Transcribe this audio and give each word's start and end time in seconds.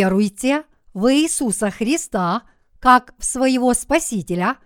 веруйте 0.00 0.64
в 0.94 1.12
Иисуса 1.12 1.70
Христа 1.70 2.44
как 2.78 3.14
в 3.18 3.24
своего 3.24 3.74
Спасителя 3.74 4.56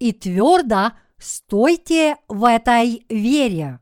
и 0.00 0.12
твердо 0.12 0.92
стойте 1.16 2.16
в 2.26 2.44
этой 2.44 3.06
вере. 3.08 3.78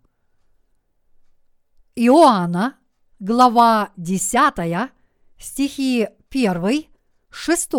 Иоанна, 1.96 2.77
глава 3.18 3.91
10, 3.96 4.91
стихи 5.38 6.09
1, 6.30 6.84
6. 7.30 7.70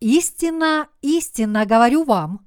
Истинно, 0.00 0.88
истинно 1.02 1.66
говорю 1.66 2.04
вам, 2.04 2.46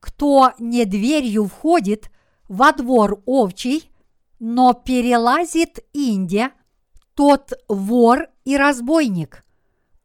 кто 0.00 0.52
не 0.58 0.84
дверью 0.84 1.46
входит 1.46 2.10
во 2.46 2.72
двор 2.72 3.22
овчий, 3.24 3.90
но 4.38 4.74
перелазит 4.74 5.78
инде, 5.94 6.52
тот 7.16 7.54
вор 7.66 8.28
и 8.44 8.56
разбойник, 8.56 9.44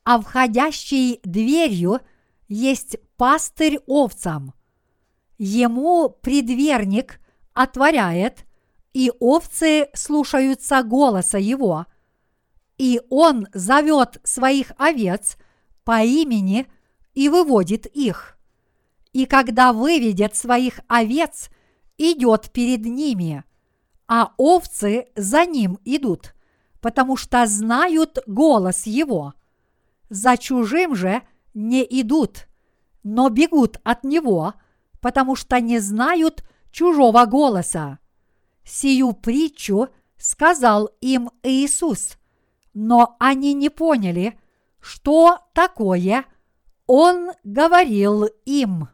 а 0.03 0.19
входящий 0.19 1.19
дверью 1.23 1.99
есть 2.47 2.97
пастырь 3.17 3.79
овцам. 3.85 4.53
Ему 5.37 6.09
предверник 6.09 7.19
отворяет, 7.53 8.45
и 8.93 9.11
овцы 9.19 9.89
слушаются 9.93 10.83
голоса 10.83 11.37
его, 11.37 11.85
и 12.77 13.01
он 13.09 13.47
зовет 13.53 14.19
своих 14.23 14.71
овец 14.77 15.37
по 15.83 16.03
имени 16.03 16.67
и 17.13 17.29
выводит 17.29 17.85
их. 17.87 18.37
И 19.11 19.25
когда 19.25 19.73
выведет 19.73 20.35
своих 20.35 20.79
овец, 20.87 21.49
идет 21.97 22.51
перед 22.51 22.85
ними, 22.85 23.43
а 24.07 24.33
овцы 24.37 25.07
за 25.15 25.45
ним 25.45 25.77
идут, 25.83 26.33
потому 26.81 27.15
что 27.15 27.45
знают 27.45 28.19
голос 28.27 28.85
его. 28.85 29.33
За 30.09 30.35
чужим 30.37 30.95
же 30.95 31.21
не 31.53 31.83
идут, 31.83 32.47
но 33.03 33.29
бегут 33.29 33.79
от 33.83 34.03
него, 34.03 34.55
потому 34.99 35.35
что 35.35 35.59
не 35.61 35.79
знают 35.79 36.43
чужого 36.71 37.25
голоса. 37.25 37.99
Сию 38.63 39.13
притчу 39.13 39.89
сказал 40.17 40.87
им 41.01 41.31
Иисус, 41.43 42.17
но 42.73 43.15
они 43.19 43.53
не 43.53 43.69
поняли, 43.69 44.39
что 44.79 45.39
такое 45.53 46.25
Он 46.87 47.31
говорил 47.43 48.25
им. 48.45 48.89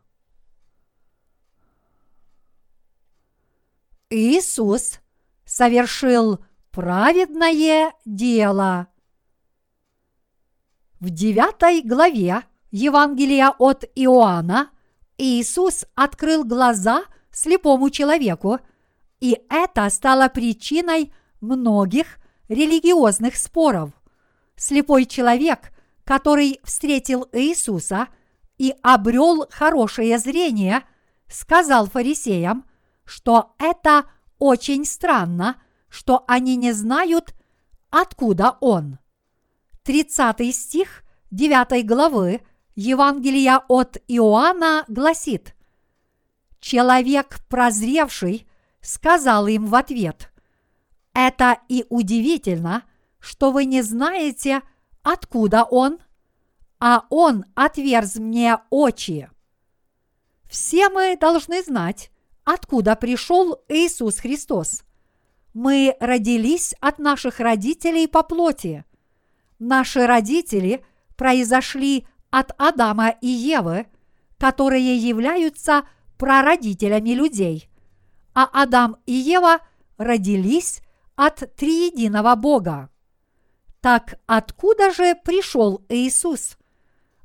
Иисус 4.10 5.00
совершил 5.46 6.40
праведное 6.78 7.92
дело. 8.06 8.86
В 11.00 11.10
девятой 11.10 11.82
главе 11.82 12.44
Евангелия 12.70 13.50
от 13.58 13.84
Иоанна 13.96 14.70
Иисус 15.18 15.86
открыл 15.96 16.44
глаза 16.44 17.06
слепому 17.32 17.90
человеку, 17.90 18.60
и 19.20 19.40
это 19.50 19.90
стало 19.90 20.30
причиной 20.30 21.12
многих 21.42 22.20
религиозных 22.48 23.38
споров. 23.38 23.90
Слепой 24.56 25.06
человек, 25.08 25.72
который 26.04 26.60
встретил 26.64 27.28
Иисуса 27.32 28.08
и 28.60 28.76
обрел 28.84 29.48
хорошее 29.50 30.20
зрение, 30.20 30.84
сказал 31.28 31.88
фарисеям, 31.88 32.68
что 33.04 33.56
это 33.58 34.04
очень 34.38 34.86
странно, 34.86 35.56
что 35.90 36.24
они 36.28 36.56
не 36.56 36.74
знают, 36.74 37.34
откуда 37.90 38.58
он. 38.62 39.00
30 39.84 40.56
стих 40.56 41.04
9 41.32 41.86
главы 41.86 42.42
Евангелия 42.76 43.64
от 43.68 43.98
Иоанна 44.08 44.86
гласит 44.88 45.56
«Человек 46.60 47.40
прозревший 47.50 48.48
сказал 48.82 49.48
им 49.48 49.66
в 49.66 49.76
ответ, 49.76 50.32
«Это 51.14 51.58
и 51.68 51.86
удивительно, 51.90 52.84
что 53.20 53.52
вы 53.52 53.66
не 53.66 53.82
знаете, 53.82 54.62
откуда 55.04 55.64
он, 55.64 56.00
а 56.80 57.06
он 57.10 57.46
отверз 57.56 58.16
мне 58.16 58.60
очи». 58.70 59.30
Все 60.50 60.90
мы 60.90 61.18
должны 61.18 61.62
знать, 61.64 62.12
откуда 62.46 62.96
пришел 62.96 63.62
Иисус 63.68 64.20
Христос. 64.20 64.84
Мы 65.54 65.96
родились 66.00 66.76
от 66.80 67.00
наших 67.00 67.40
родителей 67.40 68.08
по 68.08 68.24
плоти. 68.24 68.86
Наши 69.60 70.06
родители 70.06 70.86
произошли 71.16 72.08
от 72.30 72.54
Адама 72.58 73.10
и 73.22 73.28
Евы, 73.28 73.88
которые 74.38 74.98
являются 74.98 75.88
прародителями 76.18 77.12
людей, 77.12 77.70
а 78.34 78.50
Адам 78.54 78.98
и 79.06 79.14
Ева 79.14 79.60
родились 79.98 80.82
от 81.16 81.56
триединого 81.56 82.36
Бога. 82.36 82.90
Так 83.82 84.20
откуда 84.26 84.92
же 84.92 85.16
пришел 85.16 85.84
Иисус? 85.90 86.58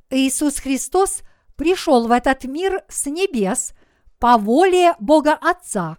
Иисус 0.09 0.59
Христос 0.59 1.21
пришел 1.55 2.07
в 2.07 2.11
этот 2.11 2.45
мир 2.45 2.83
с 2.87 3.05
небес 3.05 3.73
по 4.19 4.37
воле 4.37 4.95
Бога 4.99 5.33
Отца 5.33 5.97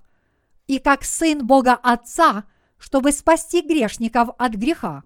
и 0.66 0.78
как 0.78 1.04
Сын 1.04 1.46
Бога 1.46 1.74
Отца, 1.74 2.44
чтобы 2.78 3.12
спасти 3.12 3.62
грешников 3.62 4.30
от 4.38 4.52
греха. 4.54 5.04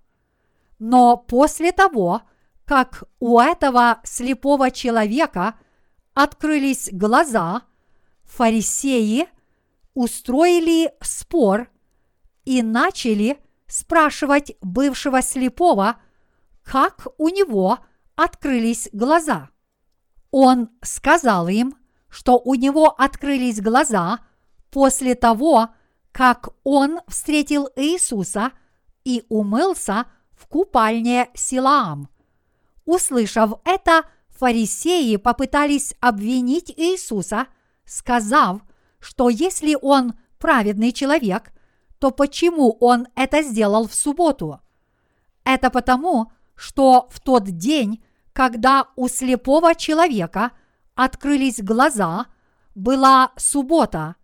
Но 0.78 1.16
после 1.16 1.72
того, 1.72 2.22
как 2.64 3.04
у 3.18 3.38
этого 3.40 4.00
слепого 4.04 4.70
человека 4.70 5.54
открылись 6.14 6.90
глаза, 6.92 7.62
фарисеи 8.24 9.28
устроили 9.94 10.92
спор 11.00 11.70
и 12.44 12.62
начали 12.62 13.38
спрашивать 13.66 14.56
бывшего 14.60 15.22
слепого, 15.22 15.96
как 16.62 17.06
у 17.18 17.28
него 17.28 17.78
открылись 18.16 18.88
глаза. 18.92 19.50
Он 20.30 20.70
сказал 20.82 21.48
им, 21.48 21.76
что 22.08 22.38
у 22.38 22.54
него 22.54 22.88
открылись 22.88 23.60
глаза 23.60 24.20
после 24.70 25.14
того, 25.14 25.68
как 26.12 26.50
он 26.64 27.00
встретил 27.06 27.68
Иисуса 27.76 28.52
и 29.04 29.24
умылся 29.28 30.06
в 30.32 30.46
купальне 30.46 31.28
Силаам. 31.34 32.08
Услышав 32.84 33.60
это, 33.64 34.04
фарисеи 34.28 35.16
попытались 35.16 35.94
обвинить 36.00 36.72
Иисуса, 36.76 37.46
сказав, 37.84 38.60
что 39.00 39.28
если 39.28 39.76
он 39.80 40.14
праведный 40.38 40.92
человек, 40.92 41.52
то 41.98 42.10
почему 42.10 42.72
он 42.80 43.08
это 43.16 43.42
сделал 43.42 43.88
в 43.88 43.94
субботу? 43.94 44.60
Это 45.44 45.70
потому, 45.70 46.32
что 46.54 47.08
в 47.10 47.20
тот 47.20 47.44
день, 47.44 48.02
когда 48.32 48.88
у 48.96 49.08
слепого 49.08 49.74
человека– 49.74 50.52
открылись 50.98 51.62
глаза, 51.62 52.26
была 52.74 53.30
суббота. 53.36 54.16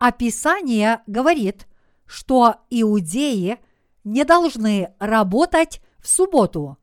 Описание 0.00 1.02
говорит, 1.06 1.68
что 2.06 2.56
иудеи 2.70 3.58
не 4.02 4.24
должны 4.24 4.94
работать 4.98 5.82
в 5.98 6.08
субботу. 6.08 6.78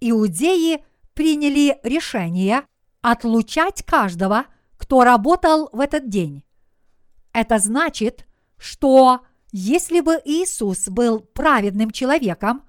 Иудеи 0.00 0.84
приняли 1.14 1.80
решение 1.82 2.64
отлучать 3.00 3.82
каждого, 3.82 4.44
кто 4.76 5.04
работал 5.04 5.70
в 5.72 5.80
этот 5.80 6.10
день. 6.10 6.44
Это 7.32 7.58
значит, 7.58 8.26
что 8.58 9.20
если 9.50 10.00
бы 10.00 10.20
Иисус 10.22 10.88
был 10.88 11.20
праведным 11.20 11.92
человеком, 11.92 12.64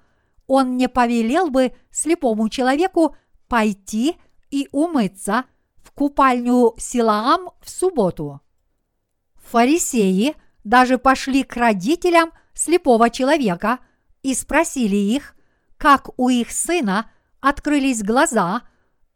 он 0.47 0.77
не 0.77 0.87
повелел 0.87 1.49
бы 1.49 1.75
слепому 1.91 2.47
человеку 2.47 3.17
пойти 3.49 4.15
и 4.51 4.69
умыться 4.71 5.43
в 5.83 5.91
купальню 5.91 6.73
Силаам 6.77 7.49
в 7.61 7.69
субботу. 7.69 8.39
Фарисеи 9.45 10.35
даже 10.63 10.97
пошли 10.97 11.43
к 11.43 11.55
родителям 11.55 12.31
слепого 12.53 13.09
человека 13.09 13.79
и 14.23 14.33
спросили 14.33 14.95
их, 14.95 15.35
как 15.77 16.09
у 16.17 16.29
их 16.29 16.51
сына 16.51 17.11
открылись 17.41 18.03
глаза 18.03 18.63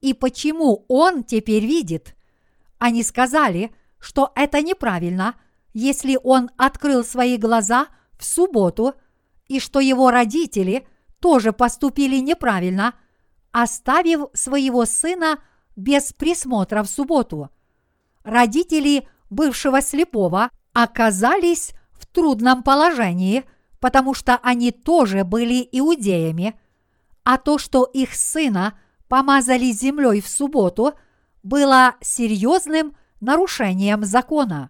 и 0.01 0.13
почему 0.13 0.85
он 0.87 1.23
теперь 1.23 1.65
видит. 1.65 2.15
Они 2.77 3.03
сказали, 3.03 3.73
что 3.99 4.31
это 4.35 4.61
неправильно, 4.61 5.35
если 5.73 6.17
он 6.23 6.49
открыл 6.57 7.03
свои 7.03 7.37
глаза 7.37 7.87
в 8.17 8.23
субботу, 8.25 8.93
и 9.47 9.59
что 9.59 9.79
его 9.79 10.11
родители 10.11 10.87
тоже 11.19 11.51
поступили 11.53 12.17
неправильно, 12.17 12.93
оставив 13.51 14.27
своего 14.33 14.85
сына 14.85 15.39
без 15.75 16.13
присмотра 16.13 16.83
в 16.83 16.87
субботу. 16.87 17.49
Родители 18.23 19.07
бывшего 19.29 19.81
слепого 19.81 20.49
оказались 20.73 21.73
в 21.91 22.05
трудном 22.05 22.63
положении, 22.63 23.43
потому 23.79 24.13
что 24.13 24.37
они 24.37 24.71
тоже 24.71 25.23
были 25.23 25.67
иудеями, 25.71 26.59
а 27.23 27.37
то, 27.37 27.57
что 27.57 27.83
их 27.83 28.15
сына 28.15 28.77
помазали 29.07 29.71
землей 29.71 30.21
в 30.21 30.27
субботу, 30.27 30.93
было 31.43 31.95
серьезным 32.01 32.95
нарушением 33.21 34.03
закона. 34.03 34.69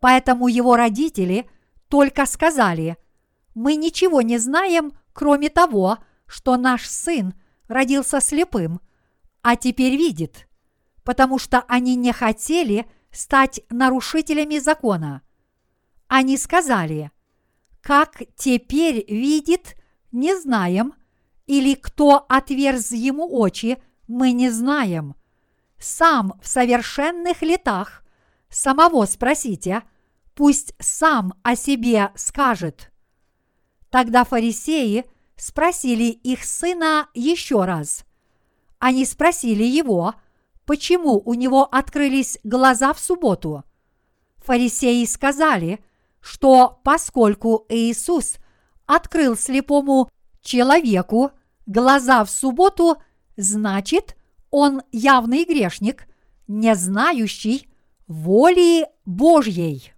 Поэтому 0.00 0.48
его 0.48 0.76
родители 0.76 1.48
только 1.88 2.26
сказали, 2.26 2.96
мы 3.54 3.76
ничего 3.76 4.22
не 4.22 4.38
знаем, 4.38 4.92
кроме 5.12 5.48
того, 5.48 5.98
что 6.26 6.56
наш 6.56 6.88
сын 6.88 7.34
родился 7.68 8.20
слепым, 8.20 8.80
а 9.42 9.56
теперь 9.56 9.96
видит, 9.96 10.48
потому 11.04 11.38
что 11.38 11.64
они 11.68 11.94
не 11.94 12.12
хотели 12.12 12.86
стать 13.12 13.60
нарушителями 13.70 14.58
закона. 14.58 15.22
Они 16.08 16.36
сказали, 16.36 17.10
как 17.80 18.22
теперь 18.36 19.04
видит, 19.08 19.76
не 20.10 20.38
знаем, 20.38 20.94
или 21.46 21.74
кто 21.74 22.24
отверз 22.28 22.92
ему 22.92 23.28
очи, 23.38 23.82
мы 24.08 24.32
не 24.32 24.50
знаем. 24.50 25.14
Сам 25.78 26.38
в 26.42 26.46
совершенных 26.48 27.42
летах 27.42 28.04
самого 28.48 29.04
спросите, 29.06 29.82
пусть 30.34 30.74
сам 30.78 31.34
о 31.42 31.56
себе 31.56 32.12
скажет. 32.14 32.92
Тогда 33.90 34.24
фарисеи 34.24 35.04
спросили 35.36 36.04
их 36.04 36.44
сына 36.44 37.08
еще 37.14 37.64
раз. 37.64 38.04
Они 38.78 39.04
спросили 39.04 39.64
его, 39.64 40.14
почему 40.72 41.20
у 41.26 41.34
него 41.34 41.68
открылись 41.70 42.38
глаза 42.44 42.94
в 42.94 42.98
субботу. 42.98 43.62
Фарисеи 44.38 45.04
сказали, 45.04 45.84
что 46.22 46.80
поскольку 46.82 47.66
Иисус 47.68 48.36
открыл 48.86 49.36
слепому 49.36 50.08
человеку 50.40 51.32
глаза 51.66 52.24
в 52.24 52.30
субботу, 52.30 52.96
значит, 53.36 54.16
он 54.50 54.80
явный 54.92 55.44
грешник, 55.44 56.08
не 56.48 56.74
знающий 56.74 57.68
воли 58.06 58.86
Божьей. 59.04 59.92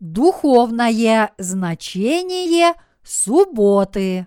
Духовное 0.00 1.32
значение 1.38 2.74
субботы. 3.04 4.26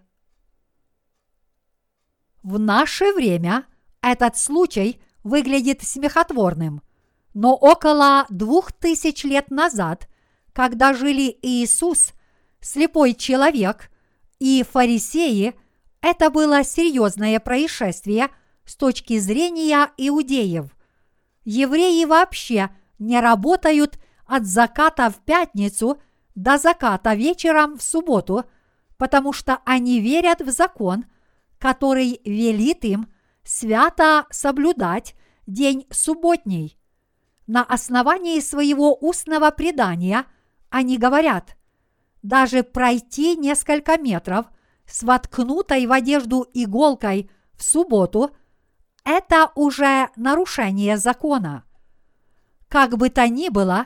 В 2.43 2.59
наше 2.59 3.13
время 3.13 3.65
этот 4.01 4.37
случай 4.37 5.01
выглядит 5.23 5.81
смехотворным, 5.81 6.81
но 7.33 7.55
около 7.55 8.25
двух 8.29 8.71
тысяч 8.71 9.23
лет 9.23 9.49
назад, 9.49 10.07
когда 10.51 10.93
жили 10.93 11.37
Иисус, 11.41 12.13
слепой 12.59 13.13
человек 13.15 13.89
и 14.39 14.63
фарисеи, 14.69 15.55
это 16.01 16.29
было 16.29 16.63
серьезное 16.63 17.39
происшествие 17.39 18.27
с 18.65 18.75
точки 18.75 19.17
зрения 19.19 19.89
иудеев. 19.97 20.65
Евреи 21.45 22.05
вообще 22.05 22.69
не 22.99 23.19
работают– 23.19 23.97
от 24.25 24.45
заката 24.45 25.09
в 25.09 25.17
пятницу 25.17 26.01
до 26.35 26.57
заката 26.57 27.13
вечером 27.13 27.77
в 27.77 27.83
субботу, 27.83 28.45
потому 28.97 29.33
что 29.33 29.59
они 29.65 29.99
верят 29.99 30.41
в 30.41 30.49
закон, 30.49 31.05
который 31.63 32.19
велит 32.25 32.83
им 32.83 33.07
свято 33.45 34.27
соблюдать 34.29 35.15
день 35.47 35.87
субботний. 35.91 36.77
На 37.47 37.63
основании 37.63 38.41
своего 38.41 38.93
устного 38.93 39.49
предания 39.49 40.25
они 40.67 40.97
говорят, 40.97 41.55
даже 42.21 42.63
пройти 42.63 43.37
несколько 43.37 43.97
метров 43.97 44.47
с 44.85 45.03
воткнутой 45.03 45.85
в 45.85 45.93
одежду 45.93 46.45
иголкой 46.53 47.31
в 47.53 47.63
субботу– 47.63 48.31
это 49.05 49.49
уже 49.55 50.09
нарушение 50.17 50.97
закона. 50.97 51.63
Как 52.67 52.97
бы 52.97 53.09
то 53.09 53.29
ни 53.29 53.47
было, 53.47 53.85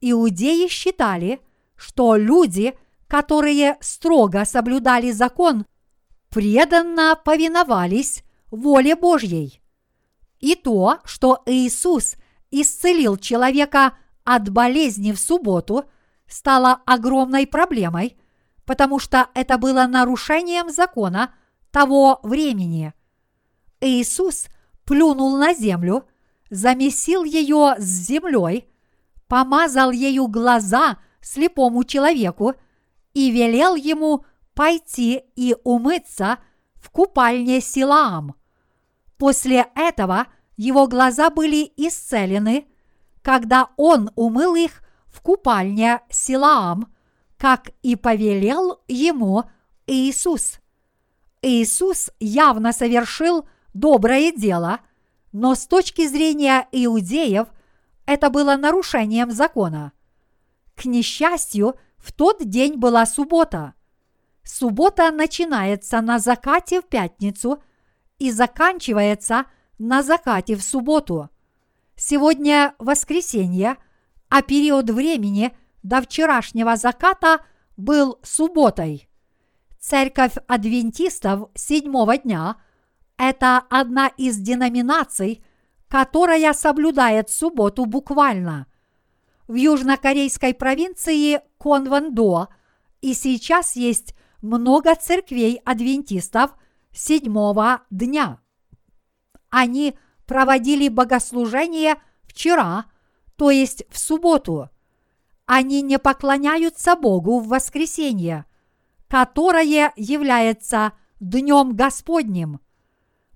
иудеи 0.00 0.66
считали, 0.68 1.40
что 1.76 2.16
люди, 2.16 2.72
которые 3.06 3.76
строго 3.82 4.46
соблюдали 4.46 5.10
закон, 5.10 5.66
преданно 6.30 7.18
повиновались 7.22 8.22
воле 8.50 8.96
Божьей. 8.96 9.62
И 10.40 10.54
то, 10.54 10.98
что 11.04 11.42
Иисус 11.46 12.16
исцелил 12.50 13.16
человека 13.16 13.94
от 14.24 14.48
болезни 14.50 15.12
в 15.12 15.18
субботу, 15.18 15.84
стало 16.26 16.80
огромной 16.86 17.46
проблемой, 17.46 18.16
потому 18.64 18.98
что 18.98 19.28
это 19.34 19.58
было 19.58 19.86
нарушением 19.86 20.70
закона 20.70 21.34
того 21.70 22.20
времени. 22.22 22.92
Иисус 23.80 24.46
плюнул 24.84 25.36
на 25.36 25.54
землю, 25.54 26.06
замесил 26.50 27.24
ее 27.24 27.74
с 27.78 27.84
землей– 27.84 28.68
помазал 29.28 29.90
ею 29.90 30.26
глаза 30.26 30.98
слепому 31.20 31.84
человеку 31.84 32.54
и 33.14 33.30
велел 33.30 33.76
ему 33.76 34.24
пойти 34.58 35.22
и 35.36 35.54
умыться 35.62 36.38
в 36.74 36.90
купальне 36.90 37.60
Силаам. 37.60 38.34
После 39.16 39.68
этого 39.76 40.26
его 40.56 40.88
глаза 40.88 41.30
были 41.30 41.72
исцелены, 41.76 42.66
когда 43.22 43.68
он 43.76 44.10
умыл 44.16 44.56
их 44.56 44.82
в 45.06 45.20
купальне 45.20 46.00
Силаам, 46.10 46.92
как 47.36 47.70
и 47.82 47.94
повелел 47.94 48.80
ему 48.88 49.44
Иисус. 49.86 50.58
Иисус 51.40 52.10
явно 52.18 52.72
совершил 52.72 53.48
доброе 53.74 54.32
дело, 54.32 54.80
но 55.30 55.54
с 55.54 55.68
точки 55.68 56.08
зрения 56.08 56.66
иудеев– 56.72 57.46
это 58.06 58.28
было 58.28 58.56
нарушением 58.56 59.30
закона. 59.30 59.92
К 60.74 60.86
несчастью, 60.86 61.76
в 61.98 62.12
тот 62.12 62.44
день 62.44 62.74
была 62.74 63.06
суббота. 63.06 63.74
Суббота 64.50 65.10
начинается 65.10 66.00
на 66.00 66.18
закате 66.18 66.80
в 66.80 66.86
пятницу 66.86 67.62
и 68.18 68.30
заканчивается 68.32 69.44
на 69.78 70.02
закате 70.02 70.56
в 70.56 70.62
субботу. 70.62 71.28
Сегодня 71.94 72.74
воскресенье, 72.78 73.76
а 74.30 74.40
период 74.40 74.88
времени 74.88 75.54
до 75.82 76.00
вчерашнего 76.00 76.76
заката 76.76 77.44
был 77.76 78.18
субботой. 78.22 79.10
Церковь 79.78 80.36
адвентистов 80.46 81.50
седьмого 81.54 82.16
дня– 82.16 82.56
это 83.18 83.58
одна 83.68 84.08
из 84.08 84.38
деноминаций– 84.38 85.44
которая 85.88 86.52
соблюдает 86.52 87.30
субботу 87.30 87.86
буквально. 87.86 88.66
В 89.46 89.54
южнокорейской 89.54 90.54
провинции 90.54 91.40
Конвандо 91.58 92.48
и 93.00 93.14
сейчас 93.14 93.74
есть 93.74 94.14
много 94.40 94.94
церквей 94.94 95.60
адвентистов 95.64 96.54
седьмого 96.92 97.82
дня. 97.90 98.40
Они 99.50 99.96
проводили 100.26 100.88
богослужение 100.88 101.96
вчера, 102.24 102.86
то 103.36 103.50
есть 103.50 103.84
в 103.90 103.98
субботу. 103.98 104.68
Они 105.46 105.80
не 105.80 105.98
поклоняются 105.98 106.94
Богу 106.96 107.40
в 107.40 107.48
воскресенье, 107.48 108.44
которое 109.08 109.92
является 109.96 110.92
Днем 111.20 111.74
Господним. 111.74 112.60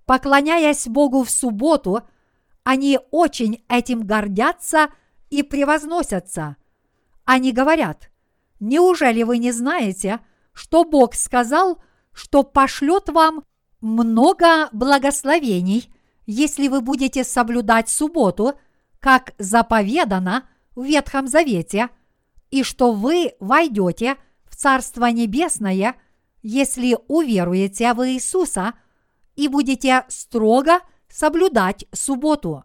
Поклоняясь 0.06 0.86
Богу 0.86 1.24
в 1.24 1.30
субботу, 1.30 2.02
они 2.62 3.00
очень 3.10 3.64
этим 3.68 4.06
гордятся 4.06 4.90
и 5.30 5.42
превозносятся. 5.42 6.56
Они 7.24 7.52
говорят, 7.52 8.10
неужели 8.60 9.22
вы 9.22 9.38
не 9.38 9.50
знаете, 9.50 10.20
что 10.52 10.84
Бог 10.84 11.14
сказал, 11.14 11.82
что 12.12 12.42
пошлет 12.42 13.08
вам 13.08 13.44
много 13.80 14.68
благословений, 14.72 15.92
если 16.26 16.68
вы 16.68 16.80
будете 16.80 17.24
соблюдать 17.24 17.88
субботу, 17.88 18.54
как 19.00 19.34
заповедано 19.38 20.48
в 20.74 20.84
Ветхом 20.84 21.26
Завете, 21.26 21.88
и 22.50 22.62
что 22.62 22.92
вы 22.92 23.32
войдете 23.40 24.16
в 24.44 24.56
Царство 24.56 25.06
Небесное, 25.06 25.96
если 26.42 26.96
уверуете 27.08 27.94
в 27.94 28.06
Иисуса 28.08 28.74
и 29.34 29.48
будете 29.48 30.04
строго 30.08 30.80
соблюдать 31.08 31.86
субботу. 31.92 32.64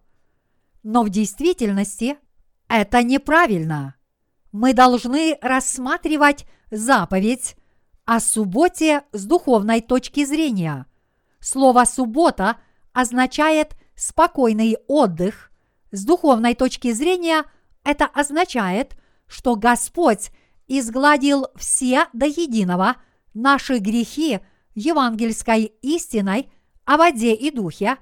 Но 0.83 1.03
в 1.03 1.09
действительности 1.09 2.17
это 2.67 3.01
неправильно. 3.03 3.95
Мы 4.51 4.73
должны 4.73 5.37
рассматривать 5.41 6.45
заповедь 6.69 7.55
о 8.07 8.21
субботе 8.21 9.03
с 9.11 9.25
духовной 9.25 9.81
точки 9.81 10.23
зрения. 10.23 10.85
Слово 11.41 11.83
«суббота» 11.83 12.55
означает 12.93 13.75
спокойный 13.95 14.77
отдых. 14.87 15.51
С 15.91 16.05
духовной 16.05 16.55
точки 16.55 16.93
зрения 16.93 17.43
Это 17.83 18.05
означает, 18.05 18.97
что 19.27 19.55
Господь 19.55 20.31
изгладил 20.67 21.47
все 21.55 22.07
до 22.13 22.25
единого 22.25 22.95
наши 23.33 23.77
грехи 23.79 24.39
евангельской 24.73 25.73
истиной 25.81 26.49
о 26.85 26.95
воде 26.95 27.33
и 27.33 27.51
духе 27.51 27.97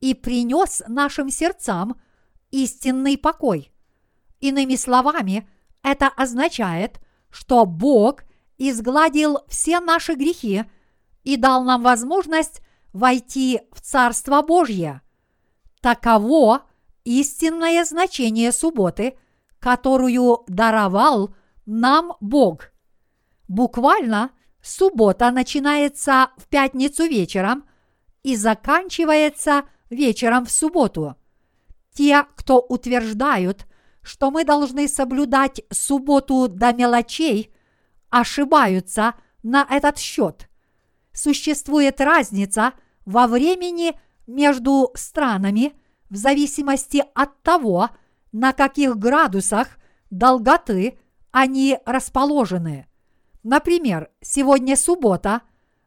и 0.00 0.14
принес 0.14 0.82
нашим 0.88 1.28
сердцам 1.28 2.00
истинный 2.50 3.18
покой. 3.18 3.70
Иными 4.40 4.76
словами, 4.76 5.48
это 5.82 6.08
означает, 6.08 6.98
что 7.30 7.66
Бог 7.66 8.24
изгладил 8.60 9.38
все 9.48 9.80
наши 9.80 10.14
грехи 10.14 10.64
и 11.24 11.36
дал 11.36 11.64
нам 11.64 11.82
возможность 11.82 12.60
войти 12.92 13.62
в 13.72 13.80
Царство 13.80 14.42
Божье. 14.42 15.00
Таково 15.80 16.64
истинное 17.04 17.84
значение 17.86 18.52
субботы, 18.52 19.16
которую 19.58 20.44
даровал 20.46 21.34
нам 21.64 22.12
Бог. 22.20 22.72
Буквально 23.48 24.30
суббота 24.60 25.30
начинается 25.30 26.28
в 26.36 26.46
пятницу 26.46 27.04
вечером 27.04 27.64
и 28.22 28.36
заканчивается 28.36 29.62
вечером 29.88 30.44
в 30.44 30.50
субботу. 30.50 31.16
Те, 31.94 32.26
кто 32.36 32.60
утверждают, 32.60 33.66
что 34.02 34.30
мы 34.30 34.44
должны 34.44 34.86
соблюдать 34.86 35.62
субботу 35.70 36.46
до 36.46 36.74
мелочей, 36.74 37.54
ошибаются 38.10 39.14
на 39.42 39.66
этот 39.68 39.98
счет. 39.98 40.48
Существует 41.12 42.00
разница 42.00 42.72
во 43.04 43.26
времени 43.26 43.98
между 44.26 44.90
странами 44.94 45.72
в 46.08 46.16
зависимости 46.16 47.02
от 47.14 47.42
того, 47.42 47.90
на 48.32 48.52
каких 48.52 48.96
градусах 48.96 49.78
долготы 50.10 50.98
они 51.30 51.78
расположены. 51.86 52.86
Например, 53.42 54.10
сегодня 54.20 54.76
суббота, 54.76 55.42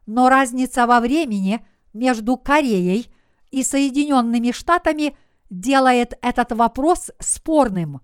но 0.06 0.28
разница 0.28 0.86
во 0.86 1.00
времени 1.00 1.64
между 1.92 2.36
Кореей 2.36 3.10
и 3.50 3.62
Соединенными 3.62 4.50
Штатами 4.50 5.16
делает 5.50 6.18
этот 6.20 6.52
вопрос 6.52 7.10
спорным. 7.20 8.00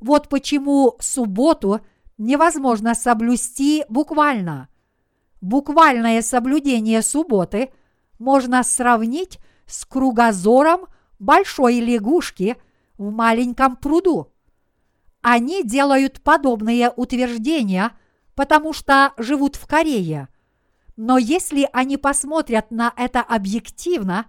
Вот 0.00 0.28
почему 0.28 0.96
субботу 1.00 1.80
невозможно 2.22 2.94
соблюсти 2.94 3.84
буквально. 3.88 4.68
Буквальное 5.40 6.22
соблюдение 6.22 7.02
субботы 7.02 7.70
можно 8.18 8.62
сравнить 8.62 9.40
с 9.66 9.84
кругозором 9.84 10.86
большой 11.18 11.80
лягушки 11.80 12.56
в 12.96 13.10
маленьком 13.10 13.76
пруду. 13.76 14.32
Они 15.20 15.64
делают 15.64 16.22
подобные 16.22 16.90
утверждения, 16.90 17.90
потому 18.34 18.72
что 18.72 19.12
живут 19.16 19.56
в 19.56 19.66
Корее. 19.66 20.28
Но 20.96 21.18
если 21.18 21.68
они 21.72 21.96
посмотрят 21.96 22.70
на 22.70 22.92
это 22.96 23.20
объективно, 23.20 24.26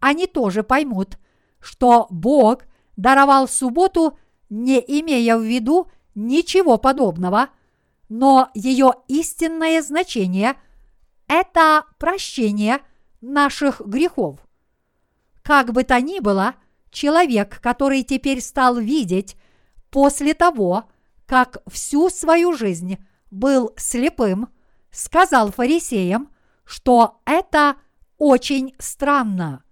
они 0.00 0.26
тоже 0.26 0.62
поймут, 0.64 1.18
что 1.60 2.06
Бог 2.10 2.64
даровал 2.96 3.46
субботу, 3.46 4.18
не 4.48 4.78
имея 4.78 5.36
в 5.36 5.42
виду 5.42 5.88
ничего 6.18 6.78
подобного, 6.78 7.48
но 8.08 8.50
ее 8.54 8.92
истинное 9.06 9.80
значение– 9.82 10.56
это 11.28 11.84
прощение 11.98 12.80
наших 13.20 13.80
грехов. 13.80 14.38
Как 15.42 15.72
бы 15.72 15.84
то 15.84 16.00
ни 16.00 16.18
было, 16.20 16.54
человек, 16.90 17.60
который 17.60 18.02
теперь 18.02 18.40
стал 18.40 18.76
видеть 18.76 19.36
после 19.90 20.34
того, 20.34 20.84
как 21.26 21.58
всю 21.68 22.10
свою 22.10 22.52
жизнь 22.52 22.98
был 23.30 23.72
слепым, 23.76 24.48
сказал 24.90 25.52
фарисеям, 25.52 26.30
что 26.64 27.20
это 27.26 27.76
очень 28.16 28.74
странно. 28.78 29.62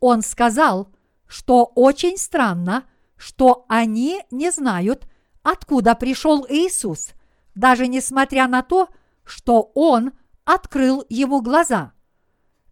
Он 0.00 0.22
сказал, 0.22 0.88
что 1.26 1.64
очень 1.74 2.18
странно, 2.18 2.84
что 3.16 3.64
они 3.68 4.22
не 4.30 4.50
знают, 4.50 5.09
откуда 5.42 5.94
пришел 5.94 6.46
Иисус, 6.48 7.10
даже 7.54 7.86
несмотря 7.86 8.48
на 8.48 8.62
то, 8.62 8.88
что 9.24 9.70
Он 9.74 10.12
открыл 10.44 11.04
ему 11.08 11.40
глаза. 11.40 11.92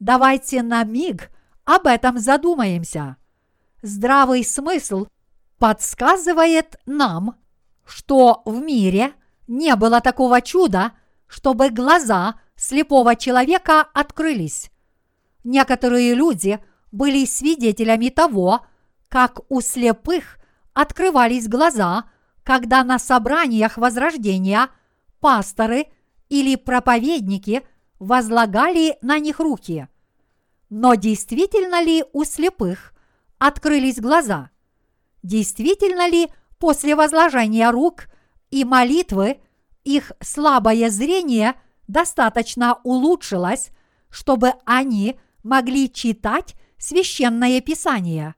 Давайте 0.01 0.63
на 0.63 0.85
миг 0.85 1.31
об 1.65 1.87
этом 1.87 2.19
задумаемся. 2.19 3.17
Здравый 3.83 4.45
смысл 4.45 5.07
подсказывает 5.59 6.77
нам, 6.87 7.37
что 7.85 8.43
в 8.45 8.61
мире 8.61 9.13
не 9.47 9.75
было 9.77 10.01
такого 10.01 10.41
чуда, 10.41 10.93
чтобы 11.27 11.71
глаза 11.71 12.41
слепого 12.57 13.17
человека 13.17 13.87
открылись. 13.93 14.71
Некоторые 15.45 16.15
люди 16.15 16.59
были 16.93 17.25
свидетелями 17.25 18.09
того, 18.09 18.67
как 19.09 19.41
у 19.49 19.61
слепых 19.61 20.39
открывались 20.75 21.49
глаза, 21.49 22.05
когда 22.49 22.83
на 22.83 22.99
собраниях 22.99 23.77
Возрождения 23.77 24.71
пасторы 25.21 25.89
или 26.31 26.57
проповедники 26.57 27.63
возлагали 27.99 28.97
на 29.03 29.19
них 29.19 29.39
руки. 29.39 29.87
Но 30.71 30.95
действительно 30.95 31.83
ли 31.83 32.07
у 32.15 32.25
слепых 32.25 32.95
открылись 33.37 34.01
глаза? 34.01 34.49
Действительно 35.23 36.09
ли 36.09 36.29
после 36.59 36.97
возложения 36.97 37.71
рук 37.71 38.07
и 38.51 38.65
молитвы 38.65 39.43
их 39.85 40.13
слабое 40.23 40.89
зрение 40.89 41.53
достаточно 41.87 42.79
улучшилось, 42.83 43.73
чтобы 44.09 44.55
они 44.65 45.21
могли 45.43 45.93
читать 45.93 46.55
священное 46.79 47.61
писание? 47.61 48.37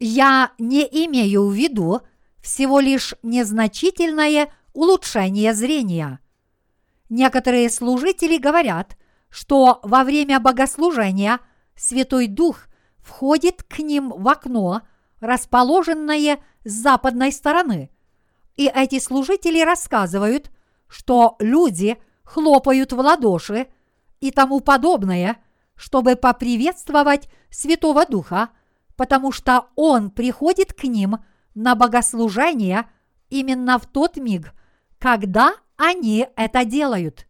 Я 0.00 0.50
не 0.58 0.82
имею 0.82 1.46
в 1.46 1.52
виду 1.52 2.00
всего 2.40 2.80
лишь 2.80 3.14
незначительное 3.22 4.52
улучшение 4.72 5.54
зрения. 5.54 6.20
Некоторые 7.08 7.70
служители 7.70 8.38
говорят, 8.38 8.96
что 9.30 9.80
во 9.82 10.04
время 10.04 10.40
богослужения 10.40 11.40
Святой 11.74 12.26
Дух 12.26 12.68
входит 12.98 13.62
к 13.62 13.78
ним 13.78 14.10
в 14.10 14.28
окно, 14.28 14.82
расположенное 15.20 16.38
с 16.64 16.70
западной 16.70 17.32
стороны. 17.32 17.90
И 18.56 18.66
эти 18.66 18.98
служители 18.98 19.62
рассказывают, 19.62 20.50
что 20.86 21.36
люди 21.38 21.96
хлопают 22.24 22.92
в 22.92 22.98
ладоши 22.98 23.68
и 24.20 24.30
тому 24.30 24.60
подобное, 24.60 25.38
чтобы 25.76 26.16
поприветствовать 26.16 27.28
Святого 27.50 28.04
Духа– 28.04 28.50
потому 28.98 29.30
что 29.30 29.68
Он 29.76 30.10
приходит 30.10 30.74
к 30.74 30.82
ним 30.82 31.18
на 31.58 31.74
богослужение 31.74 32.88
именно 33.30 33.80
в 33.80 33.86
тот 33.86 34.16
миг, 34.16 34.54
когда 34.98 35.54
они 35.76 36.28
это 36.36 36.64
делают. 36.64 37.26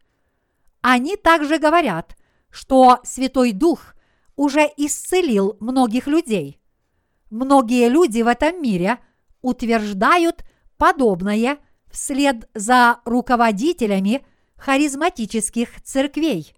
Они 0.81 1.17
также 1.17 1.57
говорят, 1.57 2.15
что 2.51 2.99
Святой 3.03 3.53
Дух 3.53 3.95
уже 4.35 4.69
исцелил 4.77 5.57
многих 5.59 6.05
людей. 6.05 6.61
Многие 7.31 7.89
люди 7.89 8.21
в 8.21 8.27
этом 8.27 8.61
мире 8.61 8.99
утверждают 9.41 10.43
подобное 10.77 11.57
вслед 11.89 12.47
за 12.53 12.99
руководителями 13.05 14.23
харизматических 14.57 15.81
церквей. 15.81 16.53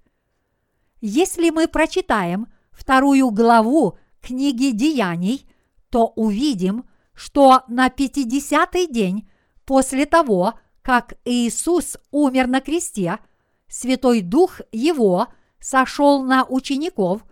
Если 1.00 1.50
мы 1.52 1.70
прочитаем 1.70 2.48
вторую 2.74 3.32
главу 3.32 3.98
книги 4.20 4.72
Деяний, 4.72 5.50
то 5.90 6.08
увидим, 6.08 6.84
что 7.22 7.62
на 7.68 7.90
50-й 7.90 8.88
день 8.88 9.30
после 9.64 10.08
того, 10.08 10.56
как 10.82 11.14
Иисус 11.24 11.98
умер 12.10 12.48
на 12.48 12.62
кресте, 12.62 13.20
Святой 13.68 14.22
Дух 14.22 14.60
Его 14.72 15.28
сошел 15.60 16.24
на 16.24 16.44
учеников 16.44 17.24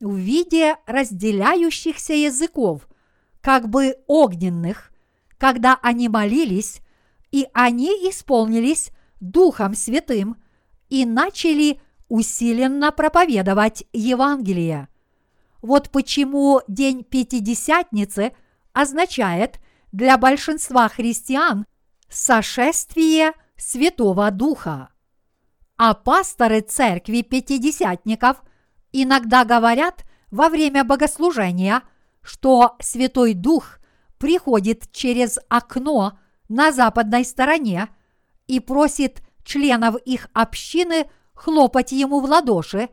в 0.00 0.16
виде 0.16 0.76
разделяющихся 0.86 2.14
языков, 2.14 2.88
как 3.42 3.68
бы 3.68 3.98
огненных, 4.06 4.90
когда 5.36 5.78
они 5.82 6.08
молились, 6.08 6.80
и 7.30 7.46
они 7.52 7.90
исполнились 8.08 8.92
Духом 9.20 9.74
Святым 9.74 10.42
и 10.88 11.04
начали 11.04 11.82
усиленно 12.08 12.92
проповедовать 12.92 13.84
Евангелие. 13.92 14.88
Вот 15.60 15.90
почему 15.90 16.62
День 16.66 17.04
Пятидесятницы 17.04 18.32
означает 18.74 19.60
для 19.92 20.18
большинства 20.18 20.88
христиан 20.88 21.64
сошествие 22.10 23.32
Святого 23.56 24.30
Духа. 24.30 24.90
А 25.76 25.94
пасторы 25.94 26.60
церкви 26.60 27.22
пятидесятников 27.22 28.42
иногда 28.92 29.44
говорят 29.44 30.04
во 30.30 30.48
время 30.48 30.84
богослужения, 30.84 31.82
что 32.20 32.76
Святой 32.80 33.34
Дух 33.34 33.78
приходит 34.18 34.90
через 34.92 35.38
окно 35.48 36.18
на 36.48 36.72
западной 36.72 37.24
стороне 37.24 37.88
и 38.46 38.60
просит 38.60 39.22
членов 39.44 39.96
их 40.04 40.28
общины 40.32 41.08
хлопать 41.34 41.92
ему 41.92 42.20
в 42.20 42.24
ладоши, 42.24 42.88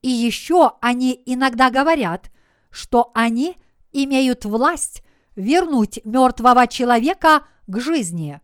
и 0.00 0.08
еще 0.08 0.72
они 0.80 1.20
иногда 1.26 1.70
говорят, 1.70 2.30
что 2.70 3.10
они 3.14 3.56
имеют 3.92 4.44
власть 4.44 5.02
вернуть 5.36 6.00
мертвого 6.04 6.66
человека 6.66 7.44
к 7.66 7.80
жизни. 7.80 8.40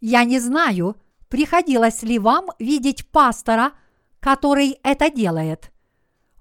Я 0.00 0.24
не 0.24 0.38
знаю, 0.38 0.96
приходилось 1.28 2.02
ли 2.02 2.18
вам 2.18 2.46
видеть 2.58 3.06
пастора, 3.08 3.72
который 4.18 4.78
это 4.82 5.10
делает. 5.10 5.70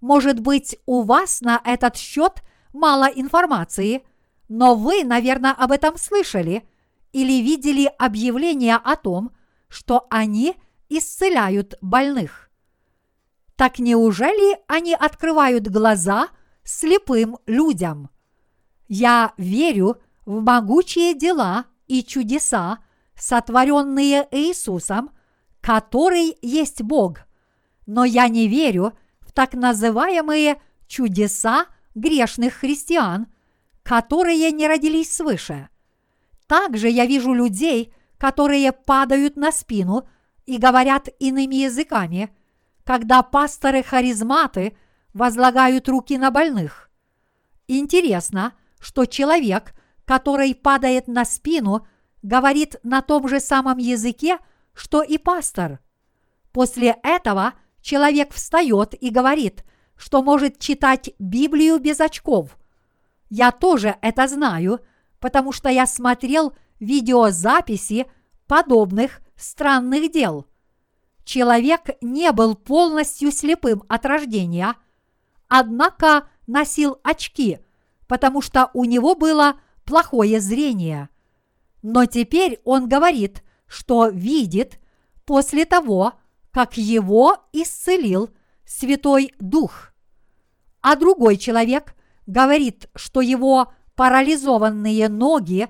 Может 0.01 0.39
быть, 0.39 0.77
у 0.85 1.03
вас 1.03 1.41
на 1.41 1.61
этот 1.63 1.97
счет 1.97 2.41
мало 2.73 3.05
информации, 3.05 4.03
но 4.47 4.75
вы, 4.75 5.03
наверное, 5.03 5.51
об 5.51 5.71
этом 5.71 5.97
слышали 5.97 6.67
или 7.11 7.41
видели 7.41 7.91
объявление 7.97 8.75
о 8.75 8.95
том, 8.95 9.31
что 9.67 10.07
они 10.09 10.55
исцеляют 10.89 11.75
больных. 11.81 12.49
Так 13.55 13.77
неужели 13.77 14.57
они 14.67 14.93
открывают 14.93 15.67
глаза 15.67 16.29
слепым 16.63 17.37
людям? 17.45 18.09
Я 18.89 19.33
верю 19.37 20.01
в 20.25 20.41
могучие 20.41 21.13
дела 21.13 21.65
и 21.87 22.03
чудеса, 22.03 22.79
сотворенные 23.15 24.27
Иисусом, 24.31 25.11
который 25.61 26.35
есть 26.41 26.81
Бог. 26.81 27.19
Но 27.85 28.03
я 28.03 28.27
не 28.27 28.47
верю 28.47 28.93
в 29.21 29.31
так 29.31 29.53
называемые 29.53 30.59
чудеса 30.87 31.67
грешных 31.93 32.55
христиан, 32.55 33.27
которые 33.83 34.51
не 34.51 34.67
родились 34.67 35.15
свыше. 35.15 35.69
Также 36.47 36.89
я 36.89 37.05
вижу 37.05 37.31
людей, 37.33 37.93
которые 38.17 38.71
падают 38.71 39.35
на 39.37 39.51
спину 39.51 40.09
и 40.47 40.57
говорят 40.57 41.09
иными 41.19 41.55
языками, 41.55 42.35
когда 42.83 43.21
пасторы-харизматы 43.21 44.75
возлагают 45.13 45.87
руки 45.87 46.17
на 46.17 46.31
больных. 46.31 46.89
Интересно, 47.67 48.53
что 48.79 49.05
человек, 49.05 49.73
который 50.05 50.55
падает 50.55 51.07
на 51.07 51.25
спину, 51.25 51.87
говорит 52.21 52.77
на 52.83 53.01
том 53.01 53.27
же 53.27 53.39
самом 53.39 53.77
языке, 53.77 54.39
что 54.73 55.01
и 55.01 55.17
пастор. 55.17 55.79
После 56.51 56.97
этого 57.03 57.53
человек 57.81 58.33
встает 58.33 58.95
и 58.99 59.09
говорит, 59.09 59.63
что 59.95 60.23
может 60.23 60.59
читать 60.59 61.11
Библию 61.19 61.79
без 61.79 61.99
очков. 61.99 62.57
Я 63.29 63.51
тоже 63.51 63.97
это 64.01 64.27
знаю, 64.27 64.79
потому 65.19 65.51
что 65.51 65.69
я 65.69 65.85
смотрел 65.85 66.53
видеозаписи 66.79 68.07
подобных 68.47 69.21
странных 69.35 70.11
дел. 70.11 70.47
Человек 71.23 71.89
не 72.01 72.31
был 72.31 72.55
полностью 72.55 73.31
слепым 73.31 73.83
от 73.87 74.05
рождения, 74.05 74.75
однако 75.47 76.27
носил 76.47 76.99
очки, 77.03 77.59
потому 78.09 78.41
что 78.41 78.71
у 78.73 78.85
него 78.85 79.13
было 79.13 79.59
плохое 79.85 80.41
зрение. 80.41 81.09
Но 81.83 82.05
теперь 82.07 82.59
он 82.65 82.89
говорит, 82.89 83.43
что 83.67 84.07
видит 84.07 84.79
после 85.25 85.63
того, 85.63 86.13
как 86.51 86.75
его 86.75 87.37
исцелил 87.53 88.31
Святой 88.65 89.31
Дух. 89.39 89.93
А 90.81 90.95
другой 90.95 91.37
человек 91.37 91.95
говорит, 92.25 92.89
что 92.95 93.21
его 93.21 93.71
парализованные 93.95 95.07
ноги 95.07 95.67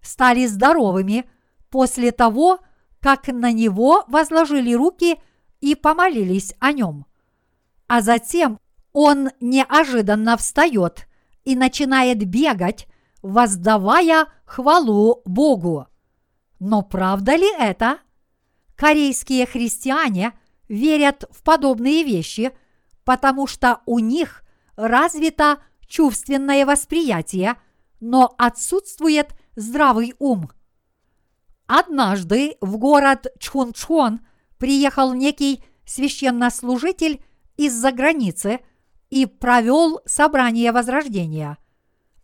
стали 0.00 0.46
здоровыми 0.46 1.28
после 1.68 2.12
того, 2.12 2.60
как 3.00 3.26
на 3.26 3.50
него 3.50 4.04
возложили 4.06 4.72
руки 4.72 5.18
и 5.60 5.74
помолились 5.74 6.54
о 6.60 6.70
нем. 6.70 7.06
А 7.88 8.02
затем 8.02 8.60
он 8.92 9.30
неожиданно 9.40 10.36
встает 10.36 11.08
и 11.44 11.56
начинает 11.56 12.24
бегать, 12.24 12.86
воздавая 13.22 14.26
хвалу 14.44 15.22
Богу. 15.24 15.86
Но 16.58 16.82
правда 16.82 17.34
ли 17.36 17.48
это? 17.58 17.98
Корейские 18.76 19.46
христиане 19.46 20.32
верят 20.68 21.24
в 21.30 21.42
подобные 21.42 22.04
вещи, 22.04 22.52
потому 23.04 23.46
что 23.46 23.80
у 23.86 23.98
них 23.98 24.42
развито 24.76 25.62
чувственное 25.86 26.64
восприятие, 26.64 27.56
но 28.00 28.34
отсутствует 28.38 29.34
здравый 29.56 30.14
ум. 30.18 30.50
Однажды 31.66 32.56
в 32.60 32.76
город 32.76 33.26
Чхунчхон 33.38 34.20
приехал 34.58 35.14
некий 35.14 35.62
священнослужитель 35.86 37.22
из-за 37.56 37.92
границы 37.92 38.60
и 39.12 39.26
провел 39.26 40.00
собрание 40.06 40.72
Возрождения. 40.72 41.58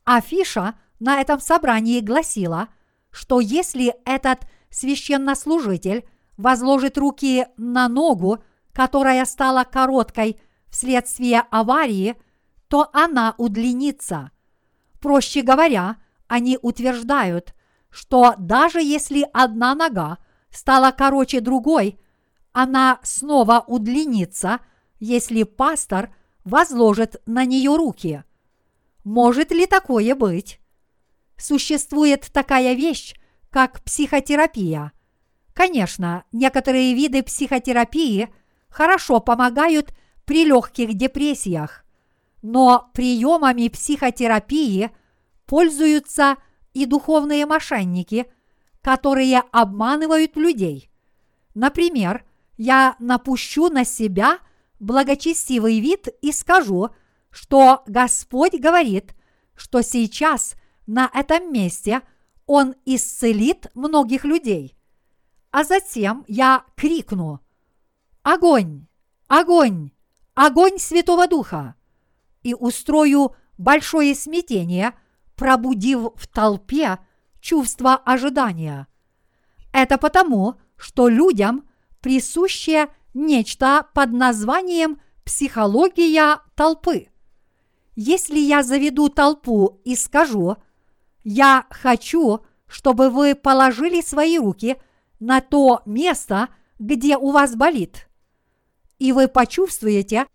Афиша 0.05 0.74
на 1.01 1.20
этом 1.20 1.38
собрании 1.38 2.01
гласила, 2.01 2.68
что 3.11 3.40
если 3.40 3.94
этот 4.07 4.46
священнослужитель 4.70 6.09
возложит 6.38 6.96
руки 6.96 7.46
на 7.59 7.88
ногу, 7.88 8.42
которая 8.72 9.27
стала 9.27 9.64
короткой 9.64 10.40
вследствие 10.70 11.42
аварии, 11.51 12.16
то 12.68 12.88
она 12.94 13.35
удлинится. 13.37 14.31
Проще 14.98 15.42
говоря, 15.42 15.96
они 16.27 16.59
утверждают, 16.62 17.55
что 17.90 18.35
даже 18.38 18.81
если 18.81 19.29
одна 19.35 19.74
нога 19.74 20.16
стала 20.51 20.90
короче 20.92 21.42
другой, 21.42 22.01
она 22.53 22.98
снова 23.03 23.62
удлинится, 23.66 24.61
если 24.98 25.42
пастор 25.42 26.14
возложит 26.48 27.20
на 27.26 27.44
нее 27.44 27.76
руки. 27.76 28.24
Может 29.04 29.52
ли 29.52 29.66
такое 29.66 30.14
быть? 30.14 30.61
Существует 31.37 32.28
такая 32.32 32.74
вещь, 32.74 33.14
как 33.50 33.82
психотерапия. 33.84 34.92
Конечно, 35.52 36.24
некоторые 36.32 36.94
виды 36.94 37.22
психотерапии 37.22 38.28
хорошо 38.68 39.20
помогают 39.20 39.94
при 40.24 40.44
легких 40.44 40.94
депрессиях, 40.94 41.84
но 42.42 42.90
приемами 42.94 43.68
психотерапии 43.68 44.90
пользуются 45.46 46.37
и 46.72 46.87
духовные 46.87 47.46
мошенники, 47.46 48.26
которые 48.82 49.42
обманывают 49.52 50.37
людей. 50.37 50.90
Например, 51.54 52.24
я 52.56 52.96
напущу 52.98 53.68
на 53.68 53.84
себя 53.84 54.38
благочестивый 54.80 55.80
вид 55.80 56.08
и 56.22 56.32
скажу, 56.32 56.90
что 57.30 57.82
Господь 57.86 58.54
говорит, 58.54 59.14
что 59.54 59.82
сейчас 59.82 60.54
на 60.86 61.10
этом 61.12 61.52
месте 61.52 62.02
Он 62.46 62.74
исцелит 62.84 63.66
многих 63.74 64.24
людей. 64.24 64.76
А 65.50 65.64
затем 65.64 66.24
я 66.28 66.64
крикну 66.76 67.40
«Огонь! 68.22 68.86
Огонь! 69.26 69.90
Огонь 70.34 70.78
Святого 70.78 71.26
Духа!» 71.26 71.74
и 72.42 72.54
устрою 72.54 73.34
большое 73.56 74.14
смятение– 74.14 74.94
пробудив 75.38 76.10
в 76.16 76.26
толпе 76.26 76.98
чувство 77.40 77.94
ожидания. 77.94 78.88
Это 79.72 79.96
потому, 79.96 80.56
что 80.76 81.08
людям 81.08 81.66
присуще 82.00 82.88
нечто 83.18 83.87
под 83.94 84.12
названием 84.12 85.00
психология 85.24 86.40
толпы. 86.54 87.09
Если 87.96 88.38
я 88.38 88.62
заведу 88.62 89.09
толпу 89.09 89.81
и 89.85 89.96
скажу, 89.96 90.57
я 91.24 91.66
хочу, 91.70 92.40
чтобы 92.66 93.11
вы 93.11 93.35
положили 93.35 94.00
свои 94.00 94.38
руки 94.38 94.76
на 95.20 95.40
то 95.40 95.83
место, 95.85 96.48
где 96.78 97.16
у 97.16 97.31
вас 97.31 97.57
болит, 97.57 98.09
и 98.98 99.12
вы 99.12 99.26
почувствуете, 99.28 100.26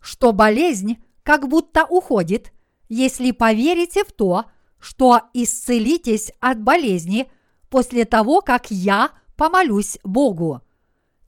что 0.00 0.32
болезнь 0.32 0.98
как 1.22 1.48
будто 1.48 1.84
уходит– 1.84 2.52
если 2.90 3.30
поверите 3.30 4.04
в 4.04 4.12
то, 4.12 4.46
что 4.78 5.22
исцелитесь 5.32 6.32
от 6.40 6.60
болезни 6.60 7.30
после 7.70 8.04
того, 8.04 8.40
как 8.40 8.70
я 8.70 9.12
помолюсь 9.36 9.98
Богу. 10.02 10.60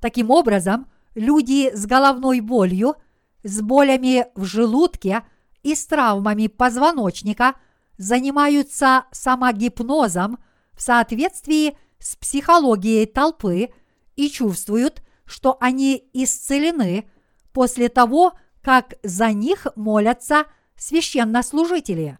Таким 0.00 0.30
образом, 0.30 0.90
люди 1.14 1.74
с 1.74 1.86
головной 1.86 2.40
болью, 2.40 2.94
с 3.42 3.60
болями 3.60 4.26
в 4.34 4.44
желудке 4.44 5.22
и 5.62 5.74
с 5.74 5.86
травмами 5.86 6.46
позвоночника 6.46 7.54
занимаются 7.98 9.04
самогипнозом 9.12 10.38
в 10.72 10.82
соответствии 10.82 11.76
с 11.98 12.16
психологией 12.16 13.06
толпы 13.06 13.70
и 14.16 14.28
чувствуют, 14.28 15.02
что 15.24 15.56
они 15.60 16.08
исцелены 16.12 17.08
после 17.52 17.88
того, 17.88 18.32
как 18.62 18.94
за 19.02 19.32
них 19.32 19.66
молятся– 19.76 20.46
священнослужители. 20.82 22.18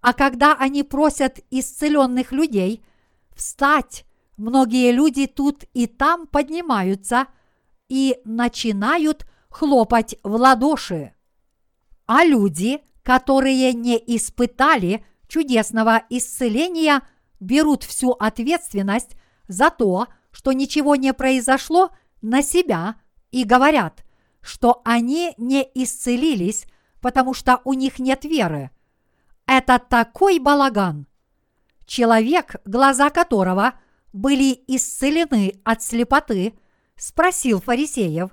А 0.00 0.12
когда 0.12 0.54
они 0.54 0.84
просят 0.84 1.40
исцеленных 1.50 2.30
людей 2.30 2.84
встать, 3.34 4.04
многие 4.36 4.92
люди 4.92 5.26
тут 5.26 5.64
и 5.74 5.88
там 5.88 6.28
поднимаются 6.28 7.26
и 7.92 8.18
начинают 8.24 9.26
хлопать 9.50 10.16
в 10.22 10.34
ладоши. 10.34 11.12
А 12.06 12.24
люди, 12.24 12.80
которые 13.02 13.74
не 13.74 14.02
испытали 14.16 15.04
чудесного 15.28 16.02
исцеления, 16.08 17.02
берут 17.38 17.82
всю 17.82 18.12
ответственность 18.12 19.10
за 19.46 19.68
то, 19.68 20.06
что 20.30 20.52
ничего 20.52 20.96
не 20.96 21.12
произошло, 21.12 21.90
на 22.22 22.40
себя 22.40 22.94
и 23.30 23.44
говорят, 23.44 24.06
что 24.40 24.80
они 24.86 25.34
не 25.36 25.62
исцелились, 25.74 26.64
потому 27.02 27.34
что 27.34 27.60
у 27.64 27.74
них 27.74 27.98
нет 27.98 28.24
веры. 28.24 28.70
Это 29.44 29.78
такой 29.78 30.38
балаган. 30.38 31.06
Человек, 31.84 32.56
глаза 32.64 33.10
которого 33.10 33.74
были 34.14 34.64
исцелены 34.66 35.60
от 35.62 35.82
слепоты, 35.82 36.54
спросил 36.96 37.60
фарисеев, 37.60 38.30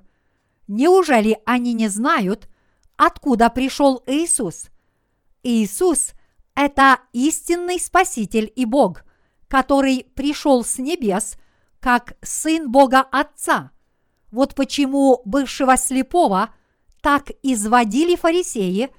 неужели 0.68 1.40
они 1.46 1.74
не 1.74 1.88
знают, 1.88 2.50
откуда 2.98 3.50
пришел 3.50 4.04
Иисус? 4.06 4.70
Иисус– 5.44 6.14
это 6.56 7.00
истинный 7.14 7.80
Спаситель 7.80 8.52
и 8.56 8.66
Бог, 8.66 9.04
который 9.48 10.06
пришел 10.16 10.64
с 10.64 10.78
небес 10.78 11.38
как 11.80 12.14
Сын 12.22 12.70
Бога 12.70 13.02
Отца. 13.02 13.72
Вот 14.32 14.56
почему 14.56 15.22
бывшего 15.26 15.78
слепого 15.78 16.54
так 17.02 17.32
изводили 17.42 18.16
фарисеи, 18.16 18.90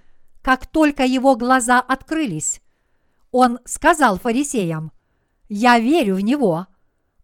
как 0.43 0.67
только 0.67 1.05
его 1.05 1.37
глаза 1.37 1.81
открылись. 1.81 2.61
Он 3.31 3.59
сказал 3.65 4.19
фарисеям, 4.19 4.93
«Я 5.49 5.79
верю 5.79 6.17
в 6.17 6.21
него, 6.21 6.67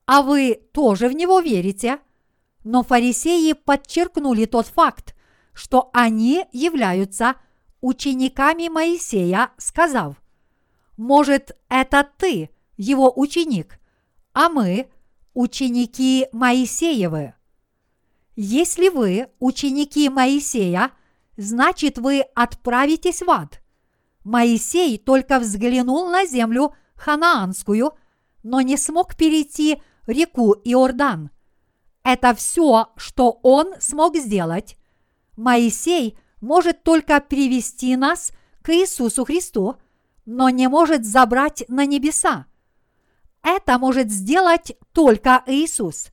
а 0.06 0.22
вы 0.22 0.60
тоже 0.72 1.08
в 1.08 1.12
него 1.12 1.40
верите?» 1.40 1.98
Но 2.68 2.82
фарисеи 2.82 3.52
подчеркнули 3.52 4.44
тот 4.44 4.66
факт, 4.66 5.14
что 5.52 5.88
они 5.92 6.46
являются 6.50 7.36
учениками 7.80 8.66
Моисея, 8.66 9.52
сказав, 9.56 10.16
«Может, 10.96 11.56
это 11.68 12.04
ты, 12.18 12.50
его 12.76 13.12
ученик, 13.14 13.78
а 14.32 14.48
мы– 14.48 14.90
ученики 15.32 16.26
Моисеевы». 16.32 17.34
Если 18.34 18.88
вы 18.88 19.28
ученики 19.38 20.08
Моисея, 20.08 20.90
значит 21.36 21.98
вы 21.98 22.22
отправитесь 22.34 23.22
в 23.22 23.30
ад. 23.30 23.62
Моисей 24.24 24.98
только 24.98 25.38
взглянул 25.38 26.10
на 26.10 26.26
землю 26.26 26.74
ханаанскую, 26.96 27.92
но 28.42 28.60
не 28.60 28.76
смог 28.76 29.14
перейти 29.14 29.80
реку 30.08 30.56
Иордан. 30.64 31.30
Это 32.06 32.36
все, 32.36 32.90
что 32.96 33.40
он 33.42 33.74
смог 33.80 34.16
сделать. 34.16 34.76
Моисей 35.36 36.16
может 36.40 36.84
только 36.84 37.20
привести 37.20 37.96
нас 37.96 38.30
к 38.62 38.72
Иисусу 38.72 39.24
Христу, 39.24 39.74
но 40.24 40.48
не 40.48 40.68
может 40.68 41.04
забрать 41.04 41.64
на 41.66 41.84
небеса. 41.84 42.46
Это 43.42 43.76
может 43.78 44.12
сделать 44.12 44.76
только 44.92 45.42
Иисус. 45.48 46.10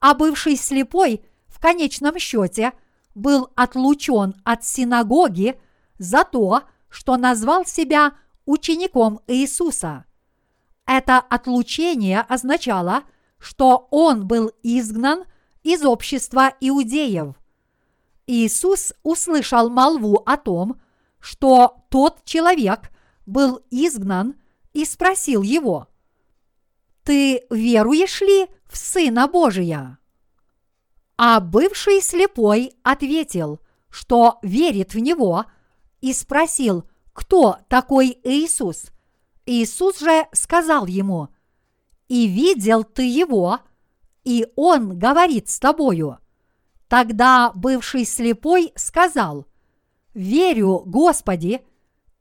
А 0.00 0.14
бывший 0.14 0.56
слепой 0.56 1.24
в 1.46 1.60
конечном 1.60 2.18
счете 2.18 2.72
был 3.14 3.50
отлучен 3.54 4.34
от 4.42 4.64
синагоги 4.64 5.60
за 5.96 6.24
то, 6.24 6.62
что 6.88 7.16
назвал 7.16 7.64
себя 7.64 8.14
учеником 8.46 9.20
Иисуса. 9.28 10.06
Это 10.86 11.18
отлучение 11.18 12.20
означало, 12.22 13.04
что 13.40 13.88
он 13.90 14.26
был 14.26 14.52
изгнан 14.62 15.24
из 15.62 15.84
общества 15.84 16.52
иудеев. 16.60 17.34
Иисус 18.26 18.92
услышал 19.02 19.70
молву 19.70 20.22
о 20.24 20.36
том, 20.36 20.80
что 21.18 21.84
тот 21.90 22.24
человек 22.24 22.90
был 23.26 23.60
изгнан 23.70 24.36
и 24.72 24.84
спросил 24.84 25.42
его, 25.42 25.88
«Ты 27.02 27.44
веруешь 27.50 28.20
ли 28.20 28.46
в 28.66 28.76
Сына 28.76 29.26
Божия?» 29.26 29.98
А 31.16 31.40
бывший 31.40 32.00
слепой 32.00 32.72
ответил, 32.82 33.60
что 33.90 34.38
верит 34.42 34.94
в 34.94 34.98
него, 34.98 35.46
и 36.00 36.12
спросил, 36.12 36.88
кто 37.12 37.58
такой 37.68 38.18
Иисус. 38.22 38.86
Иисус 39.44 39.98
же 39.98 40.26
сказал 40.32 40.86
ему, 40.86 41.28
«И 42.10 42.26
видел 42.26 42.82
ты 42.82 43.04
его, 43.04 43.60
и 44.24 44.46
он 44.56 44.98
говорит 44.98 45.48
с 45.48 45.60
тобою». 45.60 46.18
Тогда 46.88 47.52
бывший 47.54 48.04
слепой 48.04 48.72
сказал, 48.74 49.46
«Верю, 50.12 50.82
Господи», 50.84 51.64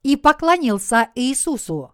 и 0.04 0.16
поклонился 0.16 1.10
Иисусу. 1.16 1.94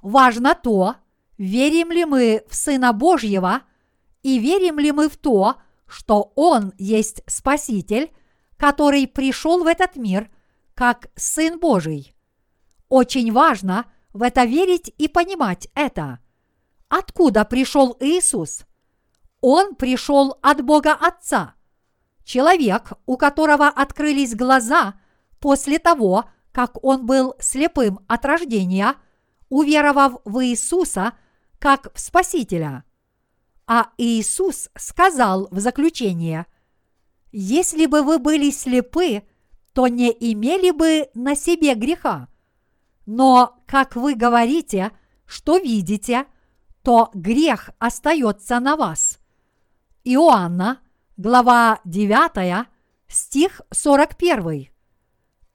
Важно 0.00 0.54
то, 0.54 0.94
верим 1.38 1.90
ли 1.90 2.04
мы 2.04 2.44
в 2.48 2.54
Сына 2.54 2.92
Божьего 2.92 3.62
и 4.22 4.38
верим 4.38 4.78
ли 4.78 4.92
мы 4.92 5.08
в 5.08 5.16
то, 5.16 5.56
что 5.86 6.32
Он 6.36 6.72
есть 6.78 7.22
Спаситель, 7.26 8.12
который 8.56 9.08
пришел 9.08 9.64
в 9.64 9.66
этот 9.66 9.96
мир 9.96 10.30
как 10.74 11.08
Сын 11.16 11.58
Божий. 11.58 12.14
Очень 12.88 13.32
важно 13.32 13.86
в 14.12 14.22
это 14.22 14.44
верить 14.44 14.94
и 14.98 15.08
понимать 15.08 15.68
это. 15.74 16.21
Откуда 16.94 17.46
пришел 17.46 17.96
Иисус? 18.00 18.66
Он 19.40 19.74
пришел 19.76 20.36
от 20.42 20.62
Бога 20.62 20.92
Отца. 20.92 21.54
Человек, 22.22 22.92
у 23.06 23.16
которого 23.16 23.68
открылись 23.68 24.36
глаза 24.36 25.00
после 25.40 25.78
того, 25.78 26.26
как 26.52 26.84
он 26.84 27.06
был 27.06 27.34
слепым 27.40 28.00
от 28.08 28.26
рождения, 28.26 28.96
уверовав 29.48 30.20
в 30.26 30.44
Иисуса 30.44 31.14
как 31.58 31.94
в 31.94 31.98
Спасителя– 31.98 32.84
а 33.66 33.90
Иисус 33.96 34.68
сказал 34.76 35.48
в 35.50 35.58
заключение, 35.60 36.44
«Если 37.30 37.86
бы 37.86 38.02
вы 38.02 38.18
были 38.18 38.50
слепы, 38.50 39.22
то 39.72 39.86
не 39.86 40.10
имели 40.10 40.72
бы 40.72 41.08
на 41.14 41.34
себе 41.34 41.74
греха. 41.74 42.28
Но, 43.06 43.62
как 43.66 43.96
вы 43.96 44.14
говорите, 44.14 44.90
что 45.24 45.56
видите, 45.56 46.26
то 46.82 47.10
грех 47.14 47.70
остается 47.78 48.60
на 48.60 48.76
вас». 48.76 49.18
Иоанна, 50.04 50.80
глава 51.16 51.80
9, 51.84 52.66
стих 53.08 53.60
41. 53.70 54.68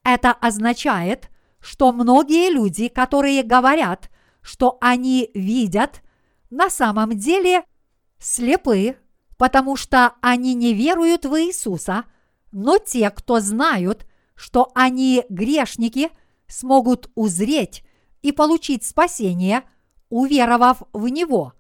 Это 0.04 0.32
означает, 0.32 1.30
что 1.60 1.92
многие 1.92 2.50
люди, 2.50 2.88
которые 2.88 3.44
говорят, 3.44 4.10
что 4.42 4.78
они 4.80 5.30
видят, 5.34 6.02
на 6.50 6.70
самом 6.70 7.18
деле– 7.18 7.64
слепы, 8.20 8.98
потому 9.38 9.76
что 9.76 10.14
они 10.22 10.54
не 10.54 10.74
веруют 10.74 11.26
в 11.26 11.40
Иисуса, 11.40 12.06
но 12.52 12.78
те, 12.78 13.10
кто 13.10 13.40
знают, 13.40 14.06
что 14.36 14.72
они 14.74 15.26
грешники, 15.30 16.10
смогут 16.48 17.12
узреть 17.16 17.84
и 18.22 18.32
получить 18.32 18.86
спасение, 18.86 19.64
уверовав 20.10 20.84
в 20.94 21.08
Него. 21.08 21.54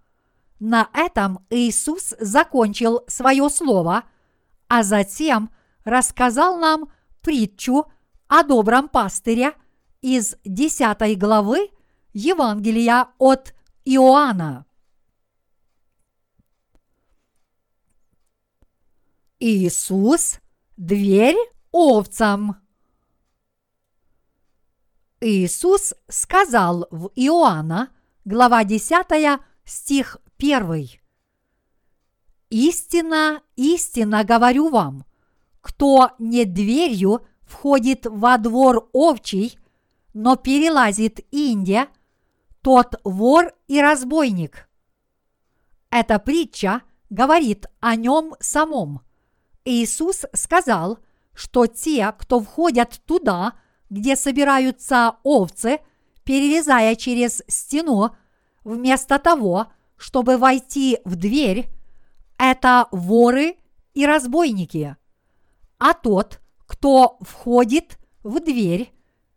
На 0.59 0.89
этом 0.93 1.45
Иисус 1.49 2.15
закончил 2.19 3.01
свое 3.07 3.49
слово, 3.49 4.03
а 4.67 4.83
затем 4.83 5.51
рассказал 5.83 6.57
нам 6.57 6.91
притчу 7.21 7.85
о 8.27 8.43
добром 8.43 8.89
пастыре 8.89 9.53
из 10.01 10.35
10 10.43 11.17
главы 11.17 11.69
Евангелия 12.13 13.09
от 13.17 13.53
Иоанна. 13.85 14.65
Иисус– 19.39 20.39
дверь 20.77 21.37
овцам. 21.71 22.57
Иисус 25.19 25.93
сказал 26.07 26.87
в 26.89 27.11
Иоанна, 27.15 27.91
глава 28.27 28.65
10, 28.65 29.39
стих 29.63 30.17
1. 30.37 30.99
«Истина, 32.49 33.41
истина 33.55 34.25
говорю 34.25 34.67
вам, 34.67 35.05
кто 35.61 36.11
не 36.19 36.43
дверью 36.43 37.25
входит 37.45 38.05
во 38.05 38.37
двор 38.37 38.89
овчий, 38.91 39.57
но 40.13 40.35
перелазит 40.35 41.21
Индия, 41.31 41.87
тот 42.61 42.99
вор 43.05 43.53
и 43.69 43.79
разбойник». 43.79 44.67
Эта 45.89 46.19
притча 46.19 46.81
говорит 47.09 47.67
о 47.79 47.95
нем 47.95 48.35
самом– 48.41 48.99
Иисус 49.63 50.25
сказал, 50.33 50.99
что 51.33 51.65
те, 51.65 52.13
кто 52.17 52.41
входят 52.41 53.01
туда, 53.05 53.53
где 53.89 54.17
собираются 54.17 55.15
овцы, 55.23 55.79
перелезая 56.27 56.95
через 56.95 57.41
стену, 57.47 58.13
вместо 58.65 59.17
того, 59.17 59.67
чтобы 59.95 60.37
войти 60.37 60.99
в 61.05 61.15
дверь, 61.15 61.69
это 62.37 62.89
воры 62.91 63.55
и 63.93 64.05
разбойники. 64.05 64.97
А 65.79 65.93
тот, 65.93 66.41
кто 66.65 67.17
входит 67.21 67.97
в 68.23 68.41
дверь, 68.41 68.91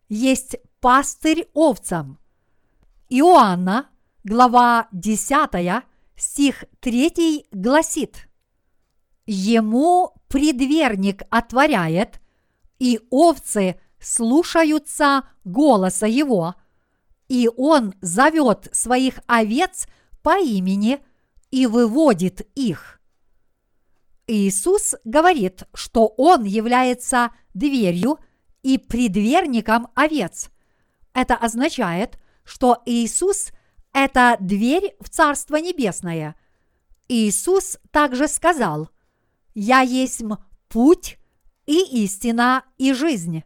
есть 0.09 0.57
пастырь 0.81 1.47
овцам. 1.53 2.19
Иоанна, 3.07 3.87
глава 4.25 4.89
10, 4.91 5.85
стих 6.17 6.65
3 6.81 7.45
гласит 7.53 8.27
Ему 9.25 10.13
предверник 10.27 11.21
отворяет, 11.29 12.19
и 12.79 12.99
овцы 13.09 13.79
слушаются 13.97 15.23
голоса 15.45 16.05
его, 16.05 16.55
и 17.31 17.49
он 17.55 17.93
зовет 18.01 18.67
своих 18.73 19.21
овец 19.25 19.87
по 20.21 20.37
имени 20.37 20.99
и 21.49 21.65
выводит 21.65 22.41
их. 22.55 22.99
Иисус 24.27 24.95
говорит, 25.05 25.63
что 25.73 26.13
Он 26.17 26.43
является 26.43 27.31
дверью 27.53 28.19
и 28.63 28.77
предверником 28.77 29.87
овец. 29.95 30.49
Это 31.13 31.35
означает, 31.35 32.19
что 32.43 32.83
Иисус– 32.85 33.53
это 33.93 34.35
дверь 34.41 34.93
в 34.99 35.09
Царство 35.09 35.55
Небесное. 35.55 36.35
Иисус 37.07 37.77
также 37.91 38.27
сказал, 38.27 38.89
«Я 39.53 39.79
есть 39.79 40.21
путь 40.67 41.17
и 41.65 42.03
истина 42.03 42.65
и 42.77 42.91
жизнь, 42.91 43.43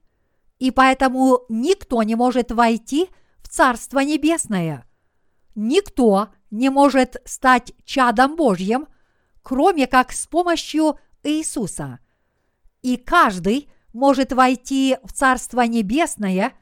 и 0.58 0.71
поэтому 0.71 1.41
никто 1.50 2.02
не 2.02 2.15
может 2.15 2.52
войти 2.52 3.10
в 3.46 3.48
Царство 3.48 4.00
Небесное. 4.00 4.88
Никто 5.54 6.30
не 6.50 6.70
может 6.70 7.18
стать 7.26 7.74
чадом 7.86 8.36
Божьим, 8.36 8.88
кроме 9.44 9.86
как 9.86 10.12
с 10.14 10.26
помощью 10.26 10.98
Иисуса. 11.22 12.00
И 12.82 12.98
каждый 12.98 13.70
может 13.94 14.34
войти 14.34 14.98
в 15.04 15.14
Царство 15.14 15.62
Небесное, 15.62 16.54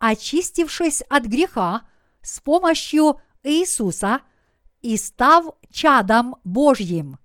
очистившись 0.00 1.02
от 1.02 1.26
греха 1.26 1.82
с 2.22 2.40
помощью 2.40 3.20
Иисуса 3.44 4.20
и 4.82 4.96
став 4.96 5.54
чадом 5.70 6.34
Божьим. 6.42 7.18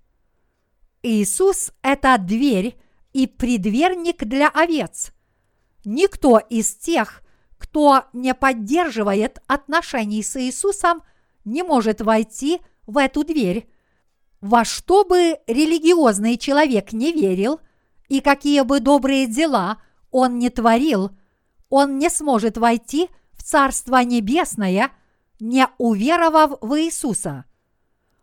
Иисус– 1.02 1.72
это 1.82 2.16
дверь 2.18 2.78
и 3.12 3.26
предверник 3.26 4.24
для 4.24 4.48
овец. 4.48 5.12
Никто 5.84 6.38
из 6.38 6.76
тех, 6.76 7.22
кто 7.62 8.06
не 8.12 8.34
поддерживает 8.34 9.40
отношений 9.46 10.24
с 10.24 10.34
Иисусом, 10.34 11.04
не 11.44 11.62
может 11.62 12.00
войти 12.00 12.60
в 12.88 12.98
эту 12.98 13.22
дверь. 13.22 13.70
Во 14.40 14.64
что 14.64 15.04
бы 15.04 15.38
религиозный 15.46 16.38
человек 16.38 16.92
не 16.92 17.12
верил, 17.12 17.60
и 18.08 18.20
какие 18.20 18.62
бы 18.62 18.80
добрые 18.80 19.28
дела 19.28 19.80
он 20.10 20.40
не 20.40 20.50
творил, 20.50 21.12
он 21.68 21.98
не 21.98 22.10
сможет 22.10 22.58
войти 22.58 23.08
в 23.30 23.44
Царство 23.44 24.02
Небесное, 24.02 24.90
не 25.38 25.68
уверовав 25.78 26.58
в 26.60 26.80
Иисуса. 26.80 27.44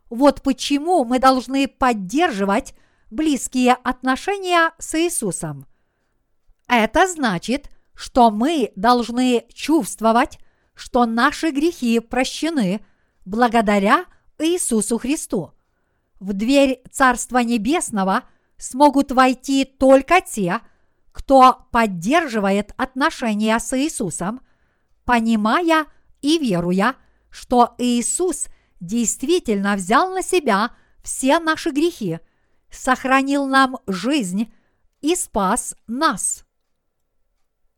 Вот 0.09 0.41
почему 0.41 1.05
мы 1.05 1.19
должны 1.19 1.69
поддерживать 1.69 2.75
близкие 3.09 3.71
отношения 3.71 4.73
с 4.79 4.99
Иисусом. 4.99 5.65
Это 6.67 7.07
значит, 7.07 7.69
что 7.99 8.31
мы 8.31 8.71
должны 8.77 9.45
чувствовать, 9.53 10.39
что 10.73 11.05
наши 11.05 11.51
грехи 11.51 11.99
прощены 11.99 12.79
благодаря 13.25 14.05
Иисусу 14.37 14.97
Христу. 14.97 15.51
В 16.17 16.31
дверь 16.31 16.81
Царства 16.93 17.39
Небесного 17.39 18.23
смогут 18.55 19.11
войти 19.11 19.65
только 19.65 20.21
те, 20.21 20.61
кто 21.11 21.67
поддерживает 21.73 22.71
отношения 22.77 23.59
с 23.59 23.77
Иисусом, 23.77 24.39
понимая 25.03 25.85
и 26.21 26.37
веруя, 26.39 26.95
что 27.29 27.75
Иисус 27.79 28.47
действительно 28.79 29.75
взял 29.75 30.09
на 30.11 30.21
себя 30.21 30.71
все 31.03 31.37
наши 31.39 31.71
грехи, 31.71 32.19
сохранил 32.71 33.45
нам 33.45 33.79
жизнь 33.87 34.53
и 35.01 35.17
спас 35.17 35.75
нас. 35.85 36.45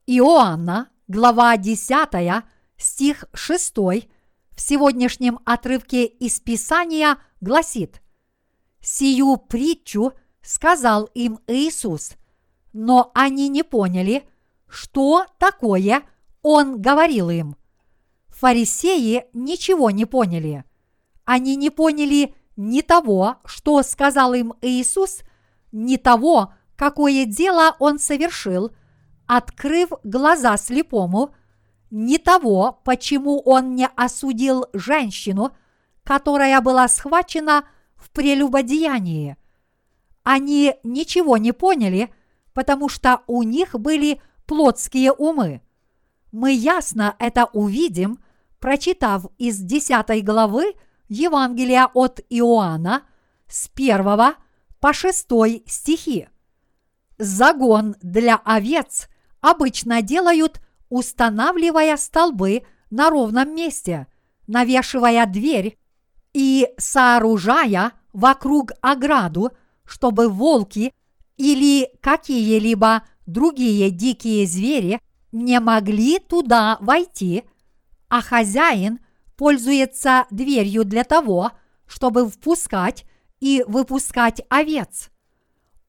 Иоанна, 0.08 0.90
глава 1.08 1.58
10, 1.58 2.44
стих 2.78 3.26
6 3.34 3.78
в 3.78 4.04
сегодняшнем 4.58 5.40
отрывке 5.46 6.06
из 6.06 6.40
Писания 6.40 7.18
гласит 7.40 8.02
«Сию 8.82 9.38
притчу 9.38 10.14
сказал 10.42 11.06
им 11.14 11.40
Иисус, 11.46 12.14
но 12.74 13.12
они 13.14 13.48
не 13.48 13.62
поняли, 13.64 14.28
что 14.68 15.26
такое 15.38 16.04
Он 16.42 16.82
говорил 16.82 17.30
им. 17.30 17.56
Фарисеи 18.30 19.26
ничего 19.34 19.92
не 19.92 20.06
поняли. 20.06 20.64
Они 21.26 21.56
не 21.56 21.70
поняли 21.70 22.34
ни 22.58 22.82
того, 22.82 23.36
что 23.46 23.84
сказал 23.84 24.34
им 24.34 24.56
Иисус, 24.62 25.20
ни 25.72 25.98
того, 25.98 26.54
какое 26.76 27.26
дело 27.26 27.76
Он 27.78 28.00
совершил, 28.00 28.72
открыв 29.32 29.94
глаза 30.04 30.58
слепому, 30.58 31.34
ни 31.90 32.18
того, 32.18 32.82
почему 32.84 33.40
Он 33.46 33.76
не 33.76 33.88
осудил 33.96 34.66
женщину, 34.74 35.56
которая 36.04 36.60
была 36.60 36.90
схвачена 36.90 37.64
в 37.96 38.10
прелюбодеянии. 38.12 39.38
Они 40.24 40.76
ничего 40.84 41.38
не 41.38 41.54
поняли, 41.54 42.14
потому 42.52 42.90
что 42.90 43.22
у 43.26 43.44
них 43.44 43.80
были 43.80 44.22
плотские 44.46 45.14
умы. 45.14 45.62
Мы 46.34 46.52
ясно 46.52 47.16
это 47.18 47.46
увидим, 47.46 48.20
прочитав 48.60 49.28
из 49.38 49.60
10 49.60 50.26
главы 50.26 50.74
Евангелия 51.08 51.90
от 51.94 52.20
Иоанна 52.30 53.04
с 53.48 53.70
1 53.74 54.36
по 54.82 54.92
6 54.92 55.26
стихи. 55.68 56.28
Загон 57.18 57.96
для 58.02 58.36
овец 58.36 59.08
обычно 59.42 60.02
делают, 60.02 60.62
устанавливая 60.90 61.98
столбы 61.98 62.64
на 62.90 63.10
ровном 63.10 63.54
месте, 63.56 64.08
навешивая 64.48 65.26
дверь 65.26 65.78
и 66.34 66.68
сооружая 66.78 67.94
вокруг 68.14 68.72
ограду, 68.82 69.52
чтобы 69.86 70.30
волки 70.30 70.94
или 71.38 71.90
какие-либо 72.02 73.04
другие 73.26 73.90
дикие 73.90 74.46
звери 74.46 75.00
не 75.32 75.60
могли 75.60 76.20
туда 76.20 76.78
войти, 76.82 77.44
а 78.10 78.22
хозяин 78.22 79.00
пользуется 79.38 80.26
дверью 80.30 80.84
для 80.84 81.04
того, 81.04 81.52
чтобы 81.88 82.30
впускать 82.30 83.06
и 83.40 83.64
выпускать 83.68 84.42
овец. 84.50 85.10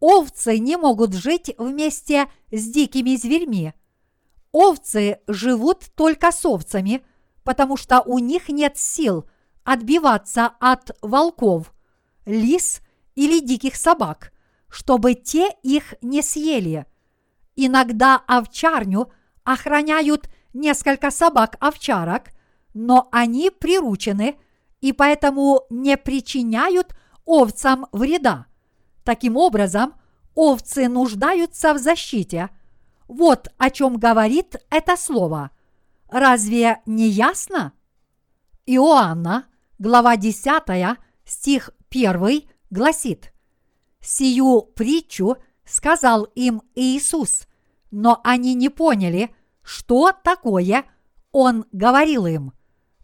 Овцы 0.03 0.59
не 0.59 0.77
могут 0.77 1.15
жить 1.15 1.55
вместе 1.59 2.27
с 2.51 2.69
дикими 2.69 3.15
зверьми. 3.15 3.73
Овцы 4.51 5.21
живут 5.29 5.85
только 5.95 6.33
с 6.33 6.45
овцами, 6.45 7.05
потому 7.45 7.77
что 7.77 8.03
у 8.03 8.19
них 8.19 8.49
нет 8.49 8.77
сил 8.77 9.27
отбиваться 9.63 10.55
от 10.59 10.91
волков, 11.03 11.73
лис 12.27 12.81
или 13.15 13.39
диких 13.39 13.77
собак, 13.77 14.33
чтобы 14.69 15.15
те 15.15 15.51
их 15.63 15.95
не 16.03 16.21
съели. 16.21 16.85
Иногда 17.55 18.17
овчарню 18.27 19.13
охраняют 19.45 20.29
несколько 20.53 21.13
собак-овчарок, 21.13 22.31
но 22.75 23.09
они 23.13 23.51
приручены 23.51 24.35
и 24.81 24.93
поэтому 24.93 25.63
не 25.71 25.97
причиняют 25.97 26.93
овцам 27.25 27.87
вреда. 27.93 28.47
Таким 29.05 29.37
образом, 29.37 29.95
овцы 30.35 30.89
нуждаются 30.89 31.75
в 31.75 31.79
защите. 31.79 32.51
Вот 33.09 33.49
о 33.59 33.71
чем 33.71 33.99
говорит 33.99 34.57
это 34.71 34.97
слово. 34.97 35.51
Разве 36.09 36.81
не 36.87 37.09
ясно? 37.09 37.73
Иоанна, 38.67 39.47
глава 39.79 40.17
10, 40.17 40.99
стих 41.25 41.71
1 41.91 42.43
гласит, 42.71 43.33
«Сию 44.01 44.63
притчу 44.63 45.37
сказал 45.65 46.25
им 46.35 46.63
Иисус, 46.75 47.47
но 47.91 48.21
они 48.25 48.55
не 48.55 48.69
поняли, 48.69 49.35
что 49.63 50.13
такое 50.13 50.85
Он 51.33 51.67
говорил 51.73 52.27
им». 52.27 52.53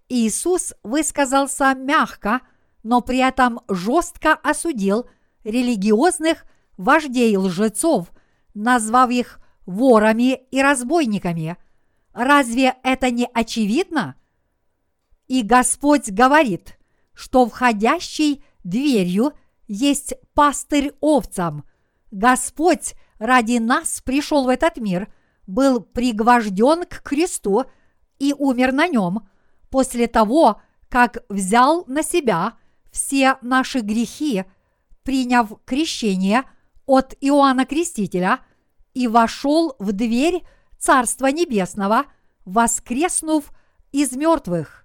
Иисус 0.09 0.75
высказался 0.83 1.75
мягко, 1.75 2.41
но 2.83 3.01
при 3.01 3.19
этом 3.19 3.61
жестко 3.69 4.33
осудил 4.33 5.07
религиозных 5.49 6.45
вождей 6.77 7.37
лжецов, 7.37 8.13
назвав 8.55 9.11
их 9.11 9.41
ворами 9.67 10.41
и 10.51 10.63
разбойниками. 10.63 11.57
Разве 12.13 12.77
это 12.83 13.11
не 13.11 13.29
очевидно? 13.33 14.15
И 15.27 15.43
Господь 15.43 16.11
говорит, 16.11 16.79
что 17.15 17.47
входящий 17.47 18.45
дверью 18.65 19.33
есть 19.67 20.15
пастырь 20.35 20.93
овцам. 21.01 21.65
Господь 22.11 22.95
ради 23.19 23.59
нас 23.59 24.01
пришел 24.01 24.45
в 24.45 24.49
этот 24.49 24.79
мир, 24.79 25.13
был 25.47 25.81
пригвожден 25.81 26.85
к 26.85 27.03
кресту 27.03 27.65
и 28.19 28.35
умер 28.37 28.73
на 28.73 28.89
нем 28.89 29.29
после 29.71 30.07
того, 30.07 30.61
как 30.89 31.25
взял 31.29 31.85
на 31.87 32.03
себя 32.03 32.55
все 32.91 33.37
наши 33.43 33.81
грехи, 33.81 34.45
приняв 35.09 35.55
крещение 35.65 36.43
от 36.85 37.15
Иоанна 37.23 37.65
Крестителя 37.65 38.41
и 38.93 39.09
вошел 39.09 39.75
в 39.79 39.93
дверь 39.93 40.43
Царства 40.79 41.29
Небесного, 41.29 42.05
воскреснув 42.45 43.51
из 43.91 44.13
мертвых. 44.13 44.85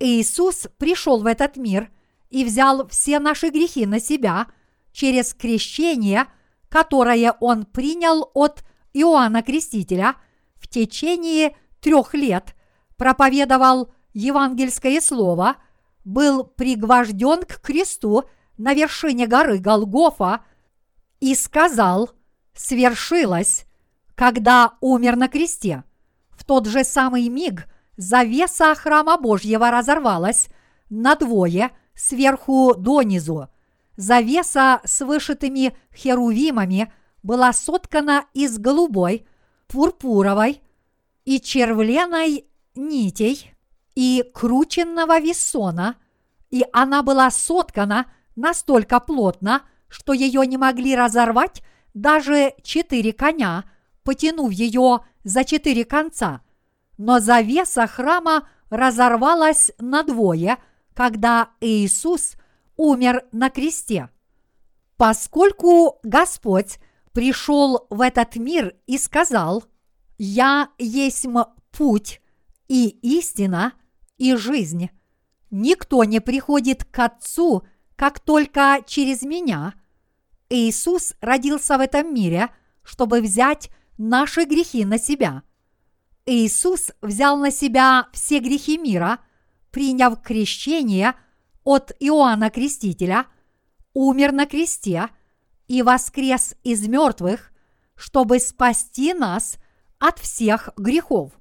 Иисус 0.00 0.66
пришел 0.78 1.20
в 1.20 1.26
этот 1.26 1.58
мир 1.58 1.90
и 2.30 2.42
взял 2.42 2.88
все 2.88 3.18
наши 3.18 3.50
грехи 3.50 3.84
на 3.84 4.00
себя 4.00 4.46
через 4.92 5.34
крещение, 5.34 6.24
которое 6.70 7.32
Он 7.38 7.66
принял 7.66 8.30
от 8.32 8.64
Иоанна 8.94 9.42
Крестителя 9.42 10.14
в 10.54 10.68
течение 10.68 11.54
трех 11.80 12.14
лет, 12.14 12.56
проповедовал 12.96 13.92
евангельское 14.14 15.02
слово, 15.02 15.56
был 16.02 16.44
пригвожден 16.44 17.42
к 17.42 17.60
кресту 17.60 18.24
на 18.56 18.74
вершине 18.74 19.26
горы 19.26 19.58
Голгофа 19.58 20.44
и 21.20 21.34
сказал 21.34 22.10
«Свершилось», 22.54 23.66
когда 24.14 24.74
умер 24.80 25.16
на 25.16 25.28
кресте. 25.28 25.84
В 26.30 26.44
тот 26.44 26.66
же 26.66 26.84
самый 26.84 27.28
миг 27.28 27.66
завеса 27.96 28.74
храма 28.74 29.16
Божьего 29.16 29.70
разорвалась 29.70 30.48
надвое 30.90 31.72
сверху 31.94 32.74
донизу. 32.76 33.48
Завеса 33.96 34.80
с 34.84 35.04
вышитыми 35.04 35.76
херувимами 35.94 36.92
была 37.22 37.52
соткана 37.52 38.26
из 38.34 38.58
голубой, 38.58 39.26
пурпуровой 39.68 40.60
и 41.24 41.40
червленой 41.40 42.46
нитей 42.74 43.54
и 43.94 44.24
крученного 44.34 45.20
весона, 45.20 45.96
и 46.50 46.64
она 46.72 47.02
была 47.02 47.30
соткана 47.30 48.06
настолько 48.36 49.00
плотно, 49.00 49.62
что 49.88 50.12
ее 50.12 50.46
не 50.46 50.56
могли 50.56 50.96
разорвать 50.96 51.62
даже 51.94 52.54
четыре 52.62 53.12
коня, 53.12 53.64
потянув 54.02 54.50
ее 54.52 55.00
за 55.22 55.44
четыре 55.44 55.84
конца. 55.84 56.42
Но 56.98 57.20
завеса 57.20 57.86
храма 57.86 58.48
разорвалась 58.70 59.70
надвое, 59.78 60.58
когда 60.94 61.50
Иисус 61.60 62.34
умер 62.76 63.24
на 63.32 63.50
кресте. 63.50 64.10
Поскольку 64.96 65.98
Господь 66.02 66.78
пришел 67.12 67.86
в 67.90 68.00
этот 68.00 68.36
мир 68.36 68.74
и 68.86 68.98
сказал, 68.98 69.64
«Я 70.18 70.70
есть 70.78 71.26
путь 71.70 72.20
и 72.68 72.88
истина 72.88 73.72
и 74.16 74.34
жизнь. 74.36 74.90
Никто 75.50 76.04
не 76.04 76.20
приходит 76.20 76.84
к 76.84 76.98
Отцу, 76.98 77.64
как 77.96 78.20
только 78.20 78.82
через 78.86 79.22
меня». 79.22 79.74
Иисус 80.50 81.14
родился 81.20 81.78
в 81.78 81.80
этом 81.80 82.14
мире, 82.14 82.50
чтобы 82.82 83.20
взять 83.20 83.70
наши 83.98 84.44
грехи 84.44 84.84
на 84.84 84.98
себя. 84.98 85.42
Иисус 86.26 86.90
взял 87.02 87.36
на 87.36 87.50
себя 87.50 88.08
все 88.12 88.38
грехи 88.38 88.78
мира, 88.78 89.18
приняв 89.70 90.22
крещение 90.22 91.14
от 91.64 91.92
Иоанна 92.00 92.50
Крестителя, 92.50 93.26
умер 93.94 94.32
на 94.32 94.46
кресте 94.46 95.08
и 95.66 95.82
воскрес 95.82 96.54
из 96.62 96.86
мертвых, 96.86 97.52
чтобы 97.96 98.38
спасти 98.38 99.14
нас 99.14 99.56
от 99.98 100.18
всех 100.18 100.70
грехов. 100.76 101.32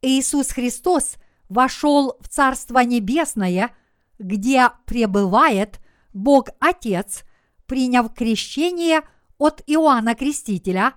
Иисус 0.00 0.48
Христос 0.48 1.16
вошел 1.48 2.16
в 2.20 2.28
Царство 2.28 2.80
Небесное, 2.80 3.74
где 4.22 4.70
пребывает 4.86 5.80
Бог 6.12 6.48
Отец, 6.60 7.24
приняв 7.66 8.14
крещение 8.14 9.02
от 9.38 9.62
Иоанна 9.66 10.14
Крестителя, 10.14 10.94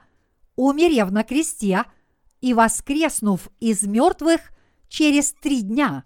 умерев 0.55 1.11
на 1.11 1.23
кресте 1.23 1.83
и 2.41 2.53
воскреснув 2.53 3.49
из 3.59 3.83
мертвых 3.83 4.41
через 4.87 5.33
три 5.33 5.61
дня. 5.61 6.03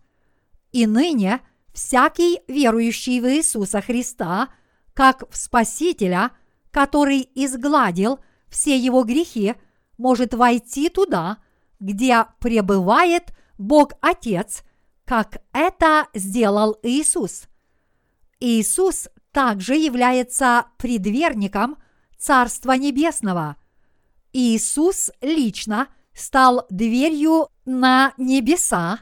И 0.71 0.87
ныне 0.87 1.41
всякий 1.73 2.39
верующий 2.47 3.19
в 3.19 3.27
Иисуса 3.27 3.81
Христа, 3.81 4.49
как 4.93 5.29
в 5.29 5.37
Спасителя, 5.37 6.31
который 6.71 7.29
изгладил 7.35 8.19
все 8.47 8.77
его 8.77 9.03
грехи, 9.03 9.55
может 9.97 10.33
войти 10.33 10.89
туда– 10.89 11.37
где 11.79 12.25
пребывает 12.39 13.33
Бог 13.57 13.93
Отец, 14.01 14.63
как 15.09 15.41
это 15.53 16.07
сделал 16.13 16.77
Иисус. 16.83 17.47
Иисус 18.39 19.09
также 19.31 19.75
является 19.75 20.67
предверником 20.77 21.77
Царства 22.19 22.73
Небесного. 22.73 23.55
Иисус 24.33 25.09
лично 25.21 25.87
стал 26.13 26.67
дверью 26.69 27.47
на 27.65 28.13
небеса, 28.17 28.99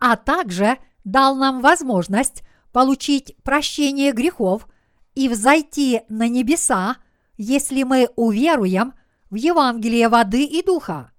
а 0.00 0.16
также 0.16 0.76
дал 1.04 1.36
нам 1.36 1.60
возможность 1.60 2.42
получить 2.72 3.36
прощение 3.44 4.10
грехов 4.10 4.66
и 5.14 5.28
взойти 5.28 6.00
на 6.08 6.26
небеса, 6.26 6.96
если 7.36 7.84
мы 7.84 8.08
уверуем 8.16 8.94
в 9.30 9.36
Евангелие 9.36 10.08
воды 10.08 10.46
и 10.46 10.64
духа. 10.64 11.12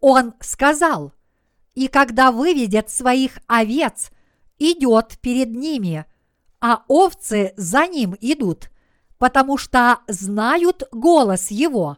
Он 0.00 0.34
сказал, 0.40 1.12
«И 1.74 1.88
когда 1.88 2.30
выведет 2.30 2.90
своих 2.90 3.38
овец, 3.46 4.10
идет 4.58 5.18
перед 5.20 5.50
ними, 5.50 6.06
а 6.60 6.84
овцы 6.86 7.54
за 7.56 7.86
ним 7.86 8.16
идут, 8.20 8.70
потому 9.18 9.56
что 9.56 9.98
знают 10.06 10.84
голос 10.92 11.50
его. 11.50 11.96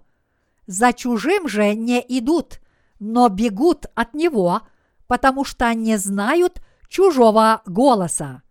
За 0.66 0.92
чужим 0.92 1.48
же 1.48 1.74
не 1.74 2.00
идут, 2.00 2.60
но 2.98 3.28
бегут 3.28 3.86
от 3.94 4.14
него, 4.14 4.62
потому 5.06 5.44
что 5.44 5.72
не 5.74 5.98
знают 5.98 6.62
чужого 6.88 7.62
голоса. 7.66 8.42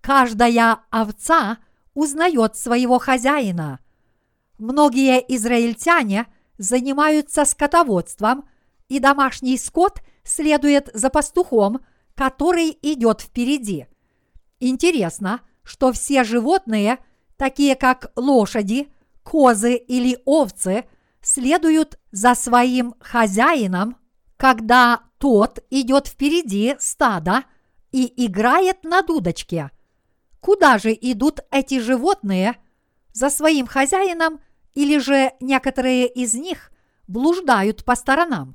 Каждая 0.00 0.80
овца 0.90 1.58
узнает 1.94 2.56
своего 2.56 2.98
хозяина. 2.98 3.78
Многие 4.58 5.18
израильтяне 5.34 6.26
занимаются 6.58 7.44
скотоводством 7.44 8.48
и 8.92 8.98
домашний 8.98 9.56
скот 9.56 10.02
следует 10.22 10.90
за 10.92 11.08
пастухом, 11.08 11.80
который 12.14 12.76
идет 12.82 13.22
впереди. 13.22 13.86
Интересно, 14.60 15.40
что 15.62 15.92
все 15.92 16.24
животные, 16.24 16.98
такие 17.38 17.74
как 17.74 18.12
лошади, 18.16 18.92
козы 19.22 19.76
или 19.76 20.18
овцы, 20.26 20.84
следуют 21.22 21.98
за 22.10 22.34
своим 22.34 22.94
хозяином, 23.00 23.96
когда 24.36 25.00
тот 25.16 25.60
идет 25.70 26.06
впереди 26.06 26.76
стада 26.78 27.44
и 27.92 28.26
играет 28.26 28.84
на 28.84 29.00
дудочке. 29.00 29.70
Куда 30.40 30.76
же 30.76 30.92
идут 30.92 31.40
эти 31.50 31.80
животные? 31.80 32.56
За 33.14 33.30
своим 33.30 33.66
хозяином 33.66 34.40
или 34.74 34.98
же 34.98 35.32
некоторые 35.40 36.08
из 36.08 36.34
них 36.34 36.70
блуждают 37.08 37.86
по 37.86 37.94
сторонам? 37.94 38.54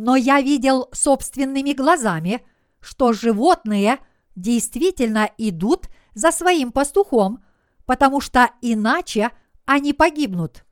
Но 0.00 0.16
я 0.16 0.40
видел 0.40 0.88
собственными 0.92 1.74
глазами, 1.74 2.42
что 2.80 3.12
животные 3.12 3.98
действительно 4.34 5.30
идут 5.36 5.88
за 6.14 6.32
своим 6.32 6.72
пастухом, 6.72 7.44
потому 7.84 8.22
что 8.22 8.50
иначе 8.62 9.30
они 9.66 9.92
погибнут. 9.92 10.64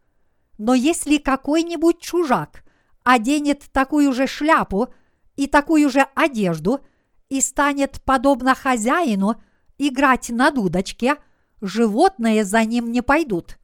Но 0.56 0.72
если 0.72 1.18
какой-нибудь 1.18 2.00
чужак 2.00 2.64
оденет 3.04 3.64
такую 3.70 4.14
же 4.14 4.26
шляпу 4.26 4.94
и 5.36 5.46
такую 5.46 5.90
же 5.90 6.06
одежду 6.14 6.80
и 7.28 7.42
станет, 7.42 8.00
подобно 8.06 8.54
хозяину, 8.54 9.38
играть 9.76 10.30
на 10.30 10.50
дудочке, 10.50 11.16
животные 11.60 12.44
за 12.44 12.64
ним 12.64 12.90
не 12.90 13.02
пойдут. 13.02 13.58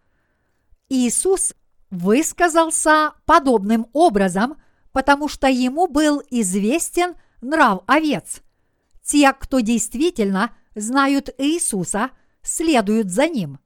Иисус 0.91 1.55
высказался 1.89 3.15
подобным 3.25 3.87
образом 3.95 4.57
потому 4.95 5.27
что 5.27 5.49
ему 5.49 5.89
был 5.89 6.23
известен 6.31 7.17
нрав 7.43 7.83
овец. 7.87 8.43
Те, 9.03 9.33
кто 9.33 9.59
действительно 9.59 10.55
знают 10.77 11.35
Иисуса, 11.37 12.11
следуют 12.43 13.11
за 13.11 13.27
ним. 13.27 13.59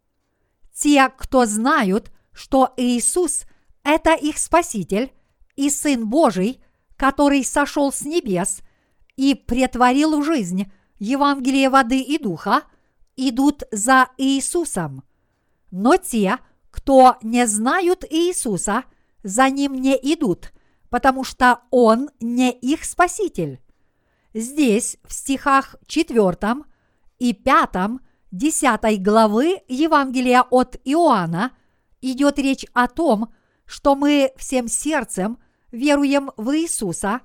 Те, 0.73 1.11
кто 1.11 1.45
знают, 1.45 2.11
что 2.33 2.73
Иисус– 2.79 3.43
это 3.85 4.15
их 4.15 4.39
Спаситель 4.39 5.13
и 5.55 5.69
Сын 5.69 6.09
Божий, 6.09 6.65
который 6.97 7.45
сошел 7.45 7.93
с 7.93 8.03
небес 8.03 8.63
и 9.17 9.35
претворил 9.35 10.21
в 10.21 10.25
жизнь 10.25 10.73
Евангелие 10.99 11.69
воды 11.69 12.01
и 12.01 12.19
духа, 12.19 12.63
идут 13.17 13.65
за 13.71 14.09
Иисусом. 14.17 15.05
Но 15.71 15.99
те, 15.99 16.39
кто 16.71 17.17
не 17.23 17.47
знают 17.47 18.05
Иисуса, 18.09 18.85
за 19.23 19.51
ним 19.51 19.75
не 19.75 19.95
идут, 19.95 20.53
потому 20.91 21.25
что 21.25 21.61
Он 21.71 22.11
не 22.21 22.51
их 22.51 22.85
Спаситель. 22.85 23.61
Здесь, 24.35 24.99
в 25.05 25.13
стихах 25.13 25.77
4 25.87 26.37
и 27.19 27.33
5 27.33 27.71
10 28.31 29.03
главы 29.03 29.63
Евангелия 29.69 30.43
от 30.43 30.77
Иоанна 30.85 31.53
идет 32.03 32.39
речь 32.39 32.67
о 32.75 32.87
том, 32.87 33.33
что 33.65 33.95
мы 33.95 34.33
всем 34.37 34.69
сердцем 34.69 35.39
веруем 35.73 36.31
в 36.37 36.55
Иисуса 36.57 37.21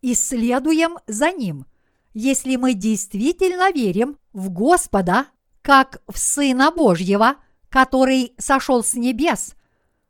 и 0.00 0.14
следуем 0.14 0.98
за 1.06 1.30
Ним, 1.30 1.66
если 2.12 2.56
мы 2.56 2.74
действительно 2.74 3.70
верим 3.72 4.18
в 4.32 4.50
Господа 4.50 5.26
как 5.62 6.02
в 6.08 6.18
Сына 6.18 6.70
Божьего, 6.70 7.36
который 7.68 8.34
сошел 8.38 8.82
с 8.82 8.94
небес, 8.94 9.54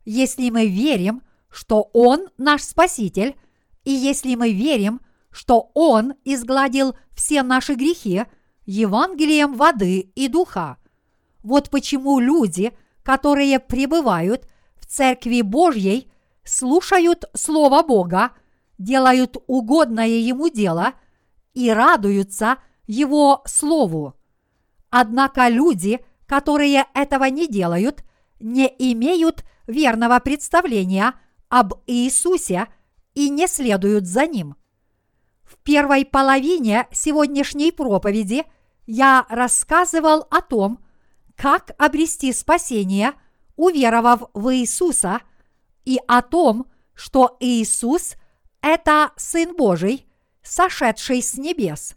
если 0.05 0.51
мы 0.51 0.67
верим, 0.67 1.23
что 1.53 1.91
Он 1.93 2.29
наш 2.39 2.63
Спаситель, 2.63 3.37
и 3.85 3.93
если 3.93 4.35
мы 4.35 4.53
верим, 4.53 5.01
что 5.31 5.71
Он 5.75 6.15
изгладил 6.25 6.97
все 7.15 7.43
наши 7.43 7.75
грехи– 7.75 8.25
Евангелием 8.65 9.55
воды 9.55 10.13
и 10.15 10.29
духа. 10.29 10.79
Вот 11.43 11.71
почему 11.71 12.21
люди, 12.21 12.73
которые 13.03 13.59
пребывают 13.59 14.49
в 14.77 14.87
Церкви 14.87 15.43
Божьей, 15.43 16.11
слушают 16.45 17.25
Слово 17.35 17.83
Бога, 17.83 18.33
делают 18.79 19.37
угодное 19.47 20.07
Ему 20.07 20.49
дело 20.49 20.95
и 21.55 21.71
радуются 21.71 22.59
Его 22.87 23.43
Слову. 23.47 24.15
Однако 24.91 25.49
люди, 25.49 26.05
которые 26.27 26.87
этого 26.95 27.25
не 27.25 27.49
делают, 27.49 28.05
не 28.39 28.67
имеют 28.67 29.45
верного 29.67 30.19
представления 30.21 31.15
об 31.53 31.75
Иисусе 31.87 32.67
и 33.15 33.29
не 33.29 33.47
следуют 33.47 34.07
за 34.07 34.27
Ним– 34.27 34.57
в 35.53 35.59
первой 35.59 36.07
половине 36.07 36.89
сегодняшней 36.93 37.73
проповеди 37.73 38.45
я 38.87 39.27
рассказывал 39.29 40.27
о 40.31 40.41
том, 40.41 40.79
как 41.37 41.73
обрести 41.77 42.33
спасение, 42.33 43.13
уверовав 43.57 44.31
в 44.33 44.55
Иисуса, 44.55 45.21
и 45.85 46.01
о 46.09 46.23
том, 46.23 46.67
что 46.95 47.37
Иисус– 47.41 48.15
это 48.63 49.13
Сын 49.17 49.55
Божий, 49.55 50.07
сошедший 50.43 51.21
с 51.21 51.37
небес. 51.37 51.97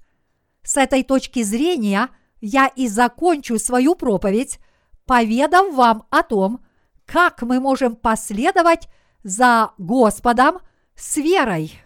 С 0.63 0.75
этой 0.75 1.03
точки 1.03 1.41
зрения 1.43 2.09
я 2.41 2.67
и 2.67 2.89
закончу 2.89 3.57
свою 3.57 3.95
проповедь, 3.95 4.59
поведав 5.05 5.73
вам 5.73 6.07
о 6.09 6.23
том, 6.23 6.59
как 7.05 7.41
мы 7.41 7.61
можем 7.61 7.95
последовать 7.95 8.89
за 9.25 9.71
Господом 9.77 10.59
с 10.95 11.17
верой. 11.17 11.85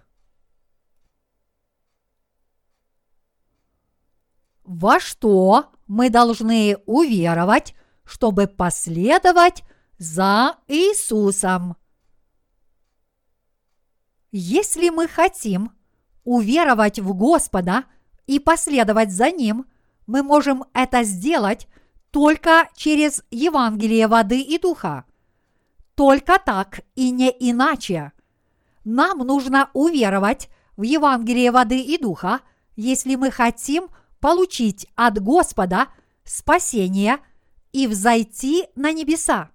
во 4.70 5.00
что 5.00 5.72
мы 5.88 6.12
должны 6.12 6.78
уверовать, 6.86 7.74
чтобы 8.06 8.46
последовать 8.46 9.64
за 9.98 10.58
Иисусом. 10.68 11.76
Если 14.32 14.90
мы 14.90 15.08
хотим 15.08 15.72
уверовать 16.24 17.00
в 17.00 17.16
Господа 17.16 17.86
и 18.28 18.38
последовать 18.38 19.12
за 19.12 19.32
Ним, 19.32 19.66
мы 20.06 20.22
можем 20.22 20.66
это 20.74 21.02
сделать 21.02 21.68
только 22.12 22.70
через 22.76 23.24
Евангелие 23.32 24.08
воды 24.08 24.40
и 24.40 24.60
духа. 24.60 25.04
Только 26.00 26.40
так 26.40 26.80
и 26.96 27.12
не 27.12 27.30
иначе. 27.30 28.14
Нам 28.86 29.18
нужно 29.18 29.70
уверовать 29.74 30.48
в 30.78 30.84
Евангелие 30.84 31.52
воды 31.52 31.82
и 31.82 31.98
духа, 31.98 32.40
если 32.78 33.16
мы 33.16 33.32
хотим 33.32 33.90
получить 34.22 34.88
от 34.96 35.22
Господа 35.22 35.88
спасение 36.24 37.18
и 37.74 37.86
взойти 37.86 38.68
на 38.78 38.94
небеса. 38.94 39.52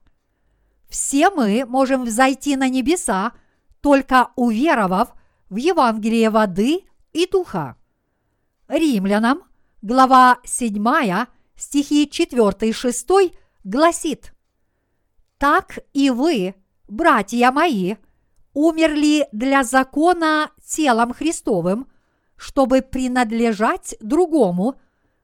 Все 0.86 1.30
мы 1.30 1.64
можем 1.64 2.04
взойти 2.04 2.56
на 2.56 2.68
небеса, 2.68 3.32
только 3.80 4.28
уверовав 4.36 5.14
в 5.48 5.56
Евангелие 5.56 6.28
воды 6.28 6.82
и 7.14 7.26
духа. 7.26 7.78
Римлянам, 8.68 9.44
глава 9.80 10.40
7, 10.44 11.24
стихи 11.56 12.06
4 12.06 12.68
и 12.68 12.72
6 12.74 13.08
гласит 13.64 14.33
«Так 15.44 15.78
и 15.92 16.08
вы, 16.08 16.54
братья 16.88 17.50
мои, 17.50 17.96
умерли 18.54 19.28
для 19.30 19.62
закона 19.62 20.50
телом 20.64 21.12
Христовым– 21.12 21.86
чтобы 22.36 22.80
принадлежать 22.82 23.94
другому, 24.00 24.80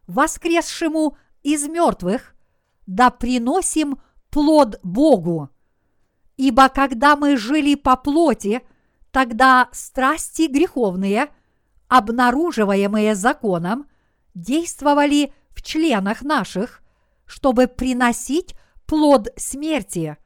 воскресшему 0.07 1.17
из 1.43 1.67
мертвых, 1.69 2.35
да 2.87 3.11
приносим 3.11 4.01
плод 4.31 4.79
Богу. 4.83 5.49
Ибо 6.37 6.69
когда 6.69 7.17
мы 7.17 7.39
жили 7.39 7.75
по 7.75 7.97
плоти, 7.97 8.63
тогда 9.11 9.69
страсти 9.73 10.49
греховные, 10.49 11.31
обнаруживаемые 11.89 13.15
законом, 13.15 13.87
действовали 14.35 15.33
в 15.51 15.63
членах 15.63 16.23
наших, 16.23 16.83
чтобы 17.27 17.69
приносить 17.69 18.55
плод 18.91 19.29
смерти. 19.37 20.17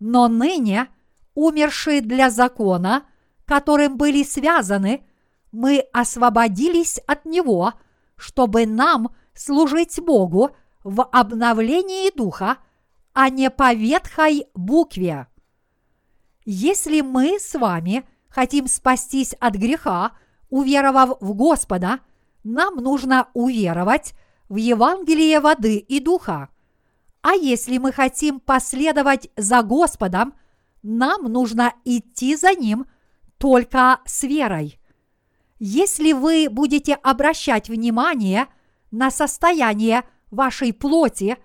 Но 0.00 0.28
ныне, 0.28 0.88
умершие 1.34 2.00
для 2.00 2.30
закона, 2.30 3.06
которым 3.44 3.98
были 3.98 4.22
связаны 4.22 5.04
мы 5.52 5.80
освободились 5.92 6.98
от 7.06 7.26
него, 7.26 7.74
чтобы 8.16 8.64
нам 8.64 9.14
служить 9.34 10.00
Богу 10.00 10.56
в 10.84 11.02
обновлении 11.04 12.10
духа, 12.16 12.56
а 13.12 13.28
не 13.28 13.50
по 13.50 13.74
ветхой 13.74 14.46
букве. 14.54 15.26
Если 16.46 17.02
мы 17.02 17.38
с 17.38 17.58
вами 17.58 18.08
хотим 18.30 18.68
спастись 18.68 19.34
от 19.38 19.54
греха, 19.54 20.12
уверовав 20.48 21.18
в 21.20 21.34
Господа, 21.34 22.00
нам 22.42 22.76
нужно 22.76 23.28
уверовать 23.34 24.14
в 24.48 24.56
Евангелие 24.56 25.40
воды 25.40 25.76
и 25.76 26.00
духа. 26.00 26.48
А 27.28 27.34
если 27.34 27.76
мы 27.76 27.92
хотим 27.92 28.40
последовать 28.40 29.28
за 29.36 29.60
Господом, 29.60 30.32
нам 30.82 31.24
нужно 31.24 31.74
идти 31.84 32.34
за 32.36 32.54
Ним 32.54 32.86
только 33.36 34.00
с 34.06 34.22
верой. 34.22 34.80
Если 35.58 36.12
вы 36.12 36.48
будете 36.50 36.94
обращать 36.94 37.68
внимание 37.68 38.46
на 38.90 39.10
состояние 39.10 40.04
вашей 40.30 40.72
плоти, 40.72 41.36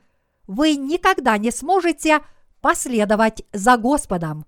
вы 0.47 0.77
никогда 0.77 1.37
не 1.37 1.51
сможете 1.51 2.21
последовать 2.61 3.43
за 3.51 3.75
Господом. 3.75 4.45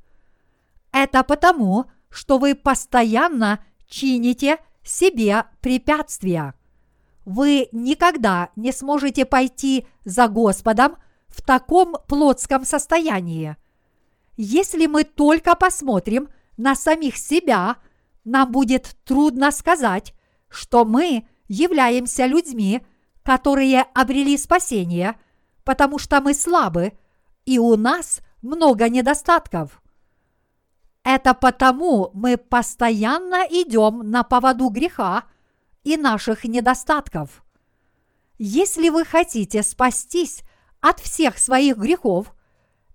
Это 0.94 1.22
потому, 1.22 1.88
что 2.10 2.38
вы 2.38 2.56
постоянно 2.56 3.60
чините 3.90 4.58
себе 4.86 5.44
препятствия. 5.60 6.54
Вы 7.26 7.68
никогда 7.74 8.52
не 8.56 8.72
сможете 8.72 9.26
пойти 9.26 9.86
за 10.06 10.30
Господом 10.30 10.96
в 11.36 11.42
таком 11.42 11.98
плотском 12.08 12.66
состоянии. 12.66 13.56
Если 14.38 14.88
мы 14.88 15.04
только 15.04 15.56
посмотрим 15.56 16.30
на 16.58 16.76
самих 16.76 17.18
себя– 17.18 17.78
нам 18.26 18.52
будет 18.52 18.98
трудно 19.06 19.52
сказать, 19.52 20.14
что 20.50 20.84
мы 20.84 21.28
являемся 21.48 22.26
людьми, 22.26 22.82
которые 23.24 23.84
обрели 23.94 24.36
спасение, 24.38 25.18
потому 25.64 26.00
что 26.00 26.20
мы 26.20 26.34
слабы, 26.34 26.94
и 27.46 27.60
у 27.60 27.76
нас 27.78 28.20
много 28.42 28.90
недостатков. 28.90 29.82
Это 31.04 31.36
потому 31.36 32.10
мы 32.14 32.38
постоянно 32.38 33.46
идем 33.48 34.10
на 34.10 34.24
поводу 34.24 34.70
греха 34.70 35.26
и 35.84 35.98
наших 35.98 36.46
недостатков. 36.46 37.44
Если 38.40 38.90
вы 38.90 39.06
хотите 39.06 39.62
спастись 39.62 40.42
от 40.88 41.00
всех 41.00 41.38
своих 41.38 41.78
грехов 41.78 42.34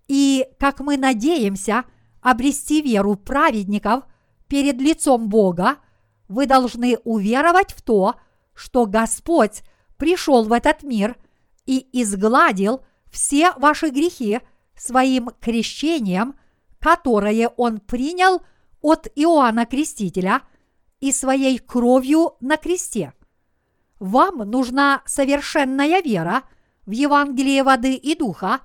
и, 0.08 0.46
как 0.58 0.80
мы 0.80 0.96
надеемся, 0.96 1.84
обрести 2.20 2.82
веру 2.82 3.16
праведников– 3.16 4.04
перед 4.50 4.80
лицом 4.80 5.28
Бога, 5.28 5.76
вы 6.28 6.44
должны 6.44 6.98
уверовать 7.04 7.72
в 7.72 7.82
то, 7.82 8.16
что 8.52 8.84
Господь 8.84 9.62
пришел 9.96 10.42
в 10.44 10.52
этот 10.52 10.82
мир 10.82 11.16
и 11.66 11.88
изгладил 11.92 12.84
все 13.10 13.52
ваши 13.52 13.90
грехи 13.90 14.40
своим 14.76 15.30
крещением, 15.40 16.34
которое 16.80 17.48
Он 17.56 17.78
принял 17.78 18.42
от 18.82 19.06
Иоанна 19.14 19.66
Крестителя, 19.66 20.42
и 20.98 21.12
своей 21.12 21.58
кровью 21.58 22.34
на 22.40 22.58
кресте. 22.58 23.14
Вам 24.00 24.38
нужна 24.50 25.02
совершенная 25.06 26.02
вера 26.02 26.42
в 26.90 26.92
Евангелие 26.92 27.62
воды 27.62 27.94
и 27.94 28.16
духа, 28.16 28.62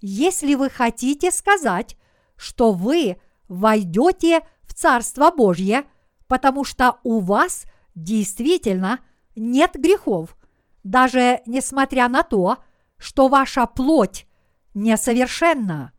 если 0.00 0.54
вы 0.54 0.70
хотите 0.70 1.30
сказать, 1.30 1.98
что 2.34 2.72
вы 2.72 3.20
войдете 3.48 4.40
в 4.62 4.72
Царство 4.72 5.30
Божье, 5.30 5.84
потому 6.26 6.64
что 6.64 6.98
у 7.04 7.20
вас 7.20 7.66
действительно 7.94 9.00
нет 9.36 9.72
грехов, 9.74 10.38
даже 10.84 11.42
несмотря 11.44 12.08
на 12.08 12.22
то, 12.22 12.56
что 12.96 13.28
ваша 13.28 13.66
плоть 13.66 14.26
несовершенна. 14.72 15.92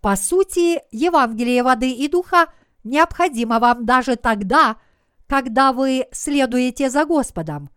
По 0.00 0.16
сути, 0.16 0.80
Евангелие 0.90 1.62
воды 1.62 1.92
и 1.92 2.08
духа 2.08 2.52
необходимо 2.82 3.60
вам 3.60 3.86
даже 3.86 4.16
тогда, 4.16 4.76
когда 5.28 5.72
вы 5.72 6.06
следуете 6.10 6.90
за 6.90 7.04
Господом. 7.04 7.70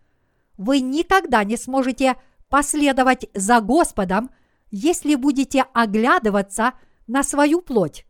Вы 0.57 0.79
никогда 0.79 1.43
не 1.43 1.57
сможете 1.57 2.15
последовать 2.49 3.29
за 3.33 3.61
Господом, 3.61 4.29
если 4.71 5.15
будете 5.15 5.65
оглядываться 5.73 6.73
на 7.07 7.23
свою 7.23 7.61
плоть. 7.61 8.05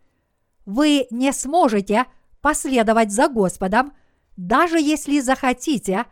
Вы 0.66 1.08
не 1.10 1.32
сможете 1.32 2.06
последовать 2.42 3.12
за 3.12 3.28
Господом, 3.28 3.94
даже 4.38 4.80
если 4.80 5.20
захотите, 5.20 6.06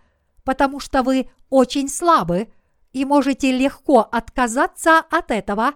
потому 0.44 0.80
что 0.80 1.04
вы 1.04 1.30
очень 1.50 1.90
слабы 1.90 2.50
и 2.94 3.06
можете 3.06 3.52
легко 3.52 4.00
отказаться 4.00 5.00
от 5.00 5.32
этого, 5.32 5.74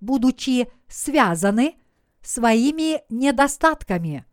будучи 0.00 0.70
связаны 0.88 1.74
своими 2.22 3.02
недостатками. 3.08 4.24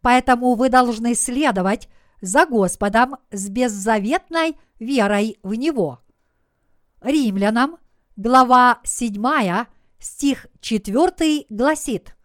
Поэтому 0.00 0.54
вы 0.54 0.68
должны 0.68 1.14
следовать 1.14 1.88
за 2.20 2.46
Господом 2.46 3.16
с 3.30 3.48
беззаветной 3.48 4.56
верой 4.78 5.38
в 5.42 5.54
Него. 5.54 6.01
Римлянам, 7.02 7.78
глава 8.16 8.80
7, 8.84 9.66
стих 9.98 10.46
4 10.60 11.46
гласит, 11.48 12.16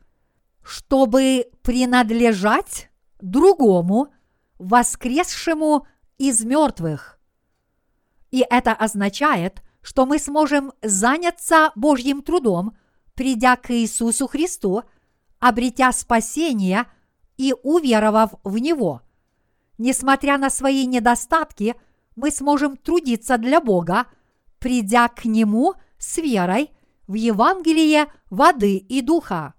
чтобы 0.63 1.47
принадлежать 1.63 2.89
другому, 3.19 4.13
воскресшему 4.59 5.88
из 6.17 6.43
мертвых. 6.43 7.19
И 8.32 8.45
это 8.47 8.73
означает, 8.73 9.61
что 9.82 10.05
мы 10.05 10.19
сможем 10.19 10.73
заняться 10.82 11.71
Божьим 11.75 12.21
трудом, 12.21 12.78
придя 13.15 13.55
к 13.55 13.71
Иисусу 13.71 14.28
Христу, 14.28 14.84
обретя 15.39 15.91
спасение 15.91 16.86
и 17.38 17.55
уверовав 17.63 18.34
в 18.43 18.57
Него. 18.57 19.01
Несмотря 19.78 20.38
на 20.38 20.49
свои 20.49 20.86
недостатки, 20.86 21.75
мы 22.15 22.32
сможем 22.32 22.78
трудиться 22.78 23.38
для 23.38 23.61
Бога, 23.61 24.07
придя 24.68 25.07
к 25.07 25.24
Нему 25.24 25.76
с 25.97 26.18
верой 26.18 26.72
в 27.07 27.13
Евангелие 27.13 28.07
воды 28.30 28.76
и 28.76 28.99
духа. 28.99 29.53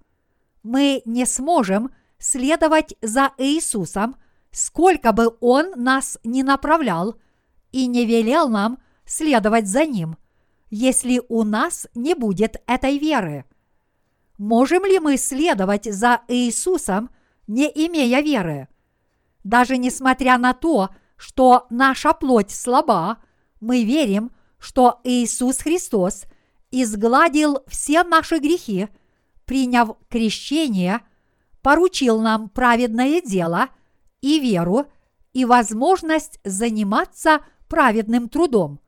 Мы 0.62 1.00
не 1.06 1.24
сможем 1.24 1.90
следовать 2.18 2.94
за 3.00 3.32
Иисусом, 3.38 4.16
сколько 4.50 5.12
бы 5.12 5.34
Он 5.40 5.72
нас 5.76 6.18
не 6.24 6.42
направлял 6.42 7.14
и 7.72 7.86
не 7.86 8.04
велел 8.04 8.50
нам 8.50 8.80
следовать 9.06 9.66
за 9.66 9.86
Ним, 9.86 10.18
если 10.68 11.22
у 11.30 11.42
нас 11.42 11.86
не 11.94 12.12
будет 12.12 12.62
этой 12.66 12.98
веры. 12.98 13.46
Можем 14.36 14.84
ли 14.84 14.98
мы 15.00 15.16
следовать 15.16 15.86
за 15.86 16.20
Иисусом, 16.28 17.08
не 17.46 17.64
имея 17.64 18.20
веры? 18.20 18.68
Даже 19.42 19.78
несмотря 19.78 20.36
на 20.36 20.52
то, 20.52 20.90
что 21.16 21.66
наша 21.70 22.12
плоть 22.12 22.50
слаба, 22.50 23.16
мы 23.58 23.84
верим, 23.84 24.32
что 24.58 25.00
Иисус 25.04 25.58
Христос 25.58 26.24
изгладил 26.70 27.60
все 27.66 28.02
наши 28.04 28.38
грехи, 28.38 28.88
приняв 29.44 29.96
крещение, 30.08 31.00
поручил 31.62 32.20
нам 32.20 32.48
праведное 32.48 33.20
дело 33.20 33.68
и 34.20 34.40
веру 34.40 34.86
и 35.32 35.44
возможность 35.44 36.40
заниматься 36.44 37.40
праведным 37.68 38.28
трудом. 38.28 38.80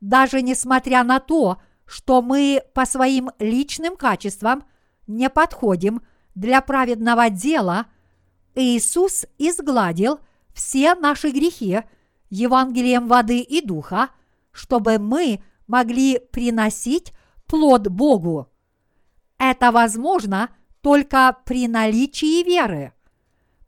Даже 0.00 0.42
несмотря 0.42 1.02
на 1.02 1.18
то, 1.20 1.58
что 1.86 2.22
мы 2.22 2.62
по 2.74 2.84
своим 2.84 3.30
личным 3.38 3.96
качествам 3.96 4.64
не 5.06 5.30
подходим 5.30 6.02
для 6.34 6.60
праведного 6.60 7.30
дела, 7.30 7.86
Иисус 8.54 9.26
изгладил 9.38 10.20
все 10.52 10.94
наши 10.94 11.30
грехи 11.30 11.80
Евангелием 12.30 13.08
воды 13.08 13.40
и 13.40 13.64
духа, 13.64 14.10
чтобы 14.58 14.98
мы 14.98 15.40
могли 15.68 16.18
приносить 16.18 17.12
плод 17.46 17.86
Богу. 17.86 18.48
Это 19.38 19.70
возможно 19.70 20.50
только 20.80 21.36
при 21.44 21.68
наличии 21.68 22.42
веры. 22.42 22.92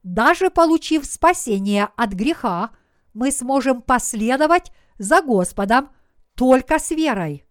Даже 0.02 0.50
получив 0.50 1.06
спасение 1.06 1.90
от 1.96 2.12
греха, 2.12 2.70
мы 3.14 3.30
сможем 3.30 3.82
последовать 3.82 4.72
за 4.98 5.22
Господом 5.22 5.90
только 6.34 6.80
с 6.80 6.90
верой. 6.90 7.44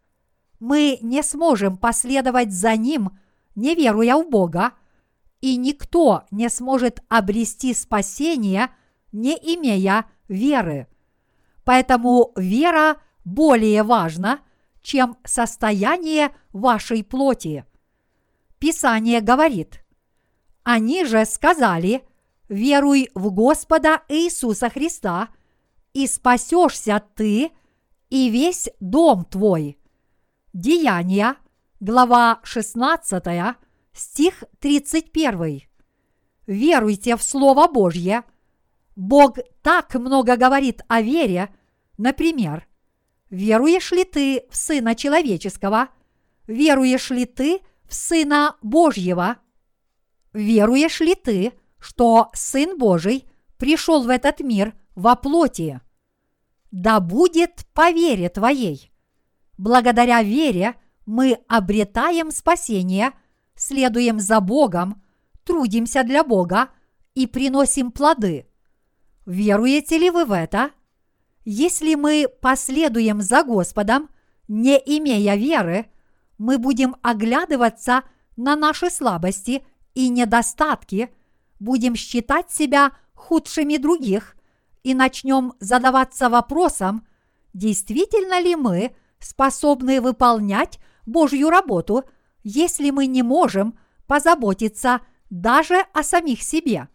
Мы 0.60 0.98
не 1.02 1.24
сможем 1.24 1.78
последовать 1.78 2.52
за 2.52 2.76
Ним, 2.76 3.18
не 3.56 3.74
веруя 3.74 4.18
в 4.18 4.30
Бога, 4.30 4.74
и 5.40 5.56
никто 5.56 6.24
не 6.32 6.50
сможет 6.50 7.00
обрести 7.08 7.74
спасение, 7.74 8.70
не 9.14 9.34
имея 9.36 10.06
веры. 10.28 10.88
Поэтому 11.64 12.32
вера 12.36 12.98
более 13.24 13.84
важна, 13.84 14.40
чем 14.82 15.18
состояние 15.24 16.34
вашей 16.52 17.04
плоти. 17.04 17.66
Писание 18.60 19.22
говорит, 19.22 19.84
они 20.64 21.06
же 21.06 21.26
сказали, 21.26 22.04
веруй 22.48 23.10
в 23.16 23.32
Господа 23.32 24.04
Иисуса 24.10 24.70
Христа, 24.70 25.30
и 25.94 26.08
спасешься 26.08 27.02
ты 27.16 27.52
и 28.10 28.30
весь 28.30 28.70
дом 28.80 29.26
твой. 29.26 29.80
Деяния, 30.54 31.36
глава 31.80 32.40
16, 32.44 33.24
стих 33.94 34.44
31. 34.60 35.62
Веруйте 36.48 37.16
в 37.16 37.24
Слово 37.24 37.68
Божье. 37.68 38.24
Бог 38.96 39.38
так 39.62 39.94
много 39.96 40.36
говорит 40.36 40.82
о 40.88 41.02
вере, 41.02 41.54
например, 41.98 42.69
веруешь 43.30 43.92
ли 43.92 44.04
ты 44.04 44.44
в 44.50 44.56
Сына 44.56 44.96
Человеческого? 44.96 45.90
Веруешь 46.48 47.10
ли 47.10 47.26
ты 47.26 47.62
в 47.88 47.94
Сына 47.94 48.56
Божьего? 48.62 49.38
Веруешь 50.34 51.00
ли 51.00 51.16
ты, 51.16 51.54
что 51.80 52.30
Сын 52.34 52.78
Божий 52.78 53.26
пришел 53.58 54.04
в 54.04 54.10
этот 54.10 54.40
мир 54.40 54.74
во 54.96 55.16
плоти? 55.16 55.82
Да 56.72 57.00
будет 57.00 57.66
по 57.74 57.92
вере 57.92 58.30
твоей. 58.30 58.92
Благодаря 59.58 60.22
вере 60.22 60.76
мы 61.06 61.40
обретаем 61.48 62.32
спасение, 62.32 63.12
следуем 63.56 64.20
за 64.20 64.40
Богом, 64.40 65.02
трудимся 65.44 66.04
для 66.04 66.24
Бога 66.24 66.70
и 67.16 67.26
приносим 67.26 67.92
плоды. 67.92 68.48
Веруете 69.26 69.98
ли 69.98 70.10
вы 70.10 70.26
в 70.26 70.32
это? 70.32 70.72
Если 71.52 71.96
мы 71.96 72.28
последуем 72.42 73.24
за 73.24 73.44
Господом, 73.44 74.12
не 74.48 74.78
имея 74.78 75.34
веры, 75.34 75.88
мы 76.38 76.60
будем 76.60 76.96
оглядываться 77.02 78.04
на 78.38 78.56
наши 78.56 78.92
слабости 78.92 79.66
и 79.96 80.10
недостатки, 80.10 81.10
будем 81.60 81.96
считать 81.96 82.52
себя 82.52 82.92
худшими 83.16 83.78
других 83.78 84.36
и 84.84 84.94
начнем 84.94 85.54
задаваться 85.60 86.30
вопросом, 86.30 87.08
действительно 87.56 88.40
ли 88.40 88.56
мы 88.56 88.96
способны 89.18 90.02
выполнять 90.02 90.78
Божью 91.08 91.50
работу, 91.50 92.04
если 92.44 92.92
мы 92.92 93.08
не 93.08 93.24
можем 93.24 93.80
позаботиться 94.06 95.02
даже 95.32 95.84
о 95.94 96.04
самих 96.04 96.44
себе. 96.44 96.90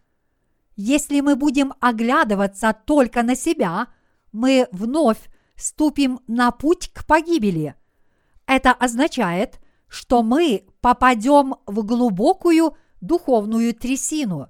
Если 0.76 1.22
мы 1.22 1.34
будем 1.34 1.74
оглядываться 1.80 2.72
только 2.86 3.24
на 3.24 3.34
себя, 3.34 3.88
мы 4.35 4.68
вновь 4.72 5.30
ступим 5.57 6.20
на 6.26 6.51
путь 6.51 6.91
к 6.93 7.07
погибели. 7.07 7.76
Это 8.47 8.72
означает, 8.72 9.61
что 9.89 10.22
мы 10.22 10.66
попадем 10.80 11.55
в 11.66 11.85
глубокую 11.85 12.76
духовную 13.01 13.72
трясину. 13.74 14.49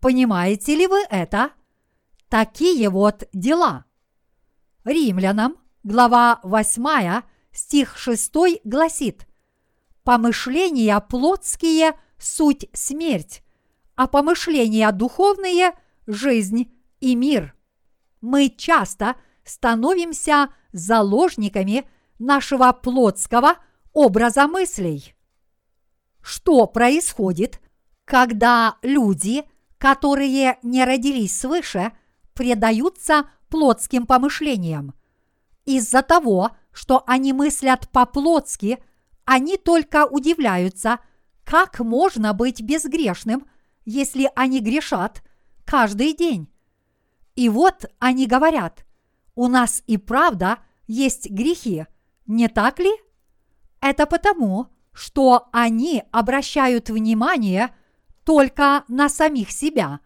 Понимаете 0.00 0.74
ли 0.74 0.86
вы 0.86 1.02
это? 1.10 1.50
Такие 2.30 2.88
вот 2.88 3.28
дела. 3.34 3.84
Римлянам, 4.84 5.58
глава 5.82 6.40
8, 6.42 7.22
стих 7.52 7.98
6 7.98 8.32
гласит 8.64 9.28
«Помышления 10.02 10.98
плотские– 11.00 11.92
суть 12.18 12.70
смерть, 12.72 13.42
а 13.96 14.06
помышления 14.06 14.90
духовные– 14.92 15.72
жизнь 16.06 16.72
и 17.00 17.14
мир. 17.14 17.54
Мы 18.24 18.48
часто 18.48 19.16
становимся 19.44 20.48
заложниками 20.72 21.86
нашего 22.18 22.72
плотского 22.72 23.56
образа 23.92 24.46
мыслей. 24.46 25.14
Что 26.22 26.66
происходит, 26.66 27.60
когда 28.06 28.78
люди, 28.80 29.44
которые 29.76 30.58
не 30.62 30.86
родились 30.86 31.38
свыше, 31.38 31.92
предаются 32.32 33.26
плотским 33.50 34.06
помышлениям? 34.06 34.94
Из-за 35.66 36.00
того, 36.00 36.52
что 36.72 37.04
они 37.06 37.34
мыслят 37.34 37.90
по-плотски, 37.90 38.82
они 39.26 39.58
только 39.58 40.06
удивляются, 40.06 40.98
как 41.44 41.78
можно 41.78 42.32
быть 42.32 42.62
безгрешным, 42.62 43.46
если 43.84 44.30
они 44.34 44.60
грешат 44.60 45.22
каждый 45.66 46.14
день. 46.14 46.48
И 47.34 47.48
вот 47.48 47.86
они 47.98 48.26
говорят, 48.26 48.84
у 49.34 49.48
нас 49.48 49.82
и 49.86 49.96
правда 49.96 50.58
есть 50.86 51.30
грехи, 51.30 51.86
не 52.26 52.48
так 52.48 52.78
ли? 52.78 52.90
Это 53.80 54.06
потому, 54.06 54.68
что 54.92 55.48
они 55.52 56.04
обращают 56.12 56.88
внимание 56.88 57.74
только 58.24 58.84
на 58.88 59.08
самих 59.08 59.50
себя. 59.50 60.00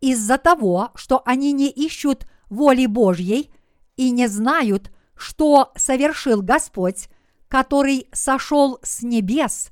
Из-за 0.00 0.38
того, 0.38 0.90
что 0.94 1.22
они 1.24 1.52
не 1.52 1.68
ищут 1.68 2.26
воли 2.48 2.86
Божьей 2.86 3.50
и 3.96 4.10
не 4.10 4.28
знают, 4.28 4.92
что 5.16 5.72
совершил 5.74 6.42
Господь, 6.42 7.08
который 7.48 8.08
сошел 8.12 8.78
с 8.82 9.02
небес, 9.02 9.70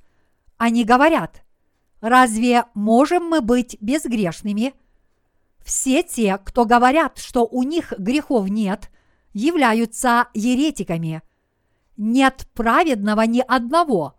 они 0.57 0.85
говорят, 0.85 1.45
разве 2.01 2.65
можем 2.75 3.29
мы 3.29 3.43
быть 3.43 3.77
безгрешными? 3.81 4.75
Все 5.65 6.03
те, 6.03 6.39
кто 6.45 6.67
говорят, 6.67 7.19
что 7.19 7.47
у 7.47 7.63
них 7.63 7.95
грехов 7.99 8.49
нет, 8.49 8.91
являются 9.33 10.29
еретиками. 10.35 11.23
Нет 11.97 12.47
праведного 12.53 13.23
ни 13.23 13.41
одного. 13.41 14.15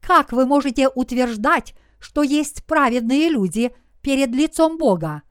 Как 0.00 0.32
вы 0.32 0.46
можете 0.46 0.88
утверждать, 0.88 1.74
что 2.00 2.22
есть 2.22 2.64
праведные 2.64 3.28
люди 3.28 3.74
перед 4.00 4.30
лицом 4.30 4.78
Бога? 4.78 5.22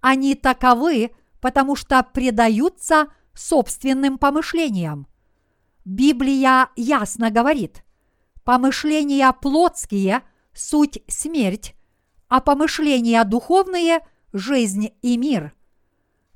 Они 0.00 0.34
таковы, 0.34 1.12
потому 1.40 1.76
что 1.76 2.02
предаются 2.02 3.06
собственным 3.32 4.18
помышлениям. 4.18 5.06
Библия 5.84 6.68
ясно 6.74 7.30
говорит, 7.30 7.84
помышления 8.42 9.32
плотские– 9.32 10.22
суть 10.52 11.02
смерть, 11.06 11.76
а 12.28 12.40
помышления 12.40 13.22
духовные– 13.22 14.00
жизнь 14.32 14.90
и 15.02 15.16
мир. 15.16 15.54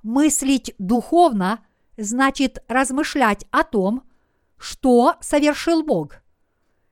Мыслить 0.03 0.75
духовно 0.79 1.65
значит 1.97 2.63
размышлять 2.69 3.47
о 3.51 3.65
том, 3.65 4.03
что 4.57 5.15
совершил 5.21 5.83
Бог. 5.83 6.17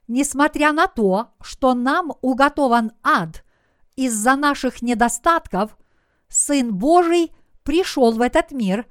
Несмотря 0.09 0.72
на 0.72 0.86
то, 0.86 1.28
что 1.40 1.74
нам 1.74 2.12
уготован 2.20 2.92
ад 3.03 3.44
из-за 3.96 4.36
наших 4.36 4.82
недостатков, 4.82 5.76
Сын 6.28 6.74
Божий 6.74 7.32
пришел 7.62 8.12
в 8.12 8.20
этот 8.20 8.53
мир 8.53 8.86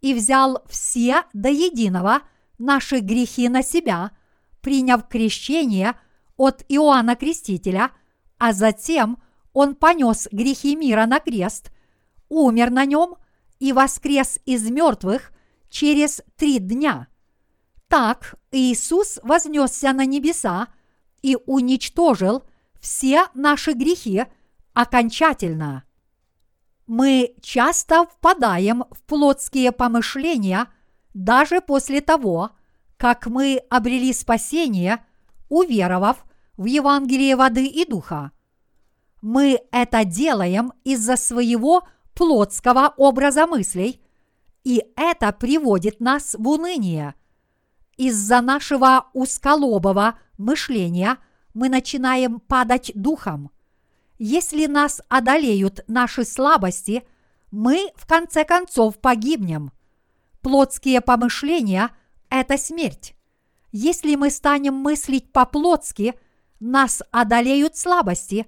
и 0.00 0.14
взял 0.14 0.62
все 0.68 1.24
до 1.32 1.48
единого 1.48 2.22
наши 2.58 3.00
грехи 3.00 3.48
на 3.48 3.62
себя, 3.62 4.12
приняв 4.60 5.08
крещение 5.08 5.94
от 6.36 6.64
Иоанна 6.68 7.16
Крестителя, 7.16 7.90
а 8.38 8.52
затем 8.52 9.18
он 9.54 9.76
понес 9.76 10.28
грехи 10.30 10.76
мира 10.76 11.06
на 11.06 11.20
крест, 11.20 11.70
умер 12.28 12.70
на 12.70 12.84
нем 12.84 13.16
и 13.60 13.72
воскрес 13.72 14.38
из 14.44 14.68
мертвых 14.68 15.32
через 15.70 16.20
три 16.36 16.58
дня. 16.58 17.06
Так 17.88 18.34
Иисус 18.50 19.20
вознесся 19.22 19.92
на 19.92 20.04
небеса 20.04 20.68
и 21.22 21.38
уничтожил 21.46 22.42
все 22.80 23.26
наши 23.32 23.72
грехи 23.72 24.24
окончательно. 24.74 25.84
Мы 26.86 27.34
часто 27.40 28.04
впадаем 28.04 28.84
в 28.90 29.02
плотские 29.04 29.72
помышления 29.72 30.66
даже 31.14 31.60
после 31.60 32.00
того, 32.00 32.50
как 32.96 33.26
мы 33.26 33.62
обрели 33.70 34.12
спасение, 34.12 35.04
уверовав 35.48 36.24
в 36.56 36.64
Евангелие 36.64 37.36
воды 37.36 37.66
и 37.66 37.86
духа. 37.88 38.32
Мы 39.24 39.62
это 39.72 40.04
делаем 40.04 40.74
из-за 40.84 41.16
своего 41.16 41.88
плотского 42.12 42.92
образа 42.98 43.46
мыслей, 43.46 44.02
и 44.64 44.84
это 44.96 45.32
приводит 45.32 45.98
нас 45.98 46.36
в 46.38 46.46
уныние. 46.46 47.14
Из-за 47.96 48.42
нашего 48.42 49.06
узколобого 49.14 50.18
мышления 50.36 51.16
мы 51.54 51.70
начинаем 51.70 52.38
падать 52.38 52.92
духом. 52.94 53.50
Если 54.18 54.66
нас 54.66 55.00
одолеют 55.08 55.80
наши 55.88 56.26
слабости, 56.26 57.02
мы 57.50 57.92
в 57.96 58.06
конце 58.06 58.44
концов 58.44 58.98
погибнем. 58.98 59.72
Плотские 60.42 61.00
помышления– 61.00 61.88
это 62.28 62.58
смерть. 62.58 63.16
Если 63.72 64.16
мы 64.16 64.28
станем 64.28 64.74
мыслить 64.74 65.32
по-плотски, 65.32 66.12
нас 66.60 67.02
одолеют 67.10 67.78
слабости, 67.78 68.46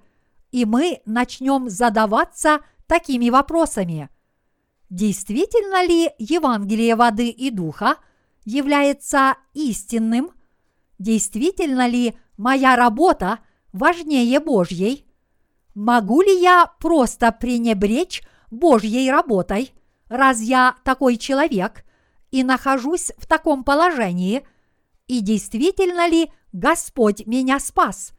и 0.52 0.64
мы 0.64 1.00
начнем 1.06 1.68
задаваться 1.68 2.60
такими 2.86 3.30
вопросами. 3.30 4.08
Действительно 4.90 5.84
ли 5.84 6.10
Евангелие 6.18 6.94
воды 6.94 7.28
и 7.28 7.50
духа 7.50 7.96
является 8.44 9.36
истинным? 9.54 10.30
Действительно 10.98 11.88
ли 11.88 12.16
моя 12.36 12.76
работа 12.76 13.40
важнее 13.72 14.40
Божьей? 14.40 15.06
Могу 15.74 16.22
ли 16.22 16.40
я 16.40 16.72
просто 16.80 17.32
пренебречь 17.32 18.22
Божьей 18.50 19.10
работой, 19.10 19.72
раз 20.08 20.40
я 20.40 20.76
такой 20.84 21.16
человек 21.16 21.84
и 22.30 22.44
нахожусь 22.44 23.12
в 23.18 23.26
таком 23.26 23.64
положении, 23.64 24.46
и 25.06 25.20
действительно 25.20 26.08
ли 26.08 26.30
Господь 26.52 27.26
меня 27.26 27.60
спас, 27.60 28.12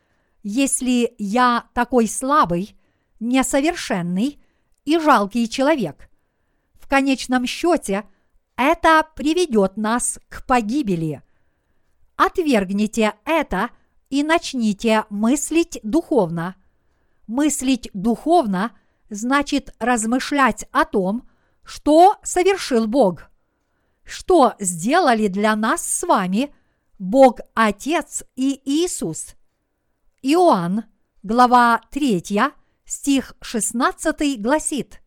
если 0.44 1.14
я 1.18 1.66
такой 1.74 2.08
слабый, 2.08 2.76
несовершенный 3.20 4.40
и 4.86 5.00
жалкий 5.00 5.48
человек? 5.48 6.10
В 6.76 6.88
конечном 6.88 7.46
счете 7.46 8.06
это 8.56 9.08
приведет 9.16 9.78
нас 9.78 10.20
к 10.30 10.46
погибели. 10.46 11.22
Отвергните 12.16 13.14
это 13.26 13.70
и 14.10 14.24
начните 14.24 15.06
мыслить 15.10 15.80
духовно– 15.84 16.56
Мыслить 17.28 17.90
духовно 17.94 18.72
значит 19.10 19.76
размышлять 19.80 20.66
о 20.72 20.86
том, 20.86 21.28
что 21.64 22.16
совершил 22.24 22.88
Бог. 22.88 23.30
Что 24.04 24.54
сделали 24.60 25.28
для 25.28 25.56
нас 25.58 25.86
с 25.86 26.04
вами 26.08 26.56
Бог 26.98 27.42
Отец 27.54 28.24
и 28.38 28.62
Иисус. 28.64 29.36
Иоанн, 30.22 30.84
глава 31.24 31.82
3, 31.92 32.24
стих 32.86 33.34
16 33.42 34.42
гласит 34.42 35.02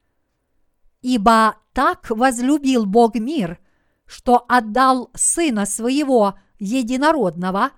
«Ибо 1.02 1.56
так 1.72 2.10
возлюбил 2.10 2.86
Бог 2.86 3.14
мир, 3.14 3.58
что 4.06 4.44
отдал 4.48 5.10
Сына 5.14 5.66
Своего 5.66 6.38
Единородного, 6.58 7.70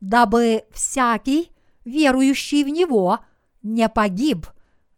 дабы 0.00 0.64
всякий, 0.72 1.50
верующий 1.84 2.64
в 2.64 2.68
Него– 2.68 3.20
не 3.64 3.88
погиб, 3.88 4.46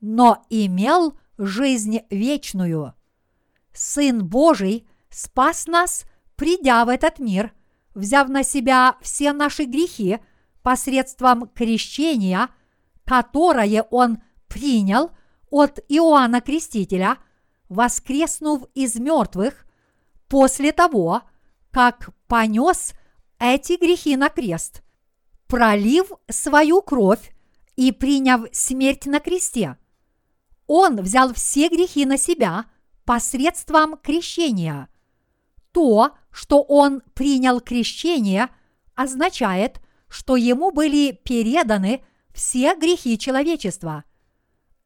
но 0.01 0.45
имел 0.51 1.16
жизнь 1.39 2.01
вечную. 2.11 2.95
Сын 3.72 4.26
Божий 4.26 4.87
спас 5.09 5.66
нас, 5.66 6.05
придя 6.34 6.84
в 6.84 6.89
этот 6.89 7.18
мир, 7.18 7.53
взяв 7.95 8.28
на 8.28 8.43
себя 8.43 8.97
все 9.01 9.32
наши 9.32 9.64
грехи 9.64 10.18
посредством 10.66 11.46
крещения, 11.46 12.48
которое 13.04 13.82
Он 13.92 14.18
принял 14.48 15.12
от 15.48 15.78
Иоанна 15.88 16.40
Крестителя, 16.40 17.18
воскреснув 17.68 18.64
из 18.74 18.96
мертвых 18.96 19.64
после 20.26 20.72
того, 20.72 21.22
как 21.70 22.10
понес 22.26 22.94
эти 23.38 23.78
грехи 23.78 24.16
на 24.16 24.28
крест, 24.28 24.82
пролив 25.46 26.10
свою 26.28 26.82
кровь 26.82 27.32
и 27.76 27.92
приняв 27.92 28.48
смерть 28.50 29.06
на 29.06 29.20
кресте. 29.20 29.78
Он 30.66 31.00
взял 31.00 31.32
все 31.32 31.68
грехи 31.68 32.04
на 32.04 32.18
себя 32.18 32.64
посредством 33.04 33.98
крещения. 33.98 34.88
То, 35.70 36.16
что 36.32 36.60
он 36.60 37.02
принял 37.14 37.60
крещение, 37.60 38.48
означает, 38.96 39.80
что 40.09 40.36
ему 40.36 40.70
были 40.70 41.12
переданы 41.12 42.04
все 42.32 42.74
грехи 42.76 43.18
человечества. 43.18 44.04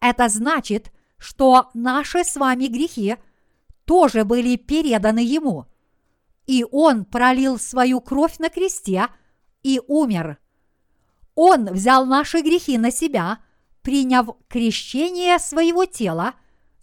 Это 0.00 0.28
значит, 0.28 0.92
что 1.18 1.70
наши 1.74 2.24
с 2.24 2.36
вами 2.36 2.66
грехи 2.66 3.16
тоже 3.84 4.24
были 4.24 4.56
переданы 4.56 5.18
Ему, 5.20 5.66
и 6.46 6.64
Он 6.70 7.04
пролил 7.04 7.58
свою 7.58 8.00
кровь 8.00 8.38
на 8.38 8.48
кресте 8.48 9.08
и 9.62 9.80
умер. 9.86 10.38
Он 11.34 11.66
взял 11.66 12.06
наши 12.06 12.40
грехи 12.40 12.78
на 12.78 12.90
себя, 12.90 13.38
приняв 13.82 14.28
крещение 14.48 15.38
своего 15.38 15.84
тела 15.84 16.34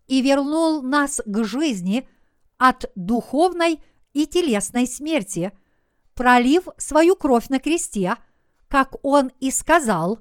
и 0.08 0.22
вернул 0.22 0.82
нас 0.82 1.22
к 1.26 1.44
жизни 1.44 2.08
от 2.58 2.92
духовной 2.96 3.82
и 4.14 4.26
телесной 4.26 4.88
смерти, 4.88 5.52
пролив 6.14 6.68
свою 6.78 7.16
кровь 7.16 7.50
на 7.50 7.60
кресте, 7.60 8.16
как 8.68 8.96
Он 9.04 9.32
и 9.40 9.52
сказал, 9.52 10.20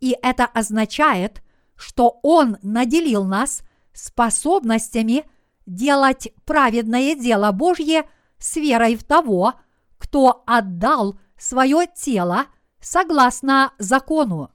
и 0.00 0.16
это 0.22 0.44
означает, 0.44 1.42
что 1.76 2.20
Он 2.22 2.58
наделил 2.62 3.24
нас 3.24 3.62
способностями 3.92 5.24
делать 5.66 6.28
праведное 6.44 7.14
дело 7.14 7.52
Божье 7.52 8.08
с 8.38 8.56
верой 8.56 8.96
в 8.96 9.04
того, 9.04 9.54
кто 9.98 10.42
отдал 10.46 11.18
свое 11.38 11.86
тело 11.94 12.46
согласно 12.80 13.72
закону. 13.78 14.50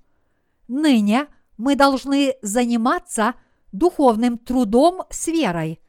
Ныне 0.68 1.28
мы 1.58 1.76
должны 1.76 2.36
заниматься 2.42 3.36
духовным 3.72 4.38
трудом 4.38 5.04
с 5.10 5.28
верой. 5.28 5.80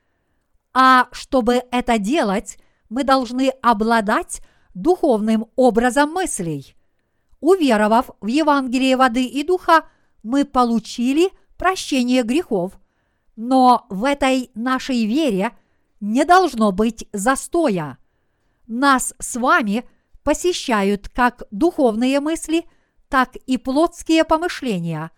А 0.73 1.09
чтобы 1.13 1.63
это 1.71 1.99
делать, 1.99 2.59
мы 2.89 3.05
должны 3.05 3.51
обладать 3.63 4.41
духовным 4.75 5.47
образом 5.57 6.13
мыслей. 6.13 6.77
Уверовав 7.41 8.11
в 8.21 8.27
Евангелие 8.27 8.97
воды 8.97 9.25
и 9.25 9.45
духа, 9.45 9.89
мы 10.23 10.45
получили 10.45 11.31
прощение 11.57 12.23
грехов, 12.23 12.79
но 13.37 13.87
в 13.89 14.05
этой 14.05 14.51
нашей 14.55 15.07
вере 15.07 15.57
не 16.01 16.25
должно 16.25 16.73
быть 16.73 17.09
застоя. 17.13 17.99
Нас 18.67 19.15
с 19.19 19.37
вами 19.37 19.89
посещают 20.25 21.09
как 21.09 21.45
духовные 21.51 22.21
мысли, 22.21 22.65
так 23.09 23.37
и 23.37 23.57
плотские 23.57 24.25
помышления. 24.25 25.11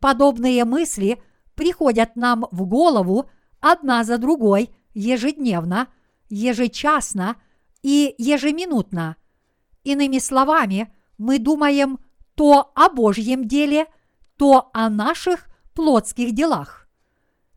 Подобные 0.00 0.64
мысли 0.64 1.22
приходят 1.54 2.16
нам 2.16 2.46
в 2.50 2.64
голову 2.64 3.30
одна 3.60 4.02
за 4.02 4.18
другой 4.18 4.70
ежедневно, 4.94 5.88
ежечасно 6.28 7.36
и 7.82 8.14
ежеминутно. 8.18 9.16
Иными 9.84 10.18
словами, 10.18 10.92
мы 11.20 11.38
думаем 11.38 11.98
то 12.34 12.72
о 12.74 12.88
Божьем 12.88 13.46
деле, 13.46 13.86
то 14.38 14.70
о 14.72 14.88
наших 14.88 15.48
плотских 15.74 16.32
делах. 16.34 16.88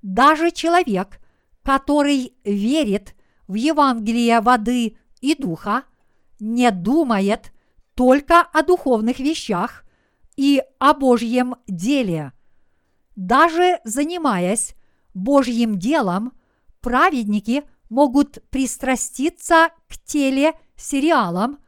Даже 0.01 0.51
человек, 0.51 1.22
который 1.64 2.34
верит 2.43 3.16
в 3.47 3.53
Евангелие 3.53 4.41
воды 4.41 4.97
и 5.22 5.34
духа, 5.36 5.86
не 6.41 6.70
думает 6.72 7.53
только 7.95 8.41
о 8.41 8.64
духовных 8.64 9.20
вещах 9.20 9.86
и 10.36 10.61
о 10.80 10.93
Божьем 10.93 11.55
деле. 11.66 12.34
Даже 13.16 13.80
занимаясь 13.86 14.76
Божьим 15.14 15.80
делом, 15.80 16.34
праведники 16.82 17.64
могут 17.89 18.39
пристраститься 18.49 19.70
к 19.88 19.97
телесериалам, 20.03 21.59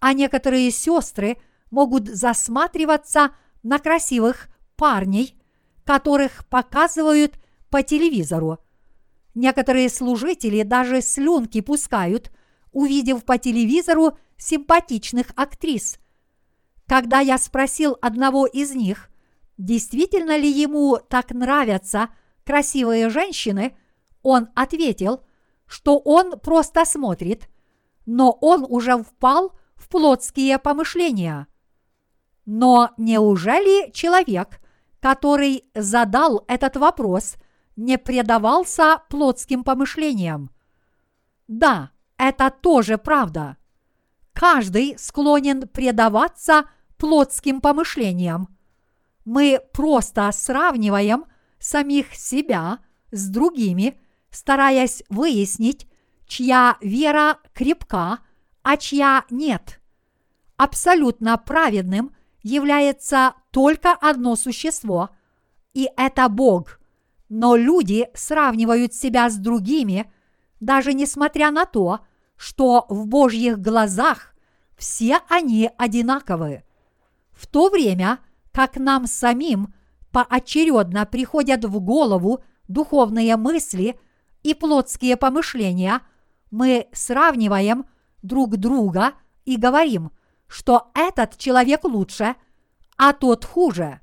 а 0.00 0.14
некоторые 0.14 0.72
сестры 0.72 1.36
могут 1.74 2.08
засматриваться 2.08 3.34
на 3.64 3.78
красивых 3.80 4.48
парней, 4.76 5.34
которых 5.84 6.46
показывают 6.46 7.34
по 7.68 7.82
телевизору. 7.82 8.58
Некоторые 9.34 9.88
служители 9.88 10.62
даже 10.62 11.02
слюнки 11.02 11.60
пускают, 11.60 12.30
увидев 12.70 13.24
по 13.24 13.38
телевизору 13.38 14.16
симпатичных 14.38 15.32
актрис. 15.34 15.98
Когда 16.86 17.18
я 17.18 17.38
спросил 17.38 17.98
одного 18.00 18.46
из 18.46 18.74
них, 18.74 19.10
действительно 19.58 20.36
ли 20.36 20.48
ему 20.48 20.98
так 21.08 21.32
нравятся 21.32 22.10
красивые 22.44 23.10
женщины, 23.10 23.76
он 24.22 24.48
ответил, 24.54 25.24
что 25.66 25.98
он 25.98 26.38
просто 26.38 26.84
смотрит, 26.84 27.48
но 28.06 28.30
он 28.30 28.64
уже 28.68 29.02
впал 29.02 29.58
в 29.74 29.88
плотские 29.88 30.58
помышления. 30.58 31.48
Но 32.46 32.90
неужели 32.96 33.90
человек, 33.92 34.60
который 35.00 35.64
задал 35.74 36.44
этот 36.46 36.76
вопрос, 36.76 37.36
не 37.76 37.98
предавался 37.98 39.02
плотским 39.08 39.64
помышлениям? 39.64 40.50
Да, 41.48 41.90
это 42.16 42.50
тоже 42.50 42.98
правда. 42.98 43.56
Каждый 44.32 44.98
склонен 44.98 45.68
предаваться 45.68 46.64
плотским 46.96 47.60
помышлениям. 47.60 48.48
Мы 49.24 49.60
просто 49.72 50.30
сравниваем 50.32 51.24
самих 51.58 52.14
себя 52.14 52.80
с 53.10 53.28
другими, 53.28 53.98
стараясь 54.30 55.02
выяснить, 55.08 55.88
чья 56.26 56.76
вера 56.80 57.38
крепка, 57.54 58.18
а 58.62 58.76
чья 58.76 59.24
нет. 59.30 59.80
Абсолютно 60.56 61.36
праведным 61.38 62.14
является 62.44 63.34
только 63.50 63.92
одно 63.92 64.36
существо, 64.36 65.10
и 65.72 65.88
это 65.96 66.28
Бог. 66.28 66.78
Но 67.28 67.56
люди 67.56 68.08
сравнивают 68.14 68.94
себя 68.94 69.28
с 69.28 69.36
другими, 69.36 70.12
даже 70.60 70.92
несмотря 70.92 71.50
на 71.50 71.64
то, 71.64 72.00
что 72.36 72.86
в 72.88 73.06
Божьих 73.06 73.58
глазах 73.58 74.34
все 74.76 75.20
они 75.28 75.70
одинаковы. 75.78 76.62
В 77.32 77.46
то 77.46 77.70
время, 77.70 78.18
как 78.52 78.76
нам 78.76 79.06
самим 79.06 79.74
поочередно 80.12 81.06
приходят 81.06 81.64
в 81.64 81.80
голову 81.80 82.44
духовные 82.68 83.36
мысли 83.36 83.98
и 84.42 84.54
плотские 84.54 85.16
помышления, 85.16 86.02
мы 86.50 86.88
сравниваем 86.92 87.86
друг 88.22 88.58
друга 88.58 89.14
и 89.44 89.56
говорим, 89.56 90.10
что 90.46 90.90
этот 90.94 91.36
человек 91.36 91.84
лучше, 91.84 92.36
а 92.96 93.12
тот 93.12 93.44
хуже. 93.44 94.00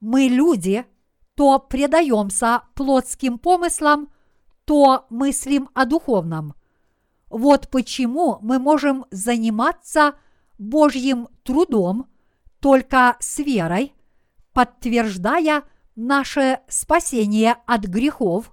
Мы 0.00 0.28
люди, 0.28 0.84
то 1.34 1.58
предаемся 1.58 2.62
плотским 2.74 3.38
помыслам, 3.38 4.08
то 4.64 5.06
мыслим 5.10 5.68
о 5.74 5.84
духовном. 5.84 6.54
Вот 7.28 7.68
почему 7.68 8.38
мы 8.40 8.58
можем 8.58 9.04
заниматься 9.10 10.14
Божьим 10.58 11.28
трудом 11.42 12.06
только 12.60 13.16
с 13.20 13.38
верой, 13.38 13.94
подтверждая 14.52 15.64
наше 15.94 16.60
спасение 16.68 17.56
от 17.66 17.82
грехов 17.84 18.52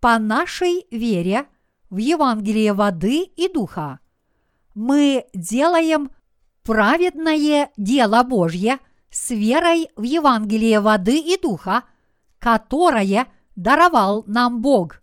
по 0.00 0.18
нашей 0.18 0.86
вере 0.90 1.46
в 1.90 1.98
Евангелие 1.98 2.72
воды 2.72 3.22
и 3.22 3.48
духа 3.48 4.00
мы 4.74 5.26
делаем 5.32 6.10
праведное 6.64 7.70
дело 7.76 8.22
Божье 8.24 8.78
с 9.10 9.30
верой 9.30 9.88
в 9.94 10.02
Евангелие 10.02 10.80
воды 10.80 11.18
и 11.18 11.38
духа, 11.40 11.84
которое 12.38 13.28
даровал 13.54 14.24
нам 14.26 14.60
Бог. 14.60 15.02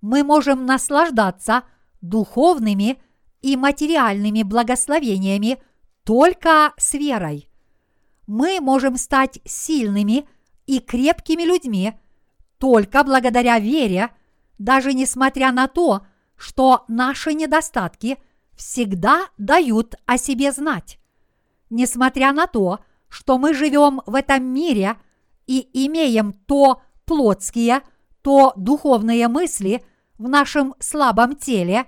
Мы 0.00 0.24
можем 0.24 0.64
наслаждаться 0.64 1.64
духовными 2.00 3.02
и 3.42 3.56
материальными 3.56 4.42
благословениями 4.42 5.62
только 6.04 6.72
с 6.78 6.94
верой. 6.94 7.48
Мы 8.26 8.60
можем 8.60 8.96
стать 8.96 9.40
сильными 9.44 10.26
и 10.66 10.78
крепкими 10.78 11.42
людьми 11.42 11.92
только 12.58 13.02
благодаря 13.02 13.58
вере, 13.58 14.10
даже 14.58 14.94
несмотря 14.94 15.50
на 15.50 15.66
то, 15.66 16.06
что 16.36 16.84
наши 16.86 17.34
недостатки– 17.34 18.18
всегда 18.56 19.26
дают 19.38 19.94
о 20.06 20.18
себе 20.18 20.52
знать. 20.52 20.98
Несмотря 21.70 22.32
на 22.32 22.46
то, 22.46 22.80
что 23.08 23.38
мы 23.38 23.54
живем 23.54 24.00
в 24.06 24.14
этом 24.14 24.44
мире 24.44 24.96
и 25.46 25.68
имеем 25.86 26.32
то 26.32 26.82
плотские, 27.04 27.82
то 28.22 28.52
духовные 28.56 29.28
мысли 29.28 29.84
в 30.18 30.28
нашем 30.28 30.74
слабом 30.78 31.36
теле, 31.36 31.86